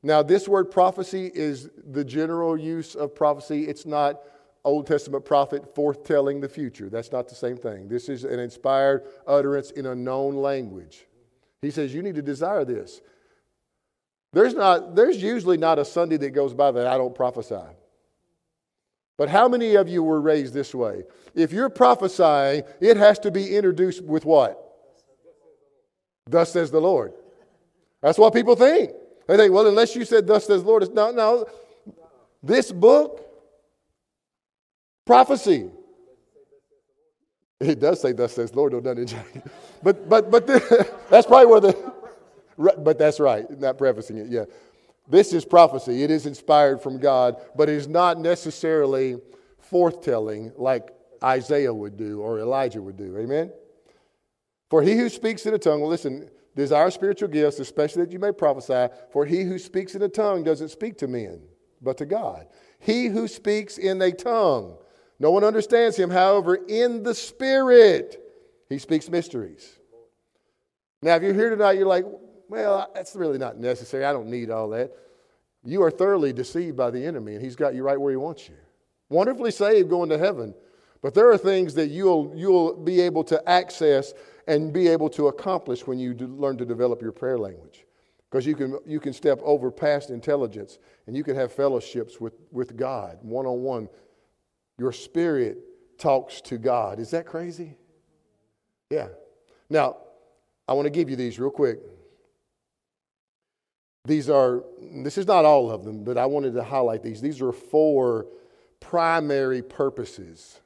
now 0.02 0.22
this 0.22 0.46
word 0.46 0.70
prophecy 0.70 1.30
is 1.34 1.70
the 1.90 2.04
general 2.04 2.56
use 2.56 2.94
of 2.94 3.14
prophecy. 3.14 3.66
It's 3.66 3.86
not 3.86 4.20
Old 4.66 4.86
Testament 4.86 5.24
prophet 5.24 5.74
foretelling 5.74 6.40
the 6.40 6.48
future. 6.48 6.90
That's 6.90 7.12
not 7.12 7.28
the 7.28 7.34
same 7.34 7.56
thing. 7.56 7.88
This 7.88 8.08
is 8.08 8.24
an 8.24 8.40
inspired 8.40 9.06
utterance 9.26 9.70
in 9.70 9.86
a 9.86 9.94
known 9.94 10.34
language. 10.34 11.06
He 11.62 11.70
says, 11.70 11.94
You 11.94 12.02
need 12.02 12.16
to 12.16 12.22
desire 12.22 12.64
this. 12.64 13.00
There's, 14.36 14.52
not, 14.52 14.94
there's 14.94 15.22
usually 15.22 15.56
not 15.56 15.78
a 15.78 15.84
Sunday 15.86 16.18
that 16.18 16.32
goes 16.32 16.52
by 16.52 16.70
that 16.70 16.86
I 16.86 16.98
don't 16.98 17.14
prophesy. 17.14 17.56
But 19.16 19.30
how 19.30 19.48
many 19.48 19.76
of 19.76 19.88
you 19.88 20.02
were 20.02 20.20
raised 20.20 20.52
this 20.52 20.74
way? 20.74 21.04
If 21.34 21.52
you're 21.52 21.70
prophesying, 21.70 22.64
it 22.78 22.98
has 22.98 23.18
to 23.20 23.30
be 23.30 23.56
introduced 23.56 24.04
with 24.04 24.26
what? 24.26 24.62
Thus 26.26 26.52
says 26.52 26.70
the 26.70 26.82
Lord. 26.82 27.14
That's 28.02 28.18
what 28.18 28.34
people 28.34 28.56
think. 28.56 28.90
They 29.26 29.38
think, 29.38 29.54
well, 29.54 29.66
unless 29.68 29.96
you 29.96 30.04
said, 30.04 30.26
Thus 30.26 30.46
says 30.46 30.62
the 30.62 30.68
Lord, 30.68 30.82
it's 30.82 30.92
no, 30.92 31.12
no. 31.12 31.46
This 32.42 32.70
book, 32.70 33.26
prophecy. 35.06 35.70
It 37.58 37.80
does 37.80 38.02
say, 38.02 38.12
Thus 38.12 38.34
says 38.34 38.50
the 38.50 38.58
Lord, 38.58 38.72
don't 38.72 38.98
it? 38.98 39.14
but 39.82 40.06
but 40.06 40.30
but 40.30 40.46
the, 40.46 40.90
that's 41.08 41.26
probably 41.26 41.46
where 41.46 41.60
the. 41.60 41.96
But 42.58 42.98
that's 42.98 43.20
right, 43.20 43.48
not 43.58 43.78
prefacing 43.78 44.18
it, 44.18 44.28
yeah. 44.28 44.44
This 45.08 45.32
is 45.32 45.44
prophecy. 45.44 46.02
It 46.02 46.10
is 46.10 46.26
inspired 46.26 46.82
from 46.82 46.98
God, 46.98 47.36
but 47.54 47.68
it 47.68 47.74
is 47.76 47.86
not 47.86 48.18
necessarily 48.18 49.16
forthtelling 49.70 50.52
like 50.56 50.90
Isaiah 51.22 51.72
would 51.72 51.96
do 51.96 52.20
or 52.20 52.40
Elijah 52.40 52.82
would 52.82 52.96
do. 52.96 53.16
Amen? 53.18 53.52
For 54.68 54.82
he 54.82 54.96
who 54.96 55.08
speaks 55.08 55.46
in 55.46 55.54
a 55.54 55.58
tongue, 55.58 55.82
listen, 55.82 56.28
desire 56.56 56.90
spiritual 56.90 57.28
gifts, 57.28 57.60
especially 57.60 58.04
that 58.04 58.12
you 58.12 58.18
may 58.18 58.32
prophesy. 58.32 58.92
For 59.12 59.24
he 59.24 59.42
who 59.42 59.58
speaks 59.58 59.94
in 59.94 60.02
a 60.02 60.08
tongue 60.08 60.42
doesn't 60.42 60.70
speak 60.70 60.98
to 60.98 61.06
men, 61.06 61.40
but 61.80 61.98
to 61.98 62.06
God. 62.06 62.48
He 62.80 63.06
who 63.06 63.28
speaks 63.28 63.78
in 63.78 64.02
a 64.02 64.10
tongue, 64.10 64.76
no 65.18 65.30
one 65.30 65.44
understands 65.44 65.96
him. 65.96 66.10
However, 66.10 66.56
in 66.56 67.02
the 67.02 67.14
Spirit, 67.14 68.20
he 68.68 68.78
speaks 68.78 69.08
mysteries. 69.08 69.78
Now, 71.00 71.14
if 71.14 71.22
you're 71.22 71.34
here 71.34 71.50
tonight, 71.50 71.78
you're 71.78 71.86
like, 71.86 72.04
well, 72.48 72.90
that's 72.94 73.14
really 73.16 73.38
not 73.38 73.58
necessary. 73.58 74.04
I 74.04 74.12
don't 74.12 74.28
need 74.28 74.50
all 74.50 74.68
that. 74.70 74.92
You 75.64 75.82
are 75.82 75.90
thoroughly 75.90 76.32
deceived 76.32 76.76
by 76.76 76.90
the 76.90 77.04
enemy, 77.04 77.34
and 77.34 77.44
he's 77.44 77.56
got 77.56 77.74
you 77.74 77.82
right 77.82 78.00
where 78.00 78.12
he 78.12 78.16
wants 78.16 78.48
you. 78.48 78.54
Wonderfully 79.08 79.50
saved, 79.50 79.88
going 79.88 80.08
to 80.10 80.18
heaven. 80.18 80.54
But 81.02 81.14
there 81.14 81.30
are 81.30 81.38
things 81.38 81.74
that 81.74 81.88
you'll, 81.88 82.32
you'll 82.34 82.74
be 82.74 83.00
able 83.00 83.24
to 83.24 83.48
access 83.48 84.14
and 84.46 84.72
be 84.72 84.88
able 84.88 85.08
to 85.10 85.28
accomplish 85.28 85.86
when 85.86 85.98
you 85.98 86.14
learn 86.14 86.56
to 86.58 86.64
develop 86.64 87.02
your 87.02 87.12
prayer 87.12 87.38
language. 87.38 87.84
Because 88.30 88.46
you 88.46 88.54
can, 88.54 88.78
you 88.86 89.00
can 89.00 89.12
step 89.12 89.40
over 89.42 89.70
past 89.70 90.10
intelligence 90.10 90.78
and 91.06 91.16
you 91.16 91.22
can 91.22 91.36
have 91.36 91.52
fellowships 91.52 92.20
with, 92.20 92.34
with 92.50 92.76
God 92.76 93.18
one 93.22 93.46
on 93.46 93.62
one. 93.62 93.88
Your 94.78 94.92
spirit 94.92 95.58
talks 95.98 96.40
to 96.42 96.58
God. 96.58 96.98
Is 96.98 97.10
that 97.12 97.26
crazy? 97.26 97.76
Yeah. 98.90 99.08
Now, 99.70 99.98
I 100.68 100.72
want 100.72 100.86
to 100.86 100.90
give 100.90 101.08
you 101.08 101.16
these 101.16 101.38
real 101.38 101.50
quick. 101.50 101.78
These 104.06 104.30
are, 104.30 104.62
this 104.80 105.18
is 105.18 105.26
not 105.26 105.44
all 105.44 105.70
of 105.70 105.84
them, 105.84 106.04
but 106.04 106.16
I 106.16 106.26
wanted 106.26 106.54
to 106.54 106.62
highlight 106.62 107.02
these. 107.02 107.20
These 107.20 107.42
are 107.42 107.52
four 107.52 108.26
primary 108.80 109.62
purposes 109.62 110.60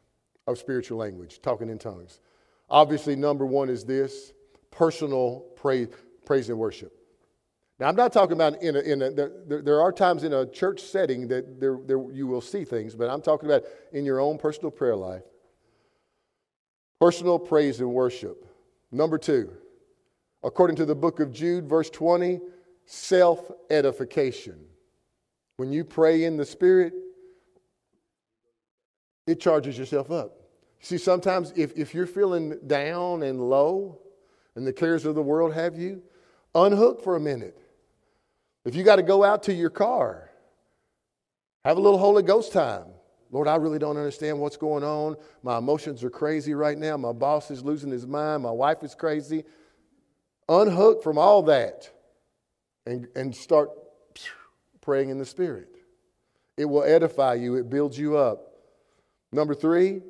of 0.47 0.59
spiritual 0.59 0.99
language, 0.99 1.41
talking 1.41 1.68
in 1.68 1.78
tongues. 1.78 2.20
Obviously, 2.68 3.16
number 3.16 3.47
one 3.47 3.68
is 3.68 3.84
this 3.84 4.32
personal 4.70 5.47
praise, 5.57 5.88
praise 6.24 6.49
and 6.49 6.59
worship. 6.59 6.93
Now, 7.78 7.88
I'm 7.88 7.97
not 7.97 8.12
talking 8.12 8.34
about 8.34 8.62
in 8.62 8.76
a, 8.76 8.80
in 8.80 9.01
a 9.01 9.11
there, 9.11 9.30
there 9.47 9.80
are 9.80 9.91
times 9.91 10.22
in 10.22 10.34
a 10.34 10.45
church 10.45 10.82
setting 10.82 11.26
that 11.28 11.59
there, 11.59 11.78
there, 11.86 12.12
you 12.12 12.26
will 12.26 12.43
see 12.43 12.64
things, 12.64 12.95
but 12.95 13.09
I'm 13.09 13.22
talking 13.22 13.49
about 13.49 13.64
in 13.93 14.05
your 14.05 14.20
own 14.20 14.36
personal 14.36 14.70
prayer 14.70 14.97
life. 14.97 15.22
Personal 17.01 17.38
praise 17.38 17.80
and 17.80 17.91
worship. 17.91 18.47
Number 18.93 19.16
two, 19.16 19.51
according 20.45 20.76
to 20.76 20.84
the 20.84 20.95
book 20.95 21.20
of 21.20 21.32
Jude, 21.32 21.66
verse 21.66 21.88
20, 21.88 22.41
self 22.91 23.53
edification. 23.70 24.59
When 25.59 25.72
you 25.72 25.84
pray 25.84 26.24
in 26.24 26.36
the 26.36 26.45
Spirit, 26.45 26.93
it 29.28 29.38
charges 29.38 29.78
yourself 29.78 30.11
up. 30.11 30.32
See, 30.80 30.99
sometimes 30.99 31.53
if, 31.55 31.72
if 31.78 31.95
you're 31.95 32.07
feeling 32.07 32.59
down 32.66 33.22
and 33.22 33.49
low 33.49 34.01
and 34.57 34.66
the 34.66 34.72
cares 34.72 35.05
of 35.05 35.14
the 35.14 35.22
world 35.22 35.55
have 35.55 35.78
you, 35.78 36.03
unhook 36.53 37.05
for 37.05 37.14
a 37.14 37.20
minute. 37.20 37.57
If 38.64 38.74
you 38.74 38.82
got 38.82 38.97
to 38.97 39.05
go 39.05 39.22
out 39.22 39.45
to 39.45 39.55
your 39.55 39.70
car, 39.70 40.28
have 41.64 41.76
a 41.76 41.80
little 41.80 41.99
Holy 41.99 42.24
Ghost 42.24 42.53
time. 42.53 42.86
Lord, 43.30 43.47
I 43.47 43.55
really 43.55 43.78
don't 43.78 43.99
understand 43.99 44.41
what's 44.41 44.57
going 44.57 44.82
on. 44.82 45.14
My 45.45 45.59
emotions 45.59 46.03
are 46.03 46.11
crazy 46.11 46.55
right 46.55 46.76
now. 46.76 46.97
My 46.97 47.12
boss 47.12 47.53
is 47.53 47.62
losing 47.62 47.93
his 47.93 48.05
mind. 48.05 48.43
My 48.43 48.51
wife 48.51 48.82
is 48.82 48.97
crazy. 48.97 49.45
Unhook 50.49 51.05
from 51.05 51.18
all 51.18 51.43
that 51.45 51.88
and, 52.86 53.06
and 53.14 53.34
start 53.34 53.70
praying 54.80 55.10
in 55.10 55.18
the 55.18 55.24
Spirit. 55.24 55.68
It 56.56 56.64
will 56.64 56.84
edify 56.84 57.34
you, 57.34 57.56
it 57.56 57.70
builds 57.70 57.98
you 57.98 58.16
up. 58.16 58.54
Number 59.32 59.54
three, 59.54 60.02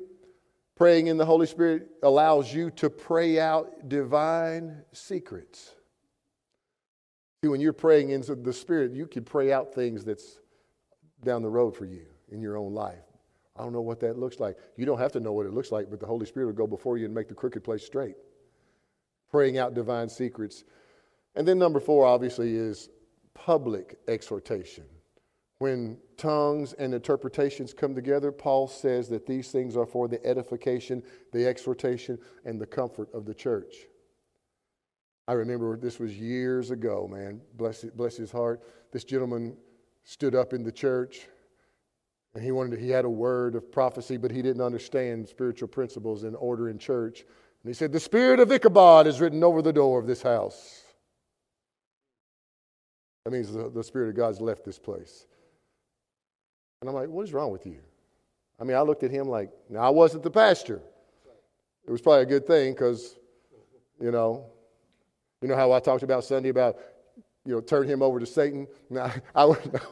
praying 0.75 1.07
in 1.07 1.17
the 1.17 1.25
Holy 1.25 1.45
Spirit 1.45 1.87
allows 2.03 2.53
you 2.53 2.71
to 2.71 2.89
pray 2.89 3.39
out 3.39 3.87
divine 3.87 4.83
secrets. 4.93 5.75
See, 7.43 7.49
when 7.49 7.61
you're 7.61 7.73
praying 7.73 8.11
in 8.11 8.21
the 8.21 8.53
Spirit, 8.53 8.91
you 8.91 9.07
can 9.07 9.23
pray 9.23 9.51
out 9.51 9.73
things 9.73 10.03
that's 10.03 10.39
down 11.23 11.41
the 11.41 11.49
road 11.49 11.75
for 11.75 11.85
you 11.85 12.05
in 12.31 12.41
your 12.41 12.57
own 12.57 12.73
life. 12.73 13.03
I 13.55 13.63
don't 13.63 13.73
know 13.73 13.81
what 13.81 13.99
that 13.99 14.17
looks 14.17 14.39
like. 14.39 14.57
You 14.77 14.85
don't 14.85 14.97
have 14.97 15.11
to 15.13 15.19
know 15.19 15.33
what 15.33 15.45
it 15.45 15.53
looks 15.53 15.71
like, 15.71 15.89
but 15.89 15.99
the 15.99 16.05
Holy 16.05 16.25
Spirit 16.25 16.47
will 16.47 16.53
go 16.53 16.67
before 16.67 16.97
you 16.97 17.05
and 17.05 17.13
make 17.13 17.27
the 17.27 17.35
crooked 17.35 17.63
place 17.63 17.85
straight. 17.85 18.15
Praying 19.29 19.57
out 19.57 19.73
divine 19.73 20.09
secrets. 20.09 20.63
And 21.35 21.47
then 21.47 21.57
number 21.57 21.79
four, 21.79 22.05
obviously, 22.05 22.55
is 22.55 22.89
public 23.33 23.97
exhortation. 24.07 24.85
When 25.59 25.97
tongues 26.17 26.73
and 26.73 26.93
interpretations 26.93 27.73
come 27.73 27.93
together, 27.93 28.31
Paul 28.31 28.67
says 28.67 29.07
that 29.09 29.27
these 29.27 29.51
things 29.51 29.77
are 29.77 29.85
for 29.85 30.07
the 30.07 30.23
edification, 30.25 31.03
the 31.31 31.47
exhortation, 31.47 32.17
and 32.45 32.59
the 32.59 32.65
comfort 32.65 33.09
of 33.13 33.25
the 33.25 33.33
church. 33.33 33.75
I 35.27 35.33
remember 35.33 35.77
this 35.77 35.99
was 35.99 36.17
years 36.17 36.71
ago, 36.71 37.07
man. 37.09 37.41
Bless, 37.55 37.83
bless 37.83 38.17
his 38.17 38.31
heart. 38.31 38.63
This 38.91 39.03
gentleman 39.03 39.55
stood 40.03 40.35
up 40.35 40.51
in 40.51 40.63
the 40.63 40.71
church 40.71 41.27
and 42.33 42.43
he 42.43 42.51
wanted 42.51 42.77
to, 42.77 42.81
he 42.81 42.89
had 42.89 43.05
a 43.05 43.09
word 43.09 43.55
of 43.55 43.71
prophecy, 43.71 44.17
but 44.17 44.31
he 44.31 44.41
didn't 44.41 44.61
understand 44.61 45.27
spiritual 45.27 45.67
principles 45.67 46.23
and 46.23 46.35
order 46.37 46.69
in 46.69 46.77
church. 46.77 47.21
And 47.63 47.69
he 47.69 47.73
said, 47.73 47.91
The 47.91 47.99
spirit 47.99 48.39
of 48.39 48.51
Ichabod 48.51 49.05
is 49.05 49.19
written 49.19 49.43
over 49.43 49.61
the 49.61 49.73
door 49.73 49.99
of 49.99 50.07
this 50.07 50.21
house. 50.21 50.83
That 53.25 53.31
means 53.31 53.51
the, 53.51 53.69
the 53.69 53.83
Spirit 53.83 54.09
of 54.09 54.15
God's 54.15 54.41
left 54.41 54.63
this 54.65 54.79
place. 54.79 55.27
And 56.81 56.89
I'm 56.89 56.95
like, 56.95 57.09
what 57.09 57.23
is 57.23 57.33
wrong 57.33 57.51
with 57.51 57.65
you? 57.65 57.79
I 58.59 58.63
mean, 58.63 58.75
I 58.75 58.81
looked 58.81 59.03
at 59.03 59.11
him 59.11 59.27
like, 59.27 59.51
now 59.69 59.81
I 59.81 59.89
wasn't 59.89 60.23
the 60.23 60.31
pastor. 60.31 60.81
It 61.85 61.91
was 61.91 62.01
probably 62.01 62.23
a 62.23 62.25
good 62.25 62.45
thing 62.45 62.73
because, 62.73 63.17
you 63.99 64.11
know, 64.11 64.45
you 65.41 65.47
know 65.47 65.55
how 65.55 65.71
I 65.71 65.79
talked 65.79 66.03
about 66.03 66.23
Sunday 66.23 66.49
about, 66.49 66.77
you 67.45 67.53
know, 67.53 67.61
turn 67.61 67.87
him 67.87 68.01
over 68.01 68.19
to 68.19 68.25
Satan? 68.25 68.67
Now, 68.89 69.11
I 69.33 69.45
would 69.45 69.73
know. 69.73 69.79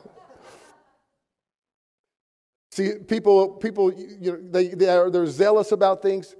See, 2.71 2.93
people, 3.07 3.49
people, 3.49 3.91
you 3.93 4.31
know, 4.31 4.39
they, 4.51 4.67
they 4.69 4.89
are, 4.89 5.09
they're 5.09 5.25
zealous 5.25 5.71
about 5.71 6.01
things. 6.01 6.35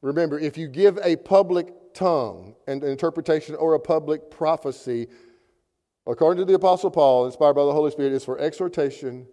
Remember, 0.00 0.38
if 0.38 0.56
you 0.56 0.68
give 0.68 0.98
a 1.02 1.16
public 1.16 1.94
tongue 1.94 2.54
and 2.66 2.82
interpretation 2.84 3.54
or 3.56 3.74
a 3.74 3.80
public 3.80 4.30
prophecy, 4.30 5.08
according 6.06 6.44
to 6.44 6.44
the 6.44 6.54
Apostle 6.54 6.90
Paul, 6.90 7.26
inspired 7.26 7.54
by 7.54 7.64
the 7.64 7.72
Holy 7.72 7.90
Spirit, 7.90 8.12
is 8.12 8.24
for 8.24 8.38
exhortation, 8.38 9.26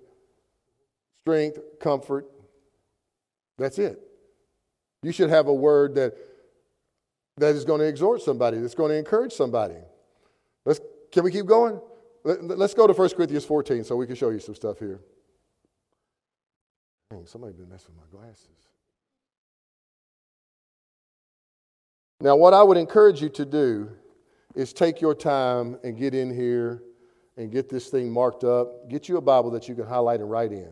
strength, 1.20 1.60
comfort. 1.80 2.26
That's 3.58 3.80
it. 3.80 4.00
You 5.04 5.12
should 5.12 5.30
have 5.30 5.48
a 5.48 5.54
word 5.54 5.96
that, 5.96 6.16
that 7.38 7.56
is 7.56 7.66
going 7.66 7.80
to 7.80 7.88
exhort 7.88 8.22
somebody, 8.22 8.60
that's 8.60 8.76
going 8.76 8.90
to 8.90 8.98
encourage 8.98 9.34
somebody. 9.34 9.76
Let's, 10.66 10.80
can 11.12 11.24
we 11.24 11.32
keep 11.32 11.46
going? 11.46 11.80
Let, 12.24 12.60
us 12.60 12.74
go 12.74 12.86
to 12.86 12.94
1 12.94 13.10
Corinthians 13.12 13.46
14 13.46 13.84
so 13.84 13.96
we 13.96 14.06
can 14.06 14.16
show 14.16 14.30
you 14.30 14.40
some 14.40 14.56
stuff 14.56 14.80
here. 14.80 15.00
Dang, 17.10 17.26
somebody 17.26 17.54
been 17.54 17.70
messing 17.70 17.96
with 17.96 18.12
my 18.12 18.20
glasses. 18.20 18.46
Now, 22.22 22.36
what 22.36 22.54
I 22.54 22.62
would 22.62 22.78
encourage 22.78 23.22
you 23.22 23.30
to 23.30 23.46
do 23.46 23.92
is 24.56 24.74
take 24.74 25.02
your 25.02 25.16
time 25.16 25.78
and 25.84 25.97
get 25.97 26.14
in 26.14 26.34
here 26.34 26.84
and 27.38 27.52
get 27.52 27.70
this 27.70 27.88
thing 27.88 28.12
marked 28.12 28.43
up. 28.43 28.89
Get 28.89 29.08
you 29.08 29.18
a 29.18 29.22
Bible 29.22 29.52
that 29.52 29.68
you 29.70 29.76
can 29.76 29.86
highlight 29.86 30.20
and 30.20 30.30
write 30.30 30.52
in. 30.52 30.72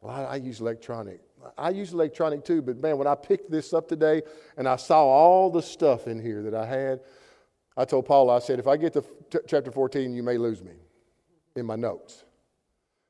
Well, 0.00 0.14
I, 0.14 0.24
I 0.24 0.36
use 0.36 0.60
electronic. 0.60 1.20
I 1.56 1.70
use 1.70 1.92
electronic 1.92 2.44
too, 2.44 2.62
but 2.62 2.78
man, 2.78 2.98
when 2.98 3.06
I 3.06 3.14
picked 3.14 3.50
this 3.50 3.72
up 3.72 3.88
today 3.88 4.22
and 4.56 4.68
I 4.68 4.76
saw 4.76 5.02
all 5.02 5.50
the 5.50 5.62
stuff 5.62 6.06
in 6.06 6.20
here 6.20 6.42
that 6.42 6.54
I 6.54 6.66
had, 6.66 7.00
I 7.76 7.84
told 7.84 8.06
Paula, 8.06 8.36
I 8.36 8.38
said, 8.40 8.58
if 8.58 8.66
I 8.66 8.76
get 8.76 8.92
to 8.94 9.04
t- 9.30 9.38
chapter 9.46 9.70
14, 9.70 10.12
you 10.12 10.22
may 10.22 10.36
lose 10.36 10.62
me 10.62 10.72
in 11.56 11.64
my 11.64 11.76
notes. 11.76 12.24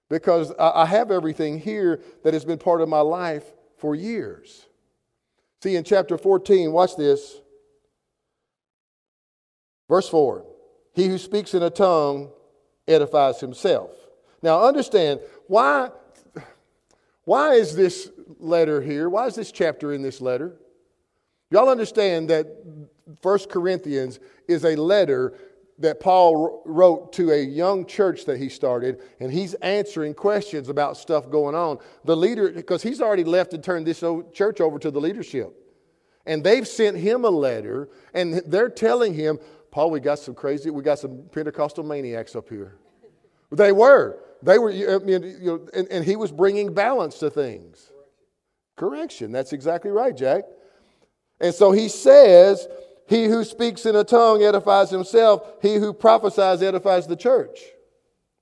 Because 0.08 0.52
I, 0.58 0.82
I 0.82 0.86
have 0.86 1.10
everything 1.10 1.58
here 1.58 2.00
that 2.22 2.34
has 2.34 2.44
been 2.44 2.58
part 2.58 2.80
of 2.80 2.88
my 2.88 3.00
life 3.00 3.44
for 3.78 3.94
years. 3.94 4.66
See, 5.62 5.76
in 5.76 5.84
chapter 5.84 6.16
14, 6.16 6.72
watch 6.72 6.96
this. 6.96 7.40
Verse 9.90 10.08
4 10.08 10.46
He 10.94 11.08
who 11.08 11.18
speaks 11.18 11.52
in 11.52 11.62
a 11.62 11.68
tongue 11.68 12.30
edifies 12.88 13.40
himself. 13.40 13.90
Now, 14.40 14.62
understand 14.62 15.20
why, 15.48 15.90
why 17.24 17.54
is 17.54 17.76
this 17.76 18.10
letter 18.38 18.80
here? 18.80 19.10
Why 19.10 19.26
is 19.26 19.34
this 19.34 19.52
chapter 19.52 19.92
in 19.92 20.00
this 20.00 20.22
letter? 20.22 20.56
Y'all 21.50 21.68
understand 21.68 22.30
that 22.30 22.46
1 23.20 23.38
Corinthians 23.50 24.20
is 24.48 24.64
a 24.64 24.76
letter 24.76 25.36
that 25.78 25.98
Paul 25.98 26.62
wrote 26.64 27.12
to 27.14 27.32
a 27.32 27.42
young 27.42 27.84
church 27.84 28.26
that 28.26 28.38
he 28.38 28.48
started, 28.48 29.02
and 29.18 29.32
he's 29.32 29.54
answering 29.54 30.14
questions 30.14 30.68
about 30.68 30.96
stuff 30.96 31.28
going 31.30 31.54
on. 31.54 31.78
The 32.04 32.16
leader, 32.16 32.50
because 32.50 32.82
he's 32.82 33.00
already 33.00 33.24
left 33.24 33.54
and 33.54 33.64
turned 33.64 33.86
this 33.86 34.04
church 34.32 34.60
over 34.60 34.78
to 34.78 34.90
the 34.90 35.00
leadership. 35.00 35.56
And 36.26 36.44
they've 36.44 36.68
sent 36.68 36.98
him 36.98 37.24
a 37.24 37.30
letter, 37.30 37.88
and 38.14 38.42
they're 38.46 38.68
telling 38.68 39.14
him, 39.14 39.38
Paul, 39.70 39.90
we 39.90 40.00
got 40.00 40.18
some 40.18 40.34
crazy, 40.34 40.70
we 40.70 40.82
got 40.82 40.98
some 40.98 41.24
Pentecostal 41.32 41.84
maniacs 41.84 42.34
up 42.34 42.48
here. 42.48 42.76
They 43.52 43.72
were. 43.72 44.18
They 44.42 44.58
were, 44.58 44.70
I 44.70 44.98
mean, 45.04 45.22
you 45.22 45.38
know, 45.40 45.68
and, 45.74 45.88
and 45.88 46.04
he 46.04 46.16
was 46.16 46.32
bringing 46.32 46.72
balance 46.72 47.18
to 47.18 47.30
things. 47.30 47.92
Correction. 48.76 49.32
That's 49.32 49.52
exactly 49.52 49.90
right, 49.90 50.16
Jack. 50.16 50.44
And 51.40 51.54
so 51.54 51.72
he 51.72 51.88
says, 51.88 52.66
He 53.08 53.26
who 53.26 53.44
speaks 53.44 53.86
in 53.86 53.96
a 53.96 54.04
tongue 54.04 54.42
edifies 54.42 54.90
himself, 54.90 55.42
he 55.60 55.74
who 55.74 55.92
prophesies 55.92 56.62
edifies 56.62 57.06
the 57.06 57.16
church. 57.16 57.60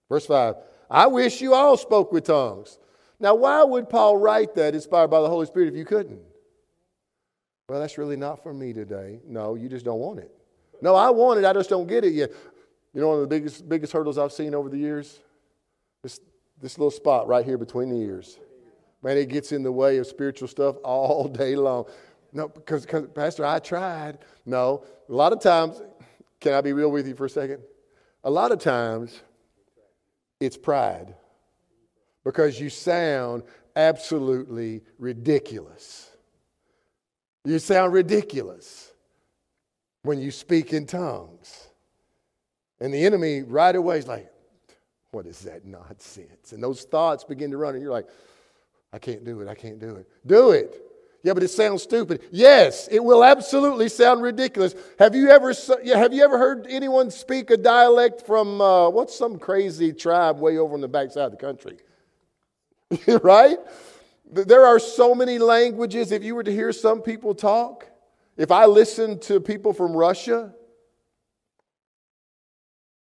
Verse 0.08 0.26
5 0.26 0.54
I 0.90 1.06
wish 1.06 1.40
you 1.40 1.54
all 1.54 1.76
spoke 1.76 2.12
with 2.12 2.24
tongues. 2.24 2.78
Now, 3.20 3.34
why 3.34 3.64
would 3.64 3.88
Paul 3.88 4.16
write 4.16 4.54
that 4.54 4.74
inspired 4.74 5.08
by 5.08 5.20
the 5.20 5.28
Holy 5.28 5.46
Spirit 5.46 5.68
if 5.68 5.74
you 5.74 5.84
couldn't? 5.84 6.22
Well, 7.68 7.80
that's 7.80 7.98
really 7.98 8.16
not 8.16 8.42
for 8.42 8.54
me 8.54 8.72
today. 8.72 9.20
No, 9.26 9.56
you 9.56 9.68
just 9.68 9.84
don't 9.84 9.98
want 9.98 10.20
it. 10.20 10.30
No, 10.80 10.94
I 10.94 11.10
want 11.10 11.38
it, 11.38 11.44
I 11.44 11.52
just 11.52 11.70
don't 11.70 11.86
get 11.86 12.04
it 12.04 12.12
yet. 12.12 12.30
You 12.94 13.00
know, 13.00 13.08
one 13.08 13.16
of 13.16 13.22
the 13.22 13.28
biggest, 13.28 13.68
biggest 13.68 13.92
hurdles 13.92 14.18
I've 14.18 14.32
seen 14.32 14.54
over 14.54 14.68
the 14.68 14.78
years? 14.78 15.20
This, 16.02 16.20
this 16.60 16.78
little 16.78 16.90
spot 16.90 17.28
right 17.28 17.44
here 17.44 17.58
between 17.58 17.90
the 17.90 17.96
ears. 17.96 18.38
Man, 19.02 19.16
it 19.16 19.28
gets 19.28 19.52
in 19.52 19.62
the 19.62 19.72
way 19.72 19.98
of 19.98 20.06
spiritual 20.06 20.48
stuff 20.48 20.76
all 20.82 21.28
day 21.28 21.56
long. 21.56 21.86
No, 22.32 22.48
because, 22.48 22.84
because 22.84 23.08
Pastor, 23.14 23.44
I 23.44 23.58
tried. 23.58 24.18
No, 24.44 24.84
a 25.08 25.12
lot 25.12 25.32
of 25.32 25.40
times, 25.40 25.80
can 26.40 26.52
I 26.52 26.60
be 26.60 26.72
real 26.72 26.90
with 26.90 27.06
you 27.06 27.14
for 27.14 27.26
a 27.26 27.30
second? 27.30 27.62
A 28.24 28.30
lot 28.30 28.52
of 28.52 28.58
times, 28.58 29.22
it's 30.40 30.56
pride 30.56 31.14
because 32.24 32.60
you 32.60 32.70
sound 32.70 33.42
absolutely 33.74 34.82
ridiculous. 34.98 36.10
You 37.44 37.58
sound 37.58 37.92
ridiculous 37.92 38.87
when 40.02 40.20
you 40.20 40.30
speak 40.30 40.72
in 40.72 40.86
tongues. 40.86 41.68
And 42.80 42.94
the 42.94 43.04
enemy 43.04 43.42
right 43.42 43.74
away 43.74 43.98
is 43.98 44.06
like, 44.06 44.30
what 45.10 45.26
is 45.26 45.40
that 45.40 45.64
nonsense? 45.64 46.52
And 46.52 46.62
those 46.62 46.82
thoughts 46.84 47.24
begin 47.24 47.50
to 47.50 47.56
run, 47.56 47.74
and 47.74 47.82
you're 47.82 47.92
like, 47.92 48.08
I 48.92 48.98
can't 48.98 49.24
do 49.24 49.40
it. 49.40 49.48
I 49.48 49.54
can't 49.54 49.78
do 49.78 49.96
it. 49.96 50.08
Do 50.26 50.50
it. 50.52 50.82
Yeah, 51.24 51.34
but 51.34 51.42
it 51.42 51.48
sounds 51.48 51.82
stupid. 51.82 52.22
Yes, 52.30 52.88
it 52.88 53.02
will 53.02 53.24
absolutely 53.24 53.88
sound 53.88 54.22
ridiculous. 54.22 54.74
Have 54.98 55.14
you 55.14 55.30
ever, 55.30 55.52
have 55.94 56.12
you 56.12 56.22
ever 56.22 56.38
heard 56.38 56.66
anyone 56.68 57.10
speak 57.10 57.50
a 57.50 57.56
dialect 57.56 58.24
from 58.24 58.60
uh, 58.60 58.88
what's 58.88 59.16
some 59.16 59.38
crazy 59.38 59.92
tribe 59.92 60.38
way 60.38 60.58
over 60.58 60.74
on 60.74 60.80
the 60.80 60.88
backside 60.88 61.24
of 61.24 61.30
the 61.32 61.36
country? 61.36 61.78
right? 63.22 63.58
There 64.30 64.64
are 64.64 64.78
so 64.78 65.14
many 65.14 65.38
languages. 65.38 66.12
If 66.12 66.22
you 66.22 66.34
were 66.34 66.44
to 66.44 66.52
hear 66.52 66.72
some 66.72 67.02
people 67.02 67.34
talk, 67.34 67.90
if 68.38 68.52
I 68.52 68.66
listen 68.66 69.18
to 69.20 69.40
people 69.40 69.72
from 69.72 69.94
Russia, 69.94 70.54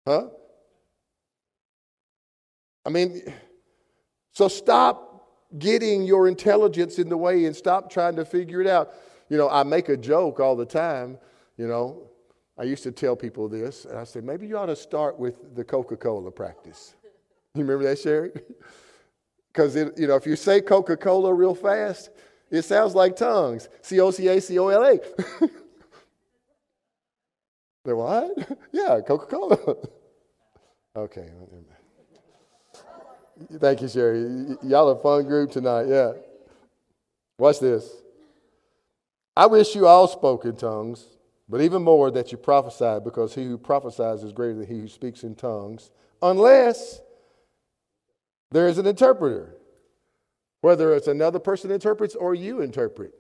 huh? 0.07 0.29
I 2.87 2.91
mean, 2.91 3.23
so 4.33 4.49
stop 4.49 5.29
getting 5.59 6.03
your 6.03 6.29
intelligence 6.29 6.99
in 6.99 7.09
the 7.09 7.17
way 7.17 7.47
and 7.47 7.55
stop 7.55 7.91
trying 7.91 8.17
to 8.17 8.25
figure 8.25 8.61
it 8.61 8.67
out. 8.67 8.95
You 9.29 9.37
know, 9.37 9.51
I 9.51 9.65
make 9.65 9.89
a 9.89 9.97
joke 9.97 10.39
all 10.39 10.55
the 10.55 10.67
time. 10.67 11.19
You 11.57 11.67
know, 11.67 12.11
I 12.57 12.63
used 12.63 12.85
to 12.85 12.93
tell 12.93 13.17
people 13.17 13.49
this, 13.49 13.85
and 13.85 13.99
I 13.99 14.05
said, 14.05 14.25
maybe 14.25 14.47
you 14.47 14.57
ought 14.57 14.67
to 14.67 14.77
start 14.77 15.19
with 15.19 15.57
the 15.57 15.65
Coca 15.65 15.97
Cola 15.97 16.31
practice. 16.31 16.95
You 17.55 17.63
remember 17.63 17.85
that, 17.85 17.99
Sherry? 17.99 18.33
Because, 19.53 19.77
you 19.77 20.09
know, 20.09 20.17
if 20.17 20.27
you 20.27 20.35
say 20.35 20.61
Coca 20.61 20.97
Cola 20.97 21.33
real 21.33 21.55
fast, 21.55 22.11
it 22.55 22.65
sounds 22.65 22.95
like 22.95 23.17
tongues 23.17 23.69
C 23.83 24.01
O 24.01 24.11
C 24.11 24.29
A 24.29 24.41
C 24.41 24.59
O 24.59 24.69
L 24.69 24.83
A. 24.85 24.99
They're 27.85 27.97
what? 27.97 28.31
Yeah, 28.73 29.01
Coca 29.07 29.27
Cola. 29.27 29.77
okay. 30.97 31.29
Thank 33.61 33.83
you, 33.83 33.89
Sherry. 33.89 34.57
y'all 34.63 34.89
a 34.89 35.01
fun 35.01 35.27
group 35.27 35.51
tonight. 35.51 35.87
Yeah. 35.87 36.13
Watch 37.39 37.61
this. 37.61 37.91
I 39.37 39.47
wish 39.47 39.75
you 39.75 39.87
all 39.87 40.07
spoke 40.07 40.45
in 40.45 40.57
tongues, 40.57 41.07
but 41.49 41.61
even 41.61 41.83
more 41.83 42.11
that 42.13 42.31
you 42.31 42.39
prophesy, 42.39 43.01
because 43.03 43.35
he 43.35 43.45
who 43.45 43.59
prophesies 43.59 44.23
is 44.23 44.33
greater 44.33 44.55
than 44.55 44.67
he 44.67 44.81
who 44.81 44.89
speaks 44.89 45.25
in 45.25 45.35
tongues, 45.35 45.91
unless 46.23 47.01
there 48.53 48.69
is 48.69 48.79
an 48.79 48.87
interpreter, 48.87 49.57
whether 50.65 50.95
it's 50.95 51.09
another 51.09 51.39
person 51.39 51.71
interprets 51.71 52.15
or 52.15 52.35
you 52.35 52.63
interpret. 52.63 53.13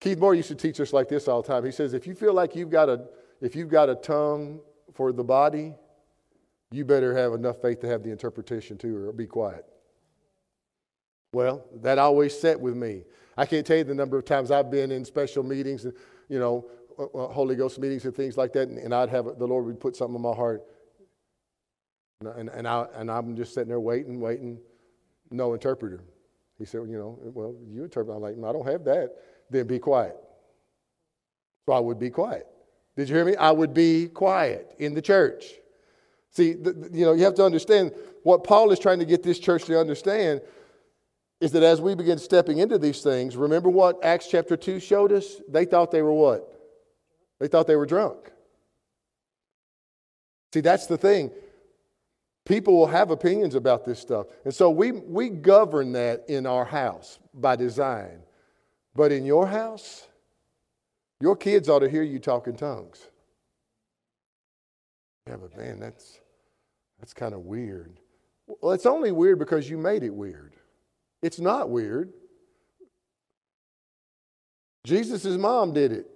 Keith 0.00 0.18
Moore 0.18 0.34
used 0.34 0.48
to 0.48 0.54
teach 0.54 0.80
us 0.80 0.94
like 0.94 1.06
this 1.06 1.28
all 1.28 1.42
the 1.42 1.48
time. 1.48 1.62
He 1.62 1.70
says, 1.70 1.92
if 1.92 2.06
you 2.06 2.14
feel 2.14 2.32
like 2.32 2.56
you've 2.56 2.70
got 2.70 2.88
a, 2.88 3.04
if 3.42 3.54
you've 3.54 3.68
got 3.68 3.90
a 3.90 3.94
tongue 3.94 4.60
for 4.94 5.12
the 5.12 5.22
body, 5.22 5.74
you 6.70 6.86
better 6.86 7.14
have 7.14 7.34
enough 7.34 7.60
faith 7.60 7.80
to 7.80 7.86
have 7.86 8.02
the 8.02 8.10
interpretation 8.10 8.78
too, 8.78 8.96
or 8.96 9.12
be 9.12 9.26
quiet. 9.26 9.66
Well, 11.34 11.66
that 11.82 11.98
always 11.98 12.32
set 12.40 12.58
with 12.58 12.76
me. 12.76 13.04
I 13.36 13.44
can't 13.44 13.66
tell 13.66 13.76
you 13.76 13.84
the 13.84 13.94
number 13.94 14.16
of 14.16 14.24
times 14.24 14.50
I've 14.50 14.70
been 14.70 14.90
in 14.90 15.04
special 15.04 15.42
meetings, 15.42 15.84
and 15.84 15.92
you 16.30 16.38
know, 16.38 16.64
uh, 16.98 17.04
uh, 17.04 17.28
Holy 17.28 17.56
Ghost 17.56 17.78
meetings 17.78 18.06
and 18.06 18.16
things 18.16 18.38
like 18.38 18.54
that, 18.54 18.68
and 18.68 18.94
I'd 18.94 19.10
have 19.10 19.26
the 19.38 19.46
Lord 19.46 19.66
would 19.66 19.80
put 19.80 19.96
something 19.96 20.16
in 20.16 20.22
my 20.22 20.32
heart, 20.32 20.62
and 22.22 22.48
and 22.48 22.66
I 22.66 22.86
and 22.94 23.10
I'm 23.10 23.36
just 23.36 23.52
sitting 23.52 23.68
there 23.68 23.80
waiting, 23.80 24.18
waiting, 24.18 24.58
no 25.30 25.52
interpreter. 25.52 26.02
He 26.62 26.66
said, 26.66 26.82
you 26.88 26.96
know, 26.96 27.18
well, 27.34 27.56
you 27.68 27.82
interpret. 27.82 28.14
I'm 28.14 28.22
like, 28.22 28.36
I 28.38 28.52
don't 28.52 28.68
have 28.68 28.84
that. 28.84 29.16
Then 29.50 29.66
be 29.66 29.80
quiet. 29.80 30.14
So 31.66 31.72
I 31.72 31.80
would 31.80 31.98
be 31.98 32.08
quiet. 32.08 32.46
Did 32.96 33.08
you 33.08 33.16
hear 33.16 33.24
me? 33.24 33.34
I 33.34 33.50
would 33.50 33.74
be 33.74 34.06
quiet 34.06 34.72
in 34.78 34.94
the 34.94 35.02
church. 35.02 35.44
See, 36.30 36.52
the, 36.52 36.88
you 36.92 37.04
know, 37.04 37.14
you 37.14 37.24
have 37.24 37.34
to 37.34 37.44
understand 37.44 37.90
what 38.22 38.44
Paul 38.44 38.70
is 38.70 38.78
trying 38.78 39.00
to 39.00 39.04
get 39.04 39.24
this 39.24 39.40
church 39.40 39.64
to 39.64 39.76
understand 39.76 40.40
is 41.40 41.50
that 41.50 41.64
as 41.64 41.80
we 41.80 41.96
begin 41.96 42.16
stepping 42.16 42.58
into 42.58 42.78
these 42.78 43.02
things, 43.02 43.36
remember 43.36 43.68
what 43.68 43.98
Acts 44.04 44.28
chapter 44.30 44.56
2 44.56 44.78
showed 44.78 45.10
us? 45.10 45.40
They 45.48 45.64
thought 45.64 45.90
they 45.90 46.02
were 46.02 46.12
what? 46.12 46.48
They 47.40 47.48
thought 47.48 47.66
they 47.66 47.74
were 47.74 47.86
drunk. 47.86 48.30
See, 50.54 50.60
that's 50.60 50.86
the 50.86 50.96
thing. 50.96 51.32
People 52.44 52.74
will 52.74 52.88
have 52.88 53.10
opinions 53.10 53.54
about 53.54 53.84
this 53.84 54.00
stuff. 54.00 54.26
And 54.44 54.54
so 54.54 54.68
we, 54.68 54.92
we 54.92 55.28
govern 55.28 55.92
that 55.92 56.24
in 56.28 56.46
our 56.46 56.64
house 56.64 57.18
by 57.34 57.56
design. 57.56 58.22
But 58.94 59.12
in 59.12 59.24
your 59.24 59.46
house, 59.46 60.08
your 61.20 61.36
kids 61.36 61.68
ought 61.68 61.80
to 61.80 61.88
hear 61.88 62.02
you 62.02 62.18
talking 62.18 62.56
tongues. 62.56 63.06
Yeah, 65.28 65.36
but 65.36 65.56
man, 65.56 65.78
that's 65.78 66.18
that's 66.98 67.14
kind 67.14 67.32
of 67.32 67.40
weird. 67.40 67.98
Well, 68.60 68.72
it's 68.72 68.86
only 68.86 69.12
weird 69.12 69.38
because 69.38 69.70
you 69.70 69.78
made 69.78 70.02
it 70.02 70.12
weird. 70.14 70.54
It's 71.22 71.38
not 71.38 71.70
weird. 71.70 72.12
Jesus' 74.84 75.24
mom 75.36 75.72
did 75.72 75.92
it. 75.92 76.06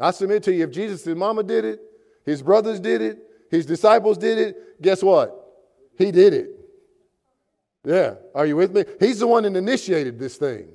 I 0.00 0.12
submit 0.12 0.44
to 0.44 0.52
you, 0.52 0.64
if 0.64 0.70
Jesus' 0.70 1.06
mama 1.16 1.42
did 1.42 1.64
it, 1.64 1.80
his 2.24 2.42
brothers 2.42 2.78
did 2.78 3.02
it, 3.02 3.18
his 3.50 3.66
disciples 3.66 4.18
did 4.18 4.38
it, 4.38 4.82
guess 4.82 5.02
what? 5.02 5.34
He 5.96 6.10
did 6.10 6.34
it. 6.34 6.50
Yeah, 7.84 8.14
are 8.34 8.46
you 8.46 8.56
with 8.56 8.72
me? 8.74 8.84
He's 9.00 9.20
the 9.20 9.26
one 9.26 9.44
that 9.44 9.56
initiated 9.56 10.18
this 10.18 10.36
thing. 10.36 10.68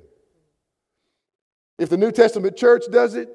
If 1.78 1.88
the 1.88 1.96
New 1.96 2.12
Testament 2.12 2.56
church 2.56 2.84
does 2.90 3.14
it, 3.14 3.28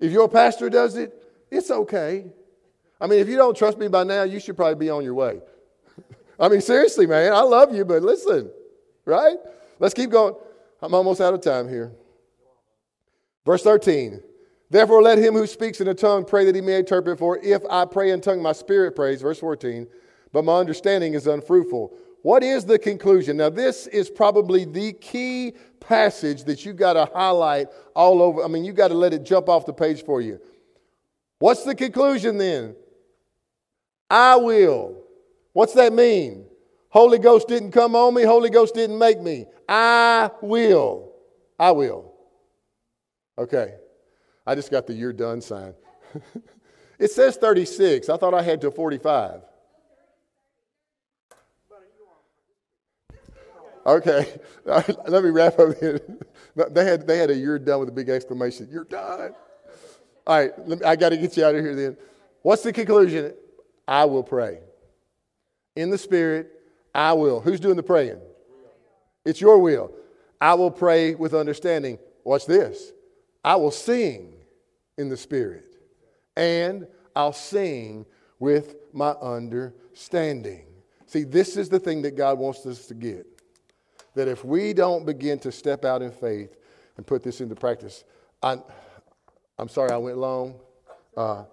if 0.00 0.12
your 0.12 0.28
pastor 0.28 0.68
does 0.68 0.96
it, 0.96 1.12
it's 1.50 1.70
okay. 1.70 2.26
I 3.00 3.06
mean, 3.06 3.20
if 3.20 3.28
you 3.28 3.36
don't 3.36 3.56
trust 3.56 3.78
me 3.78 3.88
by 3.88 4.04
now, 4.04 4.22
you 4.22 4.40
should 4.40 4.56
probably 4.56 4.74
be 4.74 4.90
on 4.90 5.04
your 5.04 5.14
way. 5.14 5.40
I 6.40 6.48
mean, 6.48 6.60
seriously, 6.60 7.06
man, 7.06 7.32
I 7.32 7.40
love 7.42 7.74
you, 7.74 7.84
but 7.84 8.02
listen, 8.02 8.50
right? 9.04 9.36
Let's 9.78 9.94
keep 9.94 10.10
going. 10.10 10.34
I'm 10.82 10.94
almost 10.94 11.20
out 11.20 11.34
of 11.34 11.40
time 11.40 11.68
here. 11.68 11.92
Verse 13.44 13.62
13. 13.62 14.20
Therefore, 14.68 15.02
let 15.02 15.18
him 15.18 15.34
who 15.34 15.46
speaks 15.46 15.80
in 15.80 15.88
a 15.88 15.94
tongue 15.94 16.24
pray 16.24 16.44
that 16.44 16.54
he 16.54 16.60
may 16.60 16.78
interpret. 16.78 17.18
For 17.18 17.38
if 17.38 17.62
I 17.70 17.84
pray 17.84 18.10
in 18.10 18.20
tongue, 18.20 18.42
my 18.42 18.52
spirit 18.52 18.96
prays. 18.96 19.22
Verse 19.22 19.38
14. 19.38 19.86
But 20.32 20.44
my 20.44 20.56
understanding 20.58 21.14
is 21.14 21.26
unfruitful. 21.26 21.96
What 22.22 22.42
is 22.42 22.64
the 22.64 22.78
conclusion? 22.78 23.36
Now, 23.36 23.50
this 23.50 23.86
is 23.86 24.10
probably 24.10 24.64
the 24.64 24.92
key 24.94 25.54
passage 25.78 26.42
that 26.44 26.64
you 26.64 26.72
got 26.72 26.94
to 26.94 27.08
highlight 27.14 27.68
all 27.94 28.20
over. 28.20 28.42
I 28.42 28.48
mean, 28.48 28.64
you 28.64 28.72
got 28.72 28.88
to 28.88 28.94
let 28.94 29.14
it 29.14 29.22
jump 29.22 29.48
off 29.48 29.64
the 29.64 29.72
page 29.72 30.04
for 30.04 30.20
you. 30.20 30.40
What's 31.38 31.62
the 31.62 31.74
conclusion 31.74 32.36
then? 32.36 32.74
I 34.10 34.36
will. 34.36 35.04
What's 35.52 35.74
that 35.74 35.92
mean? 35.92 36.46
Holy 36.88 37.18
Ghost 37.18 37.46
didn't 37.46 37.72
come 37.72 37.94
on 37.94 38.14
me, 38.14 38.22
Holy 38.22 38.50
Ghost 38.50 38.74
didn't 38.74 38.98
make 38.98 39.20
me. 39.20 39.46
I 39.68 40.30
will. 40.40 41.12
I 41.58 41.70
will. 41.70 42.12
Okay. 43.38 43.74
I 44.46 44.54
just 44.54 44.70
got 44.70 44.86
the 44.86 44.94
you're 44.94 45.12
done 45.12 45.40
sign. 45.40 45.74
it 46.98 47.10
says 47.10 47.36
36. 47.36 48.08
I 48.08 48.16
thought 48.16 48.34
I 48.34 48.42
had 48.42 48.60
to 48.60 48.70
45. 48.70 49.40
Okay, 53.86 54.26
let 54.64 55.22
me 55.22 55.30
wrap 55.30 55.58
up 55.58 55.78
here. 55.78 56.00
They 56.70 56.86
had, 56.86 57.06
they 57.06 57.18
had 57.18 57.28
a 57.28 57.34
you're 57.34 57.58
done 57.58 57.80
with 57.80 57.90
a 57.90 57.92
big 57.92 58.08
exclamation. 58.08 58.66
You're 58.72 58.84
done. 58.84 59.34
All 60.26 60.38
right, 60.38 60.66
me, 60.66 60.78
I 60.86 60.96
got 60.96 61.10
to 61.10 61.18
get 61.18 61.36
you 61.36 61.44
out 61.44 61.54
of 61.54 61.60
here 61.60 61.76
then. 61.76 61.98
What's 62.40 62.62
the 62.62 62.72
conclusion? 62.72 63.34
I 63.86 64.06
will 64.06 64.22
pray. 64.22 64.60
In 65.76 65.90
the 65.90 65.98
Spirit, 65.98 66.50
I 66.94 67.12
will. 67.12 67.42
Who's 67.42 67.60
doing 67.60 67.76
the 67.76 67.82
praying? 67.82 68.18
It's 69.26 69.38
your 69.38 69.58
will. 69.58 69.92
I 70.40 70.54
will 70.54 70.70
pray 70.70 71.14
with 71.14 71.34
understanding. 71.34 71.98
Watch 72.24 72.46
this. 72.46 72.92
I 73.44 73.56
will 73.56 73.70
sing 73.70 74.35
in 74.98 75.08
the 75.08 75.16
Spirit, 75.16 75.76
and 76.36 76.86
I'll 77.14 77.32
sing 77.32 78.06
with 78.38 78.76
my 78.92 79.10
understanding. 79.10 80.66
See, 81.06 81.24
this 81.24 81.56
is 81.56 81.68
the 81.68 81.78
thing 81.78 82.02
that 82.02 82.16
God 82.16 82.38
wants 82.38 82.66
us 82.66 82.86
to 82.86 82.94
get. 82.94 83.26
That 84.14 84.28
if 84.28 84.44
we 84.44 84.72
don't 84.72 85.06
begin 85.06 85.38
to 85.40 85.52
step 85.52 85.84
out 85.84 86.02
in 86.02 86.10
faith 86.10 86.56
and 86.96 87.06
put 87.06 87.22
this 87.22 87.40
into 87.40 87.54
practice, 87.54 88.04
I, 88.42 88.56
I'm 89.58 89.68
sorry 89.68 89.90
I 89.90 89.98
went 89.98 90.18
long. 90.18 90.56
Uh, 91.16 91.44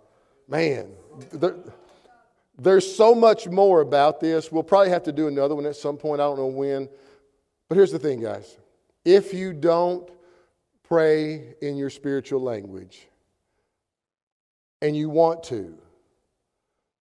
man, 0.48 0.92
there, 1.32 1.56
there's 2.58 2.96
so 2.96 3.14
much 3.14 3.48
more 3.48 3.82
about 3.82 4.20
this. 4.20 4.52
We'll 4.52 4.64
probably 4.64 4.90
have 4.90 5.04
to 5.04 5.12
do 5.12 5.28
another 5.28 5.56
one 5.56 5.66
at 5.66 5.76
some 5.76 5.98
point. 5.98 6.22
I 6.22 6.26
don't 6.26 6.38
know 6.38 6.48
when. 6.48 6.90
But 7.70 7.76
here's 7.76 7.92
the 7.92 8.00
thing, 8.00 8.22
guys. 8.22 8.58
If 9.06 9.34
you 9.34 9.54
don't 9.54 10.10
pray 10.84 11.56
in 11.62 11.76
your 11.76 11.90
spiritual 11.90 12.42
language 12.42 13.08
and 14.84 14.98
you 14.98 15.10
want 15.10 15.44
to, 15.44 15.78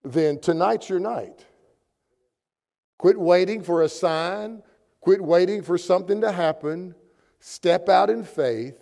then 0.05 0.39
tonight's 0.39 0.89
your 0.89 1.01
night. 1.01 1.45
Quit 2.97 3.19
waiting 3.19 3.61
for 3.61 3.83
a 3.83 3.89
sign, 3.89 4.63
quit 5.01 5.21
waiting 5.21 5.63
for 5.63 5.77
something 5.77 6.21
to 6.21 6.31
happen. 6.31 6.95
Step 7.41 7.89
out 7.89 8.09
in 8.09 8.23
faith 8.23 8.79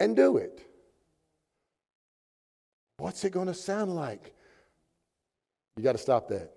and 0.00 0.16
do 0.16 0.38
it. 0.38 0.66
What's 2.96 3.24
it 3.24 3.30
going 3.30 3.48
to 3.48 3.54
sound 3.54 3.94
like? 3.94 4.34
You 5.76 5.82
got 5.82 5.92
to 5.92 5.98
stop 5.98 6.28
that. 6.28 6.50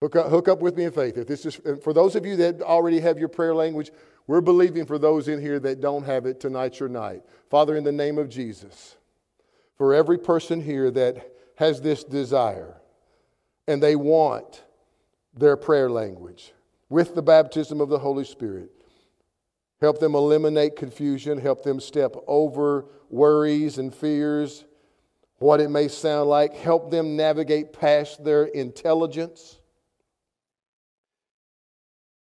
Hook 0.00 0.16
up, 0.16 0.30
hook 0.30 0.48
up 0.48 0.60
with 0.60 0.74
me 0.74 0.84
in 0.84 0.92
faith. 0.92 1.18
If 1.18 1.26
this 1.26 1.44
is 1.44 1.60
for 1.82 1.92
those 1.92 2.16
of 2.16 2.24
you 2.24 2.36
that 2.36 2.62
already 2.62 3.00
have 3.00 3.18
your 3.18 3.28
prayer 3.28 3.54
language, 3.54 3.90
we're 4.26 4.40
believing 4.40 4.86
for 4.86 4.98
those 4.98 5.28
in 5.28 5.38
here 5.38 5.60
that 5.60 5.82
don't 5.82 6.04
have 6.04 6.24
it, 6.24 6.40
tonight's 6.40 6.80
your 6.80 6.88
night. 6.88 7.22
Father, 7.50 7.76
in 7.76 7.84
the 7.84 7.92
name 7.92 8.16
of 8.16 8.30
Jesus, 8.30 8.96
for 9.76 9.94
every 9.94 10.18
person 10.18 10.60
here 10.60 10.90
that 10.90 11.32
has 11.56 11.80
this 11.80 12.04
desire 12.04 12.80
and 13.68 13.82
they 13.82 13.96
want 13.96 14.62
their 15.34 15.56
prayer 15.56 15.90
language. 15.90 16.52
With 16.88 17.14
the 17.14 17.22
baptism 17.22 17.80
of 17.80 17.88
the 17.88 17.98
Holy 17.98 18.24
Spirit, 18.24 18.70
help 19.80 19.98
them 19.98 20.14
eliminate 20.14 20.76
confusion, 20.76 21.38
help 21.38 21.62
them 21.62 21.80
step 21.80 22.14
over 22.26 22.86
worries 23.10 23.78
and 23.78 23.94
fears, 23.94 24.64
what 25.38 25.60
it 25.60 25.68
may 25.68 25.88
sound 25.88 26.30
like, 26.30 26.54
help 26.54 26.90
them 26.90 27.16
navigate 27.16 27.72
past 27.72 28.24
their 28.24 28.44
intelligence 28.44 29.58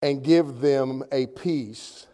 and 0.03 0.23
give 0.23 0.61
them 0.61 1.03
a 1.11 1.27
peace 1.27 2.07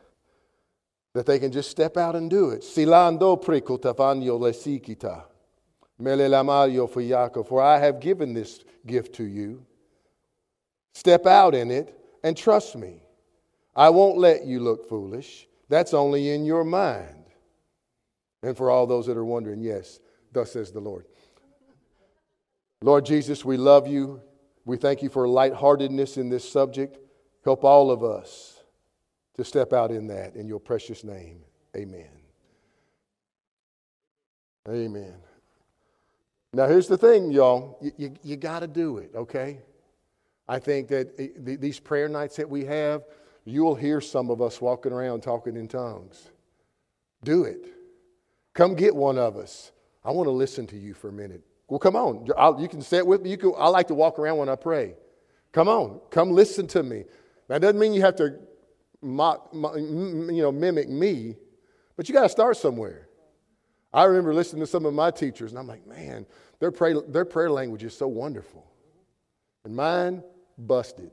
that 1.19 1.27
they 1.27 1.41
can 1.41 1.51
just 1.51 1.69
step 1.69 1.97
out 1.97 2.15
and 2.15 2.31
do 2.31 2.51
it. 2.51 2.61
Silando 2.61 3.43
prekotafanyo 3.43 4.39
lesikita. 4.39 5.25
Melelamario 6.01 6.89
fuyako. 6.89 7.45
For 7.45 7.61
I 7.61 7.81
have 7.81 7.99
given 7.99 8.33
this 8.33 8.63
gift 8.87 9.17
to 9.17 9.25
you. 9.25 9.67
Step 10.95 11.27
out 11.27 11.57
in 11.57 11.73
it 11.73 11.93
and 12.23 12.37
trust 12.37 12.77
me. 12.77 13.03
I 13.75 13.91
won't 13.91 14.17
let 14.17 14.47
you 14.47 14.61
look 14.61 14.89
foolish. 14.89 15.49
That's 15.69 15.93
only 15.93 16.31
in 16.31 16.45
your 16.45 16.63
mind. 16.63 17.25
And 18.45 18.57
for 18.57 18.71
all 18.71 18.87
those 18.87 19.07
that 19.07 19.17
are 19.17 19.25
wondering, 19.25 19.61
yes, 19.61 19.99
thus 20.33 20.53
says 20.53 20.71
the 20.71 20.79
Lord. 20.79 21.05
Lord 22.81 23.05
Jesus, 23.05 23.45
we 23.45 23.57
love 23.57 23.89
you. 23.89 24.21
We 24.65 24.77
thank 24.77 25.03
you 25.03 25.09
for 25.09 25.27
lightheartedness 25.27 26.17
in 26.17 26.29
this 26.29 26.49
subject. 26.49 26.97
Help 27.43 27.65
all 27.65 27.91
of 27.91 28.05
us 28.05 28.58
to 29.39 29.45
step 29.45 29.73
out 29.73 29.91
in 29.91 30.09
that 30.09 30.35
in 30.35 30.47
your 30.49 30.59
precious 30.59 31.05
name. 31.05 31.41
Amen. 31.77 32.11
Amen. 34.69 35.15
Now, 36.53 36.67
here's 36.67 36.89
the 36.89 36.99
thing, 36.99 37.31
y'all. 37.31 37.79
You, 37.81 37.93
you, 37.97 38.15
you 38.23 38.37
got 38.37 38.61
to 38.61 38.67
do 38.67 38.99
it, 38.99 39.13
okay? 39.15 39.61
I 40.49 40.59
think 40.59 40.89
that 40.89 41.15
eh, 41.19 41.29
these 41.37 41.79
prayer 41.79 42.09
nights 42.09 42.37
that 42.37 42.51
we 42.51 42.65
have, 42.65 43.05
you'll 43.45 43.77
hear 43.77 44.01
some 44.01 44.29
of 44.29 44.43
us 44.43 44.61
walking 44.61 44.93
around 44.93 45.23
talking 45.23 45.57
in 45.57 45.69
tongues. 45.69 46.31
Do 47.23 47.45
it. 47.45 47.65
Come 48.55 48.75
get 48.75 48.95
one 48.95 49.19
of 49.19 49.37
us. 49.37 49.71
I 50.05 50.11
want 50.11 50.27
to 50.27 50.33
listen 50.33 50.67
to 50.69 50.77
you 50.77 50.95
for 50.95 51.11
a 51.11 51.13
minute. 51.13 51.43
Well, 51.69 51.79
come 51.79 51.95
on. 51.95 52.27
I'll, 52.37 52.61
you 52.61 52.69
can 52.69 52.83
sit 52.83 53.07
with 53.07 53.23
me. 53.23 53.31
You 53.31 53.37
can, 53.37 53.53
I 53.57 53.69
like 53.69 53.87
to 53.89 53.95
walk 53.95 54.19
around 54.19 54.39
when 54.39 54.49
I 54.49 54.57
pray. 54.57 54.95
Come 55.53 55.69
on. 55.69 56.01
Come 56.11 56.33
listen 56.33 56.67
to 56.69 56.83
me. 56.83 57.05
That 57.47 57.61
doesn't 57.61 57.79
mean 57.79 57.93
you 57.93 58.03
have 58.03 58.17
to 58.17 58.39
mock, 59.03 59.49
you 59.53 60.43
know, 60.43 60.53
mimic 60.53 60.89
me, 60.89 61.37
but 61.97 62.09
you 62.09 62.15
got 62.15 62.23
to 62.23 62.29
start 62.29 62.57
somewhere. 62.57 63.09
I 63.93 64.05
remember 64.05 64.35
listening 64.35 64.61
to 64.61 64.67
some 64.67 64.85
of 64.85 64.95
my 64.95 65.11
teachers, 65.11 65.51
and 65.51 65.59
I'm 65.59 65.67
like, 65.67 65.87
man, 65.87 66.27
their, 66.61 66.71
pray, 66.71 66.95
their 67.09 67.25
prayer 67.25 67.51
language 67.51 67.83
is 67.85 67.97
so 67.97 68.07
wonderful. 68.07 68.67
And 69.65 69.75
mine, 69.75 70.23
busted. 70.59 71.11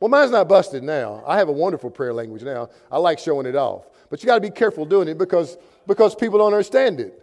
Well, 0.00 0.08
mine's 0.08 0.32
not 0.32 0.48
busted 0.48 0.82
now. 0.82 1.22
I 1.26 1.38
have 1.38 1.48
a 1.48 1.52
wonderful 1.52 1.90
prayer 1.90 2.12
language 2.12 2.42
now. 2.42 2.70
I 2.90 2.98
like 2.98 3.18
showing 3.18 3.46
it 3.46 3.54
off. 3.54 3.88
But 4.10 4.22
you 4.22 4.26
got 4.26 4.34
to 4.34 4.40
be 4.40 4.50
careful 4.50 4.84
doing 4.84 5.08
it 5.08 5.16
because, 5.16 5.56
because 5.86 6.14
people 6.14 6.38
don't 6.38 6.52
understand 6.52 7.00
it. 7.00 7.22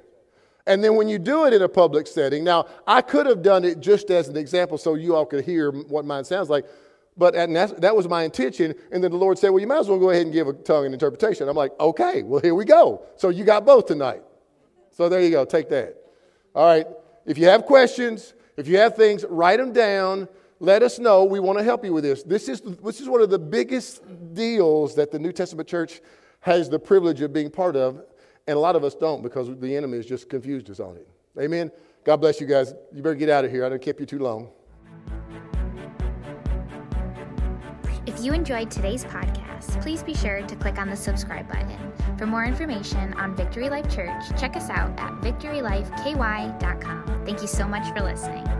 And 0.66 0.84
then 0.84 0.96
when 0.96 1.08
you 1.08 1.20
do 1.20 1.46
it 1.46 1.54
in 1.54 1.62
a 1.62 1.68
public 1.68 2.08
setting, 2.08 2.44
now 2.44 2.68
I 2.88 3.02
could 3.02 3.26
have 3.26 3.42
done 3.42 3.66
it 3.66 3.80
just 3.80 4.12
as 4.12 4.30
an 4.30 4.38
example 4.38 4.78
so 4.78 4.96
you 4.96 5.16
all 5.16 5.26
could 5.26 5.44
hear 5.44 5.72
what 5.72 6.06
mine 6.06 6.24
sounds 6.24 6.50
like, 6.50 6.66
but 7.20 7.34
that 7.34 7.96
was 7.96 8.08
my 8.08 8.24
intention. 8.24 8.74
And 8.94 9.04
then 9.04 9.12
the 9.12 9.18
Lord 9.18 9.38
said, 9.38 9.50
Well, 9.50 9.60
you 9.60 9.68
might 9.68 9.80
as 9.80 9.90
well 9.90 10.00
go 10.00 10.10
ahead 10.10 10.24
and 10.24 10.34
give 10.34 10.48
a 10.48 10.54
tongue 10.54 10.86
and 10.86 10.94
interpretation. 10.94 11.50
I'm 11.50 11.56
like, 11.56 11.78
Okay, 11.78 12.24
well, 12.24 12.40
here 12.42 12.56
we 12.56 12.64
go. 12.64 13.04
So 13.18 13.28
you 13.28 13.44
got 13.44 13.66
both 13.66 13.88
tonight. 13.88 14.24
So 14.92 15.10
there 15.10 15.22
you 15.22 15.30
go. 15.30 15.44
Take 15.44 15.68
that. 15.70 15.98
All 16.56 16.66
right. 16.66 16.88
If 17.26 17.38
you 17.38 17.46
have 17.48 17.66
questions, 17.66 18.34
if 18.56 18.70
you 18.70 18.78
have 18.78 18.96
things, 18.96 19.26
write 19.30 19.58
them 19.58 19.74
down. 19.74 20.30
Let 20.62 20.82
us 20.82 20.98
know. 20.98 21.26
We 21.26 21.42
want 21.42 21.58
to 21.58 21.64
help 21.64 21.84
you 21.84 21.92
with 21.92 22.06
this. 22.06 22.24
This 22.24 22.48
is, 22.48 22.62
this 22.62 23.02
is 23.02 23.10
one 23.10 23.22
of 23.22 23.30
the 23.30 23.40
biggest 23.40 24.02
deals 24.34 24.96
that 24.96 25.12
the 25.12 25.20
New 25.20 25.34
Testament 25.34 25.68
church 25.68 26.02
has 26.40 26.70
the 26.70 26.80
privilege 26.80 27.20
of 27.22 27.34
being 27.34 27.52
part 27.52 27.76
of. 27.76 28.02
And 28.48 28.56
a 28.56 28.60
lot 28.60 28.78
of 28.78 28.86
us 28.86 28.96
don't 28.96 29.22
because 29.22 29.54
the 29.60 29.76
enemy 29.76 29.98
has 29.98 30.06
just 30.06 30.30
confused 30.30 30.70
us 30.70 30.80
on 30.80 30.96
it. 30.96 31.08
Amen. 31.38 31.70
God 32.06 32.18
bless 32.18 32.40
you 32.40 32.48
guys. 32.48 32.74
You 32.94 33.04
better 33.04 33.16
get 33.16 33.30
out 33.30 33.44
of 33.44 33.52
here. 33.52 33.66
I 33.66 33.70
don't 33.70 33.82
keep 33.82 34.00
you 34.00 34.06
too 34.06 34.20
long. 34.20 34.50
If 38.10 38.26
you 38.26 38.34
enjoyed 38.34 38.72
today's 38.72 39.06
podcast, 39.06 39.80
please 39.84 40.02
be 40.02 40.16
sure 40.16 40.42
to 40.42 40.56
click 40.56 40.80
on 40.80 40.90
the 40.90 40.96
subscribe 40.96 41.48
button. 41.48 41.94
For 42.18 42.26
more 42.26 42.44
information 42.44 43.14
on 43.14 43.36
Victory 43.36 43.70
Life 43.70 43.88
Church, 43.88 44.24
check 44.36 44.56
us 44.56 44.68
out 44.72 45.00
at 45.00 45.12
victorylifeky.com. 45.22 47.24
Thank 47.24 47.44
you 47.44 47.48
so 47.48 47.68
much 47.68 47.96
for 47.96 48.02
listening. 48.02 48.59